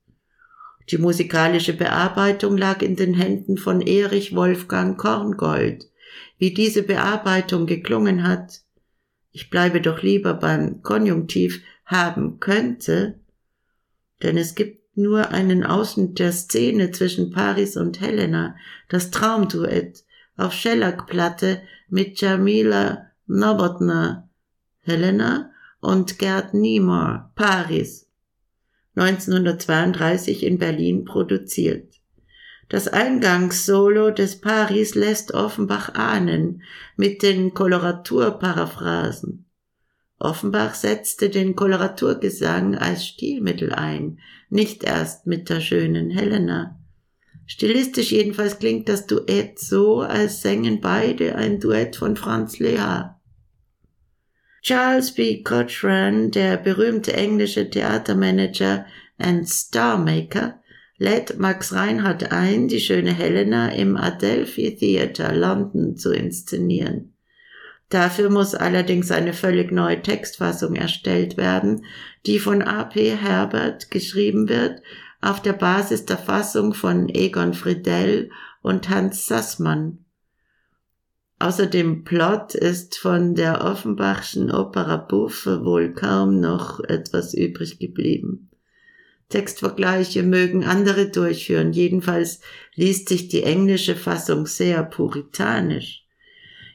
Die 0.91 0.97
musikalische 0.97 1.73
Bearbeitung 1.73 2.55
lag 2.55 2.81
in 2.83 2.95
den 2.95 3.15
Händen 3.15 3.57
von 3.57 3.81
Erich 3.81 4.33
Wolfgang 4.33 4.97
Korngold 4.97 5.89
wie 6.37 6.53
diese 6.53 6.83
Bearbeitung 6.83 7.65
geklungen 7.65 8.23
hat, 8.27 8.61
ich 9.31 9.49
bleibe 9.49 9.81
doch 9.81 10.01
lieber 10.01 10.35
beim 10.35 10.81
Konjunktiv 10.83 11.63
haben 11.85 12.39
könnte, 12.39 13.19
denn 14.21 14.37
es 14.37 14.55
gibt 14.55 14.97
nur 14.97 15.29
einen 15.29 15.63
Ausschnitt 15.63 16.19
der 16.19 16.31
Szene 16.31 16.91
zwischen 16.91 17.31
Paris 17.31 17.77
und 17.77 17.99
Helena, 17.99 18.55
das 18.89 19.09
Traumduett 19.09 20.03
auf 20.37 20.53
Schellackplatte 20.53 21.61
mit 21.89 22.21
Jamila 22.21 23.07
Nowotna, 23.25 24.29
Helena 24.79 25.51
und 25.79 26.19
Gerd 26.19 26.53
Niemohr, 26.53 27.31
Paris, 27.35 28.07
1932 28.95 30.43
in 30.43 30.59
Berlin 30.59 31.05
produziert. 31.05 31.92
Das 32.69 32.87
Eingangssolo 32.87 34.11
des 34.11 34.39
Paris 34.41 34.95
lässt 34.95 35.33
Offenbach 35.33 35.93
ahnen 35.93 36.63
mit 36.95 37.21
den 37.21 37.53
Koloraturparaphrasen. 37.53 39.45
Offenbach 40.17 40.73
setzte 40.73 41.29
den 41.29 41.55
Koloraturgesang 41.55 42.75
als 42.75 43.05
Stilmittel 43.05 43.73
ein, 43.73 44.19
nicht 44.49 44.83
erst 44.83 45.27
mit 45.27 45.49
der 45.49 45.59
schönen 45.59 46.09
Helena. 46.09 46.79
Stilistisch 47.45 48.11
jedenfalls 48.11 48.57
klingt 48.57 48.87
das 48.87 49.05
Duett 49.05 49.59
so, 49.59 49.99
als 50.01 50.41
sängen 50.41 50.79
beide 50.79 51.35
ein 51.35 51.59
Duett 51.59 51.97
von 51.97 52.15
Franz 52.15 52.59
Lehar. 52.59 53.21
Charles 54.61 55.11
B. 55.11 55.43
Cochran, 55.43 56.31
der 56.31 56.55
berühmte 56.55 57.11
englische 57.13 57.69
Theatermanager 57.69 58.85
and 59.17 59.47
Starmaker, 59.47 60.61
lädt 61.03 61.37
Max 61.37 61.73
Reinhardt 61.73 62.31
ein, 62.31 62.69
die 62.69 62.79
schöne 62.79 63.11
Helena 63.11 63.73
im 63.73 63.97
Adelphi 63.97 64.73
Theatre 64.73 65.37
London 65.37 65.97
zu 65.97 66.13
inszenieren. 66.13 67.13
Dafür 67.89 68.29
muss 68.29 68.55
allerdings 68.55 69.11
eine 69.11 69.33
völlig 69.33 69.73
neue 69.73 70.01
Textfassung 70.01 70.75
erstellt 70.75 71.35
werden, 71.35 71.83
die 72.25 72.39
von 72.39 72.61
A.P. 72.61 73.17
Herbert 73.17 73.91
geschrieben 73.91 74.47
wird, 74.47 74.81
auf 75.19 75.41
der 75.41 75.51
Basis 75.51 76.05
der 76.05 76.17
Fassung 76.17 76.73
von 76.73 77.09
Egon 77.09 77.53
Friedel 77.53 78.29
und 78.61 78.89
Hans 78.89 79.25
Sassmann. 79.25 80.05
Außer 81.37 81.65
dem 81.65 82.05
Plot 82.05 82.55
ist 82.55 82.97
von 82.97 83.35
der 83.35 83.65
Offenbachschen 83.65 84.51
Opera 84.51 84.95
Buffe 84.95 85.65
wohl 85.65 85.93
kaum 85.93 86.39
noch 86.39 86.79
etwas 86.79 87.33
übrig 87.33 87.77
geblieben. 87.77 88.49
Textvergleiche 89.33 90.21
mögen 90.21 90.63
andere 90.63 91.09
durchführen, 91.09 91.73
jedenfalls 91.73 92.39
liest 92.75 93.09
sich 93.09 93.29
die 93.29 93.41
englische 93.41 93.95
Fassung 93.95 94.45
sehr 94.45 94.83
puritanisch. 94.83 96.05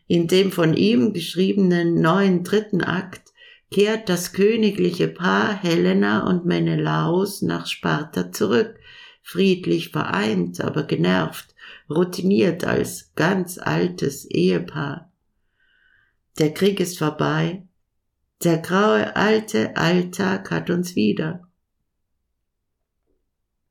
In 0.09 0.27
dem 0.27 0.51
von 0.51 0.75
ihm 0.75 1.13
geschriebenen 1.13 2.01
neuen 2.01 2.43
dritten 2.43 2.83
Akt 2.83 3.33
kehrt 3.71 4.09
das 4.09 4.33
königliche 4.33 5.07
Paar 5.07 5.55
Helena 5.63 6.27
und 6.27 6.47
Menelaus 6.47 7.43
nach 7.43 7.69
Sparta 7.69 8.33
zurück, 8.33 8.75
friedlich 9.23 9.91
vereint, 9.91 10.61
aber 10.61 10.83
genervt, 10.83 11.55
routiniert 11.89 12.65
als 12.65 13.13
ganz 13.15 13.59
altes 13.59 14.25
Ehepaar. 14.25 15.13
Der 16.41 16.53
Krieg 16.53 16.81
ist 16.81 16.99
vorbei, 16.99 17.63
der 18.43 18.59
graue 18.59 19.15
alte 19.15 19.77
Alltag 19.77 20.51
hat 20.51 20.71
uns 20.71 20.97
wieder. 20.97 21.48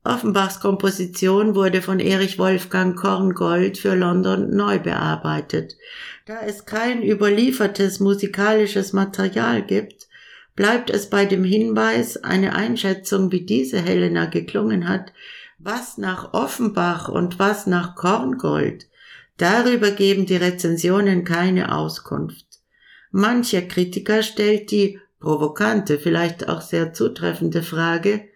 Offenbachs 0.08 0.60
Komposition 0.60 1.54
wurde 1.54 1.82
von 1.82 2.00
Erich 2.00 2.38
Wolfgang 2.38 2.96
Korngold 2.96 3.76
für 3.76 3.94
London 3.94 4.56
neu 4.56 4.78
bearbeitet. 4.78 5.76
Da 6.24 6.40
es 6.46 6.64
kein 6.64 7.02
überliefertes 7.02 8.00
musikalisches 8.00 8.94
Material 8.94 9.62
gibt, 9.62 10.08
bleibt 10.56 10.88
es 10.88 11.10
bei 11.10 11.26
dem 11.26 11.44
Hinweis, 11.44 12.16
eine 12.16 12.54
Einschätzung, 12.54 13.30
wie 13.32 13.42
diese 13.42 13.80
Helena 13.80 14.24
geklungen 14.24 14.88
hat, 14.88 15.12
was 15.58 15.98
nach 15.98 16.32
Offenbach 16.32 17.10
und 17.10 17.38
was 17.38 17.66
nach 17.66 17.94
Korngold. 17.94 18.88
Darüber 19.36 19.90
geben 19.90 20.24
die 20.24 20.36
Rezensionen 20.36 21.24
keine 21.24 21.74
Auskunft. 21.74 22.46
Mancher 23.10 23.62
Kritiker 23.62 24.22
stellt 24.22 24.70
die 24.70 25.00
provokante, 25.20 25.98
vielleicht 25.98 26.48
auch 26.48 26.62
sehr 26.62 26.94
zutreffende 26.94 27.62
Frage, 27.62 28.27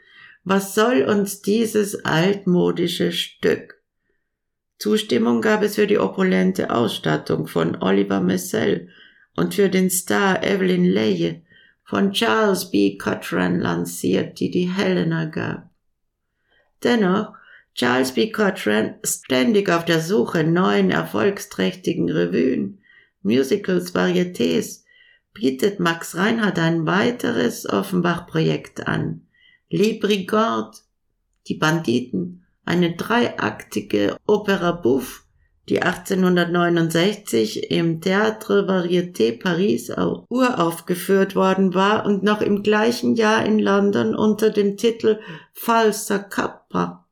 was 0.44 0.74
soll 0.74 1.02
uns 1.02 1.42
dieses 1.42 2.04
altmodische 2.04 3.12
Stück? 3.12 3.82
Zustimmung 4.78 5.40
gab 5.40 5.62
es 5.62 5.76
für 5.76 5.86
die 5.86 5.98
opulente 5.98 6.70
Ausstattung 6.70 7.46
von 7.46 7.80
Oliver 7.80 8.20
Messel 8.20 8.88
und 9.36 9.54
für 9.54 9.68
den 9.68 9.90
Star 9.90 10.42
Evelyn 10.42 10.84
Leye 10.84 11.42
von 11.84 12.12
Charles 12.12 12.70
B. 12.70 12.98
Cotran 12.98 13.60
lanciert, 13.60 14.40
die 14.40 14.50
die 14.50 14.68
Helena 14.68 15.26
gab. 15.26 15.70
Dennoch, 16.82 17.34
Charles 17.74 18.12
B. 18.12 18.32
Cotran, 18.32 18.96
ständig 19.04 19.70
auf 19.70 19.84
der 19.84 20.00
Suche 20.00 20.42
neuen 20.42 20.90
erfolgsträchtigen 20.90 22.10
Revuen, 22.10 22.80
Musicals, 23.22 23.94
Varietés, 23.94 24.84
bietet 25.32 25.80
Max 25.80 26.16
Reinhardt 26.16 26.58
ein 26.58 26.86
weiteres 26.86 27.68
Offenbach-Projekt 27.68 28.86
an. 28.86 29.26
Les 29.74 29.98
Brigands, 29.98 30.86
die 31.48 31.54
Banditen, 31.54 32.44
eine 32.66 32.94
dreiaktige 32.94 34.18
Opera 34.26 34.72
Bouffe, 34.72 35.22
die 35.70 35.80
1869 35.80 37.70
im 37.70 38.02
Théâtre 38.02 38.66
Varieté 38.66 39.40
Paris 39.40 39.90
uraufgeführt 40.28 41.34
worden 41.34 41.72
war 41.72 42.04
und 42.04 42.22
noch 42.22 42.42
im 42.42 42.62
gleichen 42.62 43.14
Jahr 43.14 43.46
in 43.46 43.58
London 43.58 44.14
unter 44.14 44.50
dem 44.50 44.76
Titel 44.76 45.20
Falsa 45.54 46.18
Capra. 46.18 47.08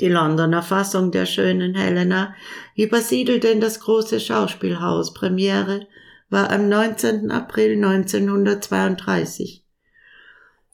Die 0.00 0.08
Londoner 0.08 0.64
Fassung 0.64 1.12
der 1.12 1.26
schönen 1.26 1.76
Helena 1.76 2.34
übersiedelte 2.74 3.46
in 3.46 3.60
das 3.60 3.78
große 3.78 4.18
Schauspielhaus. 4.18 5.14
Premiere 5.14 5.86
war 6.30 6.50
am 6.50 6.68
19. 6.68 7.30
April 7.30 7.76
1932. 7.76 9.61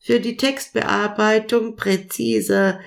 Für 0.01 0.21
die 0.21 0.37
Textbearbeitung 0.37 1.77
präziser 1.77 2.81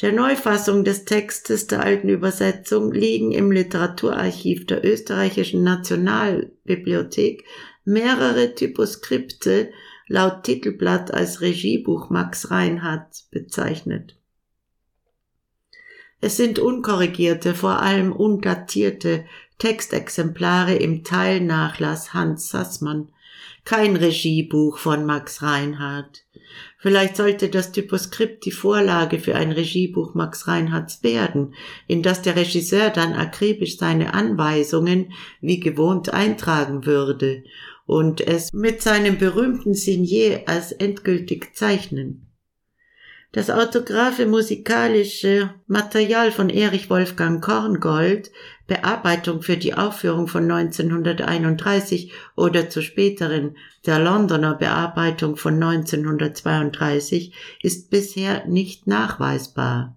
der 0.00 0.12
Neufassung 0.12 0.84
des 0.84 1.04
Textes 1.04 1.66
der 1.66 1.82
alten 1.82 2.08
Übersetzung 2.08 2.92
liegen 2.92 3.32
im 3.32 3.50
Literaturarchiv 3.50 4.66
der 4.66 4.84
österreichischen 4.84 5.64
Nationalbibliothek 5.64 7.44
mehrere 7.84 8.54
Typoskripte 8.54 9.72
laut 10.06 10.44
Titelblatt 10.44 11.12
als 11.12 11.40
Regiebuch 11.40 12.10
Max 12.10 12.50
Reinhardt 12.50 13.24
bezeichnet. 13.30 14.14
Es 16.20 16.36
sind 16.36 16.58
unkorrigierte, 16.58 17.54
vor 17.54 17.80
allem 17.80 18.12
undatierte 18.12 19.24
Textexemplare 19.58 20.74
im 20.74 21.04
Teilnachlass 21.04 22.14
Hans 22.14 22.48
Sassmann, 22.50 23.10
kein 23.64 23.96
Regiebuch 23.96 24.78
von 24.78 25.04
Max 25.04 25.42
Reinhardt. 25.42 26.24
Vielleicht 26.80 27.16
sollte 27.16 27.48
das 27.48 27.72
Typoskript 27.72 28.44
die 28.44 28.52
Vorlage 28.52 29.18
für 29.18 29.34
ein 29.34 29.50
Regiebuch 29.50 30.14
Max 30.14 30.46
Reinhardts 30.46 31.02
werden, 31.02 31.54
in 31.88 32.04
das 32.04 32.22
der 32.22 32.36
Regisseur 32.36 32.90
dann 32.90 33.14
akribisch 33.14 33.78
seine 33.78 34.14
Anweisungen 34.14 35.12
wie 35.40 35.58
gewohnt 35.58 36.14
eintragen 36.14 36.86
würde 36.86 37.42
und 37.84 38.20
es 38.20 38.52
mit 38.52 38.80
seinem 38.80 39.18
berühmten 39.18 39.74
Signet 39.74 40.46
als 40.46 40.70
endgültig 40.70 41.56
zeichnen. 41.56 42.28
Das 43.32 43.50
autographe 43.50 44.26
musikalische 44.26 45.54
Material 45.66 46.30
von 46.30 46.48
Erich 46.48 46.88
Wolfgang 46.88 47.44
Korngold, 47.44 48.30
Bearbeitung 48.68 49.42
für 49.42 49.56
die 49.56 49.74
Aufführung 49.74 50.28
von 50.28 50.48
1931 50.48 52.12
oder 52.36 52.70
zu 52.70 52.80
späteren 52.82 53.56
der 53.86 53.98
Londoner 53.98 54.54
Bearbeitung 54.54 55.34
von 55.36 55.60
1932, 55.60 57.32
ist 57.62 57.90
bisher 57.90 58.46
nicht 58.46 58.86
nachweisbar. 58.86 59.96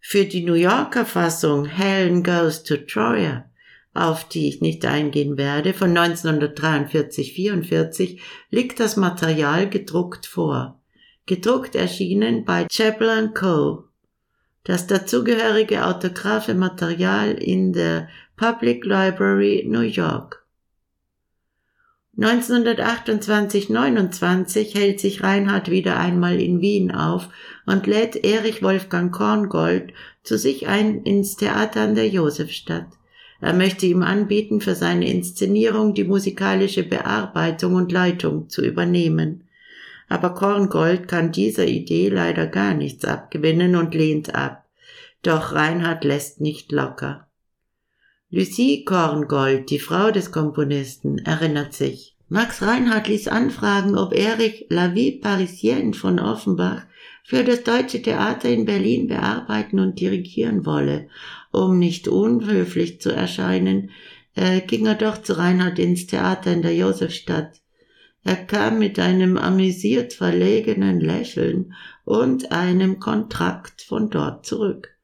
Für 0.00 0.24
die 0.24 0.44
New 0.44 0.54
Yorker 0.54 1.04
Fassung 1.04 1.64
Helen 1.64 2.22
Goes 2.22 2.62
to 2.62 2.76
Troya 2.76 3.46
auf 3.94 4.26
die 4.26 4.48
ich 4.48 4.62
nicht 4.62 4.86
eingehen 4.86 5.36
werde, 5.36 5.74
von 5.74 5.94
1943-44 5.94 8.20
liegt 8.48 8.80
das 8.80 8.96
Material 8.96 9.68
gedruckt 9.68 10.24
vor 10.24 10.80
gedruckt 11.26 11.74
erschienen 11.74 12.44
bei 12.44 12.66
Chappell 12.66 13.32
Co. 13.32 13.84
Das 14.64 14.86
dazugehörige 14.86 15.84
autographe 15.84 16.54
Material 16.54 17.32
in 17.32 17.72
der 17.72 18.08
Public 18.36 18.84
Library 18.84 19.66
New 19.68 19.80
York. 19.80 20.46
1928-29 22.16 24.72
hält 24.74 25.00
sich 25.00 25.24
Reinhard 25.24 25.68
wieder 25.70 25.98
einmal 25.98 26.40
in 26.40 26.60
Wien 26.60 26.92
auf 26.92 27.28
und 27.66 27.88
lädt 27.88 28.24
Erich 28.24 28.62
Wolfgang 28.62 29.12
Korngold 29.12 29.92
zu 30.22 30.38
sich 30.38 30.68
ein 30.68 31.02
ins 31.02 31.34
Theater 31.36 31.80
an 31.80 31.94
der 31.94 32.08
Josefstadt. 32.08 32.86
Er 33.40 33.54
möchte 33.54 33.86
ihm 33.86 34.02
anbieten, 34.02 34.60
für 34.60 34.74
seine 34.76 35.10
Inszenierung 35.10 35.94
die 35.94 36.04
musikalische 36.04 36.84
Bearbeitung 36.84 37.74
und 37.74 37.90
Leitung 37.90 38.48
zu 38.48 38.64
übernehmen 38.64 39.41
aber 40.12 40.34
Korngold 40.34 41.08
kann 41.08 41.32
dieser 41.32 41.66
Idee 41.66 42.10
leider 42.10 42.46
gar 42.46 42.74
nichts 42.74 43.06
abgewinnen 43.06 43.76
und 43.76 43.94
lehnt 43.94 44.34
ab. 44.34 44.66
Doch 45.22 45.54
Reinhard 45.54 46.04
lässt 46.04 46.38
nicht 46.42 46.70
locker. 46.70 47.28
Lucie 48.28 48.84
Korngold, 48.84 49.70
die 49.70 49.78
Frau 49.78 50.10
des 50.10 50.30
Komponisten, 50.30 51.16
erinnert 51.16 51.72
sich. 51.72 52.14
Max 52.28 52.60
Reinhardt 52.60 53.08
ließ 53.08 53.28
anfragen, 53.28 53.96
ob 53.96 54.14
Erich 54.14 54.66
La 54.68 54.94
Vie 54.94 55.12
Parisienne 55.12 55.94
von 55.94 56.18
Offenbach 56.18 56.82
für 57.24 57.42
das 57.42 57.62
Deutsche 57.62 58.02
Theater 58.02 58.50
in 58.50 58.66
Berlin 58.66 59.06
bearbeiten 59.08 59.80
und 59.80 59.98
dirigieren 59.98 60.66
wolle. 60.66 61.08
Um 61.52 61.78
nicht 61.78 62.06
unhöflich 62.06 63.00
zu 63.00 63.14
erscheinen, 63.14 63.90
äh, 64.34 64.60
ging 64.60 64.84
er 64.84 64.94
doch 64.94 65.22
zu 65.22 65.38
Reinhard 65.38 65.78
ins 65.78 66.06
Theater 66.06 66.52
in 66.52 66.60
der 66.60 66.74
Josefstadt. 66.74 67.61
Er 68.24 68.36
kam 68.36 68.78
mit 68.78 68.98
einem 68.98 69.36
amüsiert 69.36 70.12
verlegenen 70.12 71.00
Lächeln 71.00 71.74
und 72.04 72.52
einem 72.52 73.00
Kontrakt 73.00 73.82
von 73.82 74.10
dort 74.10 74.46
zurück. 74.46 74.96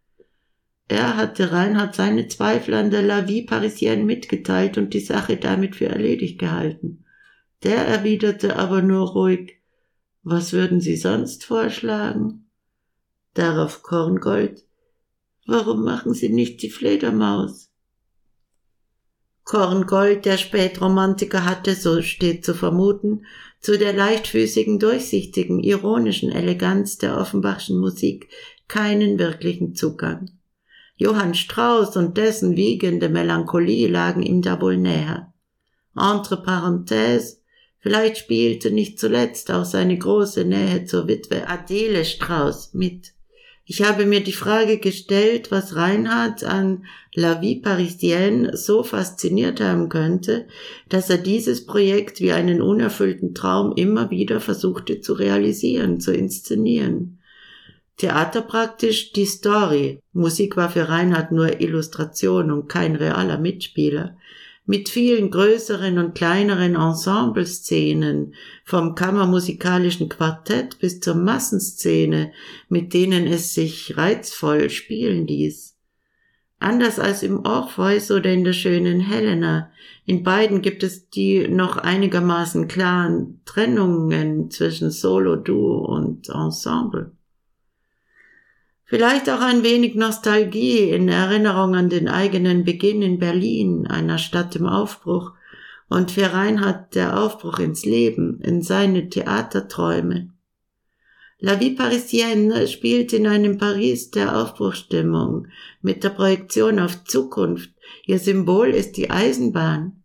Er 0.86 1.16
hatte 1.16 1.52
Reinhard 1.52 1.94
seine 1.94 2.28
Zweifel 2.28 2.74
an 2.74 2.90
der 2.90 3.02
La 3.02 3.28
Vie 3.28 3.42
Parisienne 3.42 4.04
mitgeteilt 4.04 4.78
und 4.78 4.94
die 4.94 5.00
Sache 5.00 5.36
damit 5.36 5.76
für 5.76 5.86
erledigt 5.86 6.38
gehalten. 6.38 7.04
Der 7.62 7.86
erwiderte 7.86 8.56
aber 8.56 8.82
nur 8.82 9.08
ruhig, 9.08 9.58
was 10.22 10.52
würden 10.52 10.80
Sie 10.80 10.96
sonst 10.96 11.44
vorschlagen? 11.44 12.48
Darauf 13.34 13.82
Korngold, 13.82 14.64
warum 15.46 15.84
machen 15.84 16.14
Sie 16.14 16.28
nicht 16.28 16.62
die 16.62 16.70
Fledermaus? 16.70 17.67
Korngold, 19.48 20.26
der 20.26 20.36
Spätromantiker, 20.36 21.46
hatte, 21.46 21.74
so 21.74 22.02
steht 22.02 22.44
zu 22.44 22.52
vermuten, 22.52 23.24
zu 23.60 23.78
der 23.78 23.94
leichtfüßigen, 23.94 24.78
durchsichtigen, 24.78 25.60
ironischen 25.60 26.30
Eleganz 26.30 26.98
der 26.98 27.16
Offenbachschen 27.16 27.80
Musik 27.80 28.28
keinen 28.68 29.18
wirklichen 29.18 29.74
Zugang. 29.74 30.30
Johann 30.96 31.32
Strauss 31.32 31.96
und 31.96 32.18
dessen 32.18 32.56
wiegende 32.56 33.08
Melancholie 33.08 33.88
lagen 33.88 34.22
ihm 34.22 34.42
da 34.42 34.60
wohl 34.60 34.76
näher. 34.76 35.32
Entre 35.96 36.36
parenthèses, 36.42 37.38
vielleicht 37.78 38.18
spielte 38.18 38.70
nicht 38.70 39.00
zuletzt 39.00 39.50
auch 39.50 39.64
seine 39.64 39.96
große 39.96 40.44
Nähe 40.44 40.84
zur 40.84 41.08
Witwe 41.08 41.48
Adele 41.48 42.04
Strauss 42.04 42.74
mit. 42.74 43.14
Ich 43.70 43.82
habe 43.82 44.06
mir 44.06 44.24
die 44.24 44.32
Frage 44.32 44.78
gestellt, 44.78 45.50
was 45.50 45.76
Reinhard 45.76 46.42
an 46.42 46.86
La 47.12 47.42
Vie 47.42 47.60
Parisienne 47.60 48.56
so 48.56 48.82
fasziniert 48.82 49.60
haben 49.60 49.90
könnte, 49.90 50.48
dass 50.88 51.10
er 51.10 51.18
dieses 51.18 51.66
Projekt 51.66 52.20
wie 52.20 52.32
einen 52.32 52.62
unerfüllten 52.62 53.34
Traum 53.34 53.74
immer 53.76 54.10
wieder 54.10 54.40
versuchte 54.40 55.02
zu 55.02 55.12
realisieren, 55.12 56.00
zu 56.00 56.14
inszenieren. 56.14 57.18
Theater 57.98 58.40
praktisch 58.40 59.12
die 59.12 59.26
Story. 59.26 60.00
Musik 60.14 60.56
war 60.56 60.70
für 60.70 60.88
Reinhard 60.88 61.30
nur 61.30 61.60
Illustration 61.60 62.50
und 62.50 62.68
kein 62.70 62.96
realer 62.96 63.36
Mitspieler 63.36 64.16
mit 64.68 64.90
vielen 64.90 65.30
größeren 65.30 65.98
und 65.98 66.14
kleineren 66.14 66.74
Ensembleszenen, 66.74 68.34
vom 68.66 68.94
kammermusikalischen 68.94 70.10
Quartett 70.10 70.78
bis 70.78 71.00
zur 71.00 71.14
Massenszene, 71.14 72.32
mit 72.68 72.92
denen 72.92 73.26
es 73.26 73.54
sich 73.54 73.96
reizvoll 73.96 74.68
spielen 74.68 75.26
ließ. 75.26 75.74
Anders 76.58 76.98
als 76.98 77.22
im 77.22 77.46
Orpheus 77.46 78.10
oder 78.10 78.30
in 78.30 78.44
der 78.44 78.52
schönen 78.52 79.00
Helena, 79.00 79.72
in 80.04 80.22
beiden 80.22 80.60
gibt 80.60 80.82
es 80.82 81.08
die 81.08 81.48
noch 81.48 81.78
einigermaßen 81.78 82.68
klaren 82.68 83.40
Trennungen 83.46 84.50
zwischen 84.50 84.90
Solo, 84.90 85.36
Duo 85.36 85.86
und 85.86 86.28
Ensemble. 86.28 87.12
Vielleicht 88.88 89.28
auch 89.28 89.42
ein 89.42 89.64
wenig 89.64 89.96
Nostalgie 89.96 90.88
in 90.88 91.10
Erinnerung 91.10 91.74
an 91.74 91.90
den 91.90 92.08
eigenen 92.08 92.64
Beginn 92.64 93.02
in 93.02 93.18
Berlin, 93.18 93.86
einer 93.86 94.16
Stadt 94.16 94.56
im 94.56 94.64
Aufbruch, 94.64 95.32
und 95.90 96.10
für 96.10 96.32
Reinhard 96.32 96.94
der 96.94 97.22
Aufbruch 97.22 97.58
ins 97.58 97.84
Leben, 97.84 98.40
in 98.40 98.62
seine 98.62 99.10
Theaterträume. 99.10 100.32
La 101.38 101.60
Vie 101.60 101.74
Parisienne 101.74 102.66
spielt 102.66 103.12
in 103.12 103.26
einem 103.26 103.58
Paris 103.58 104.10
der 104.10 104.34
Aufbruchstimmung 104.40 105.48
mit 105.82 106.02
der 106.02 106.10
Projektion 106.10 106.78
auf 106.78 107.04
Zukunft. 107.04 107.70
Ihr 108.06 108.18
Symbol 108.18 108.68
ist 108.68 108.96
die 108.96 109.10
Eisenbahn. 109.10 109.97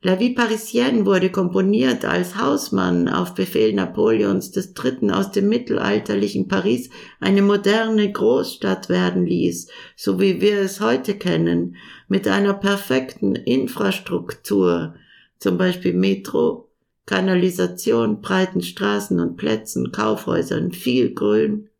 La 0.00 0.14
Vie 0.14 0.32
Parisienne 0.32 1.04
wurde 1.06 1.28
komponiert, 1.28 2.04
als 2.04 2.36
Hausmann 2.36 3.08
auf 3.08 3.34
Befehl 3.34 3.72
Napoleons 3.72 4.56
III. 4.56 5.10
aus 5.10 5.32
dem 5.32 5.48
mittelalterlichen 5.48 6.46
Paris 6.46 6.88
eine 7.18 7.42
moderne 7.42 8.12
Großstadt 8.12 8.88
werden 8.88 9.26
ließ, 9.26 9.66
so 9.96 10.20
wie 10.20 10.40
wir 10.40 10.60
es 10.60 10.80
heute 10.80 11.14
kennen, 11.14 11.74
mit 12.06 12.28
einer 12.28 12.54
perfekten 12.54 13.34
Infrastruktur, 13.34 14.94
zum 15.40 15.58
Beispiel 15.58 15.94
Metro, 15.94 16.68
Kanalisation, 17.04 18.20
breiten 18.20 18.62
Straßen 18.62 19.18
und 19.18 19.36
Plätzen, 19.36 19.90
Kaufhäusern, 19.90 20.70
viel 20.70 21.12
Grün. 21.12 21.70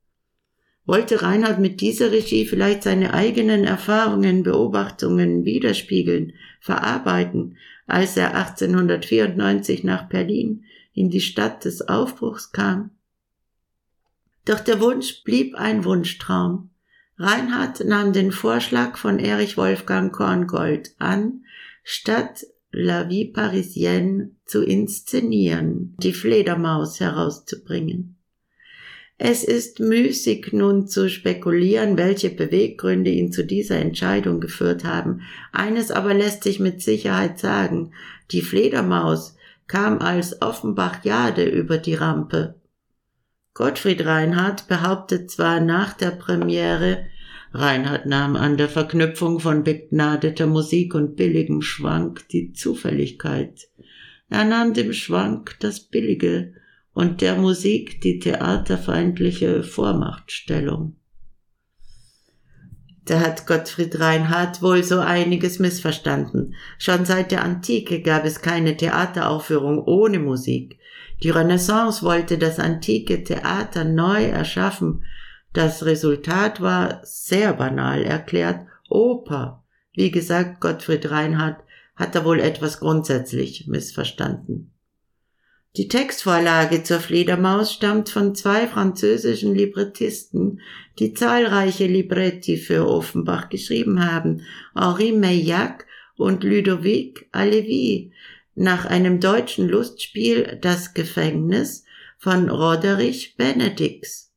Wollte 0.89 1.21
Reinhard 1.21 1.59
mit 1.59 1.83
dieser 1.83 2.13
Regie 2.13 2.47
vielleicht 2.47 2.83
seine 2.83 3.13
eigenen 3.13 3.65
Erfahrungen, 3.65 4.43
Beobachtungen 4.43 5.45
widerspiegeln, 5.45 6.33
verarbeiten, 6.61 7.59
als 7.87 8.17
er 8.17 8.35
1894 8.35 9.85
nach 9.85 10.09
Berlin 10.09 10.65
in 10.95 11.11
die 11.11 11.21
Stadt 11.21 11.67
des 11.67 11.87
Aufbruchs 11.87 12.53
kam? 12.53 12.89
Doch 14.47 14.61
der 14.61 14.81
Wunsch 14.81 15.25
blieb 15.25 15.57
ein 15.57 15.85
Wunschtraum. 15.85 16.71
Reinhard 17.19 17.85
nahm 17.85 18.15
den 18.15 18.33
Vorschlag 18.33 18.97
von 18.97 19.19
Erich 19.19 19.59
Wolfgang 19.59 20.11
Korngold 20.11 20.95
an, 20.99 21.45
statt 21.85 22.47
La 22.73 23.11
Vie 23.11 23.27
Parisienne 23.27 24.31
zu 24.47 24.65
inszenieren, 24.65 25.99
die 26.03 26.15
Fledermaus 26.15 26.99
herauszubringen. 26.99 28.18
Es 29.21 29.43
ist 29.43 29.81
müßig 29.81 30.53
nun 30.53 30.87
zu 30.87 31.11
spekulieren, 31.11 31.99
welche 31.99 32.31
Beweggründe 32.31 33.11
ihn 33.11 33.33
zu 33.33 33.45
dieser 33.45 33.77
Entscheidung 33.77 34.41
geführt 34.41 34.85
haben. 34.85 35.23
Eines 35.51 35.91
aber 35.91 36.15
lässt 36.15 36.45
sich 36.45 36.61
mit 36.61 36.83
Sicherheit 36.83 37.41
sagen. 37.41 37.93
Die 38.31 38.43
Fledermaus 38.43 39.37
kam 39.67 39.99
als 39.99 40.41
Offenbach-Jade 40.41 41.45
über 41.45 41.79
die 41.79 41.95
Rampe. 41.95 42.55
Gottfried 43.55 44.07
Reinhardt 44.07 44.69
behauptet 44.69 45.33
zwar 45.33 45.61
nach 45.61 45.95
der 45.95 46.13
Premiere, 46.13 47.07
Reinhard 47.53 48.07
nahm 48.07 48.37
an 48.37 48.57
der 48.57 48.69
Verknüpfung 48.69 49.41
von 49.41 49.65
begnadeter 49.65 50.47
Musik 50.47 50.95
und 50.95 51.17
billigem 51.17 51.63
Schwank 51.63 52.29
die 52.29 52.53
Zufälligkeit. 52.53 53.69
Er 54.29 54.45
nahm 54.45 54.75
dem 54.75 54.93
Schwank 54.93 55.57
das 55.61 55.81
Billige 55.81 56.53
und 56.99 57.21
der 57.21 57.37
Musik 57.37 58.01
die 58.01 58.19
theaterfeindliche 58.19 59.63
Vormachtstellung. 59.63 60.97
Da 63.05 63.21
hat 63.21 63.47
Gottfried 63.47 63.99
Reinhardt 63.99 64.61
wohl 64.61 64.83
so 64.83 64.99
einiges 64.99 65.59
missverstanden. 65.59 66.55
Schon 66.79 67.07
seit 67.07 67.31
der 67.31 67.43
Antike 67.43 68.03
gab 68.03 68.25
es 68.25 68.43
keine 68.43 68.77
Theateraufführung 68.77 69.83
ohne 69.83 70.19
Musik. 70.19 70.79
Die 71.23 71.31
Renaissance 71.31 72.03
wollte 72.03 72.37
das 72.37 72.59
antike 72.59 73.25
Theater 73.25 73.85
neu 73.85 74.25
erschaffen 74.25 75.03
das 75.53 75.85
Resultat 75.85 76.61
war 76.61 77.01
sehr 77.05 77.55
banal 77.55 78.03
erklärt 78.05 78.67
Oper. 78.89 79.65
Wie 79.93 80.11
gesagt, 80.11 80.61
Gottfried 80.61 81.11
Reinhardt 81.11 81.65
hat 81.97 82.15
da 82.15 82.25
wohl 82.25 82.39
etwas 82.39 82.79
grundsätzlich 82.79 83.67
missverstanden. 83.67 84.73
Die 85.79 85.87
Textvorlage 85.87 86.83
zur 86.83 86.99
Fledermaus 86.99 87.73
stammt 87.73 88.09
von 88.09 88.35
zwei 88.35 88.67
französischen 88.67 89.55
Librettisten, 89.55 90.61
die 90.99 91.15
zahlreiche 91.15 91.87
Libretti 91.87 92.57
für 92.57 92.89
Offenbach 92.89 93.49
geschrieben 93.49 94.05
haben, 94.05 94.43
Henri 94.75 95.13
Meillac 95.13 95.87
und 96.17 96.43
Ludovic 96.43 97.29
Alevi, 97.31 98.11
nach 98.57 98.87
einem 98.87 99.21
deutschen 99.21 99.69
Lustspiel 99.69 100.59
Das 100.61 100.95
Gefängnis 100.95 101.85
von 102.19 102.51
Roderich 102.51 103.37
Benedix. 103.37 104.33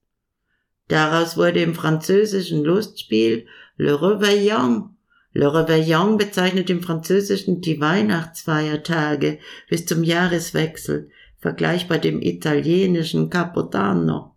Daraus 0.89 1.37
wurde 1.37 1.63
im 1.63 1.73
französischen 1.73 2.63
Lustspiel 2.63 3.47
Le 3.77 3.95
Réveillon. 3.95 4.89
Le 5.33 5.47
Réveillon 5.47 6.17
bezeichnet 6.17 6.69
im 6.69 6.83
Französischen 6.83 7.61
die 7.61 7.81
Weihnachtsfeiertage 7.81 9.39
bis 9.67 9.87
zum 9.87 10.03
Jahreswechsel, 10.03 11.09
vergleichbar 11.41 11.97
dem 11.97 12.21
italienischen 12.21 13.29
Capodanno. 13.29 14.35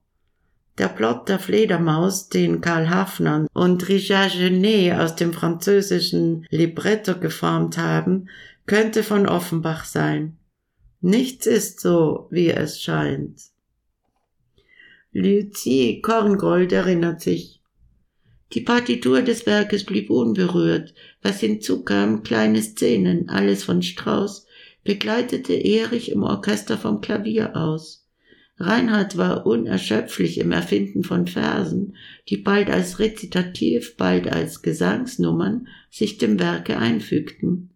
Der 0.79 0.89
Plot 0.89 1.29
der 1.29 1.39
Fledermaus, 1.39 2.29
den 2.29 2.61
Karl 2.61 2.91
Hafner 2.91 3.47
und 3.53 3.89
Richard 3.89 4.33
Genet 4.33 4.95
aus 4.95 5.15
dem 5.15 5.33
französischen 5.33 6.47
Libretto 6.51 7.17
geformt 7.21 7.79
haben, 7.79 8.29
könnte 8.67 9.05
von 9.05 9.29
Offenbach 9.29 9.85
sein. 9.85 10.39
Nichts 11.01 11.47
ist 11.47 11.81
so, 11.81 12.27
wie 12.31 12.51
es 12.51 12.83
scheint. 12.83 13.41
Lucie 15.13 16.01
Korngold 16.01 16.73
erinnert 16.73 17.21
sich. 17.21 17.61
Die 18.53 18.63
Partitur 18.63 19.23
des 19.23 19.47
Werkes 19.47 19.85
blieb 19.85 20.11
unberührt. 20.11 20.95
Was 21.23 21.41
hinzukam, 21.41 22.23
kleine 22.23 22.63
Szenen, 22.63 23.29
alles 23.29 23.63
von 23.65 23.83
Strauß, 23.83 24.44
begleitete 24.85 25.55
Erich 25.55 26.11
im 26.11 26.23
Orchester 26.23 26.79
vom 26.79 27.01
Klavier 27.01 27.57
aus. 27.57 28.09
Reinhard 28.57 29.17
war 29.17 29.47
unerschöpflich 29.47 30.39
im 30.39 30.53
Erfinden 30.53 31.03
von 31.03 31.27
Versen, 31.27 31.97
die 32.29 32.37
bald 32.37 32.71
als 32.71 33.01
Rezitativ, 33.01 33.97
bald 33.97 34.29
als 34.29 34.63
Gesangsnummern 34.63 35.67
sich 35.91 36.19
dem 36.19 36.39
Werke 36.39 36.79
einfügten. 36.79 37.71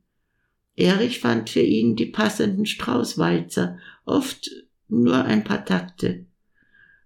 Erich 0.76 1.18
fand 1.18 1.50
für 1.50 1.60
ihn 1.60 1.96
die 1.96 2.06
passenden 2.06 2.66
Straußwalzer, 2.66 3.78
oft 4.04 4.50
nur 4.88 5.24
ein 5.24 5.42
paar 5.42 5.64
Takte 5.64 6.26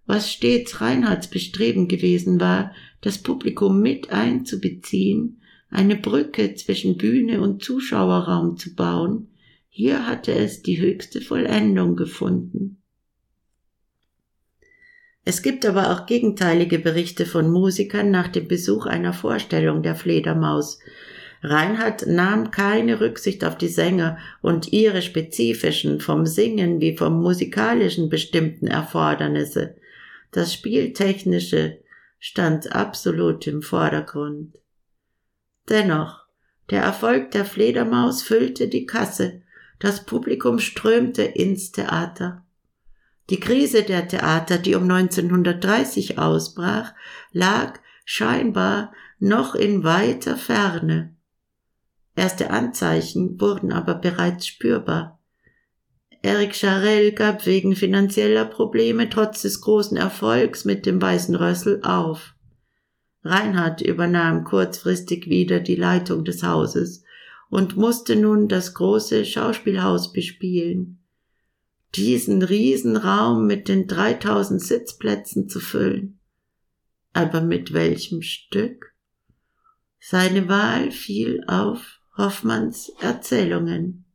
was 0.07 0.31
stets 0.31 0.81
Reinhards 0.81 1.29
Bestreben 1.29 1.89
gewesen 1.89 2.41
war, 2.41 2.73
das 3.01 3.19
Publikum 3.19 3.81
mit 3.81 4.11
einzubeziehen, 4.11 5.41
eine 5.71 5.97
Brücke 5.97 6.55
zwischen 6.55 6.99
Bühne 6.99 7.41
und 7.41 7.63
Zuschauerraum 7.63 8.57
zu 8.57 8.75
bauen, 8.75 9.29
hier 9.75 10.07
hatte 10.07 10.33
es 10.33 10.61
die 10.61 10.79
höchste 10.79 11.23
Vollendung 11.23 11.97
gefunden. 11.97 12.83
Es 15.25 15.41
gibt 15.41 15.65
aber 15.65 15.93
auch 15.93 16.05
gegenteilige 16.05 16.79
Berichte 16.79 17.25
von 17.25 17.51
Musikern 17.51 18.11
nach 18.11 18.29
dem 18.29 18.49
Besuch 18.49 18.85
einer 18.85 19.15
Vorstellung 19.15 19.83
der 19.83 19.95
Fledermaus. 19.95 20.79
Reinhard 21.43 22.07
nahm 22.07 22.51
keine 22.51 23.01
Rücksicht 23.01 23.47
auf 23.47 23.57
die 23.57 23.69
Sänger 23.69 24.19
und 24.43 24.75
ihre 24.75 25.01
spezifischen, 25.01 26.01
vom 26.01 26.27
Singen 26.27 26.83
wie 26.83 26.95
vom 26.95 27.23
musikalischen 27.23 28.11
bestimmten 28.11 28.67
Erfordernisse. 28.67 29.77
Das 30.33 30.53
Spieltechnische 30.53 31.79
stand 32.19 32.75
absolut 32.75 33.47
im 33.47 33.63
Vordergrund. 33.63 34.59
Dennoch, 35.71 36.27
der 36.69 36.83
Erfolg 36.83 37.31
der 37.31 37.47
Fledermaus 37.47 38.23
füllte 38.23 38.69
die 38.69 38.85
Kasse, 38.85 39.42
das 39.83 40.05
Publikum 40.05 40.61
strömte 40.61 41.23
ins 41.23 41.73
Theater. 41.73 42.45
Die 43.31 43.41
Krise 43.41 43.83
der 43.83 44.07
Theater, 44.07 44.59
die 44.59 44.77
um 44.77 44.85
1930 44.89 46.19
ausbrach, 46.19 46.93
lag 47.33 47.81
scheinbar 48.05 48.93
noch 49.19 49.57
in 49.57 49.83
weiter 49.83 50.37
Ferne. 50.37 51.17
Erste 52.15 52.51
Anzeichen 52.51 53.41
wurden 53.41 53.73
aber 53.73 53.97
bereits 53.97 54.47
spürbar. 54.47 55.19
Eric 56.23 56.55
Charell 56.55 57.11
gab 57.11 57.45
wegen 57.47 57.75
finanzieller 57.75 58.45
Probleme 58.45 59.11
trotz 59.11 59.43
des 59.43 59.63
großen 59.63 59.97
Erfolgs 59.97 60.65
mit 60.65 60.87
dem 60.87 61.03
Weißen 61.03 61.35
Rössel 61.35 61.81
auf. 61.83 62.37
Reinhard 63.25 63.81
übernahm 63.81 64.45
kurzfristig 64.45 65.27
wieder 65.27 65.59
die 65.59 65.75
Leitung 65.75 66.25
des 66.25 66.45
Hauses 66.45 67.03
und 67.53 67.77
musste 67.77 68.17
nun 68.17 68.49
das 68.49 68.73
große 68.73 69.27
Schauspielhaus 69.27 70.13
bespielen. 70.13 71.05
Diesen 71.95 72.43
Riesenraum 72.43 73.47
mit 73.47 73.69
den 73.69 73.87
3000 73.87 74.61
Sitzplätzen 74.61 75.49
zu 75.51 75.61
füllen. 75.61 76.19
Aber 77.13 77.43
mit 77.43 77.75
welchem 77.75 78.23
Stück? 78.23 78.95
Seine 80.01 80.49
Wahl 80.49 80.91
fiel 80.91 81.45
auf 81.47 82.01
Hoffmanns 82.17 82.91
Erzählungen. 83.01 84.07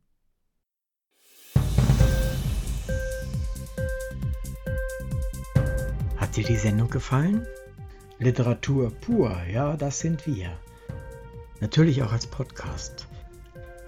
dir 6.38 6.44
die 6.44 6.56
Sendung 6.56 6.88
gefallen? 6.88 7.44
Literatur 8.20 8.92
pur, 8.92 9.36
ja, 9.52 9.76
das 9.76 9.98
sind 9.98 10.24
wir. 10.26 10.56
Natürlich 11.60 12.02
auch 12.04 12.12
als 12.12 12.28
Podcast. 12.28 13.07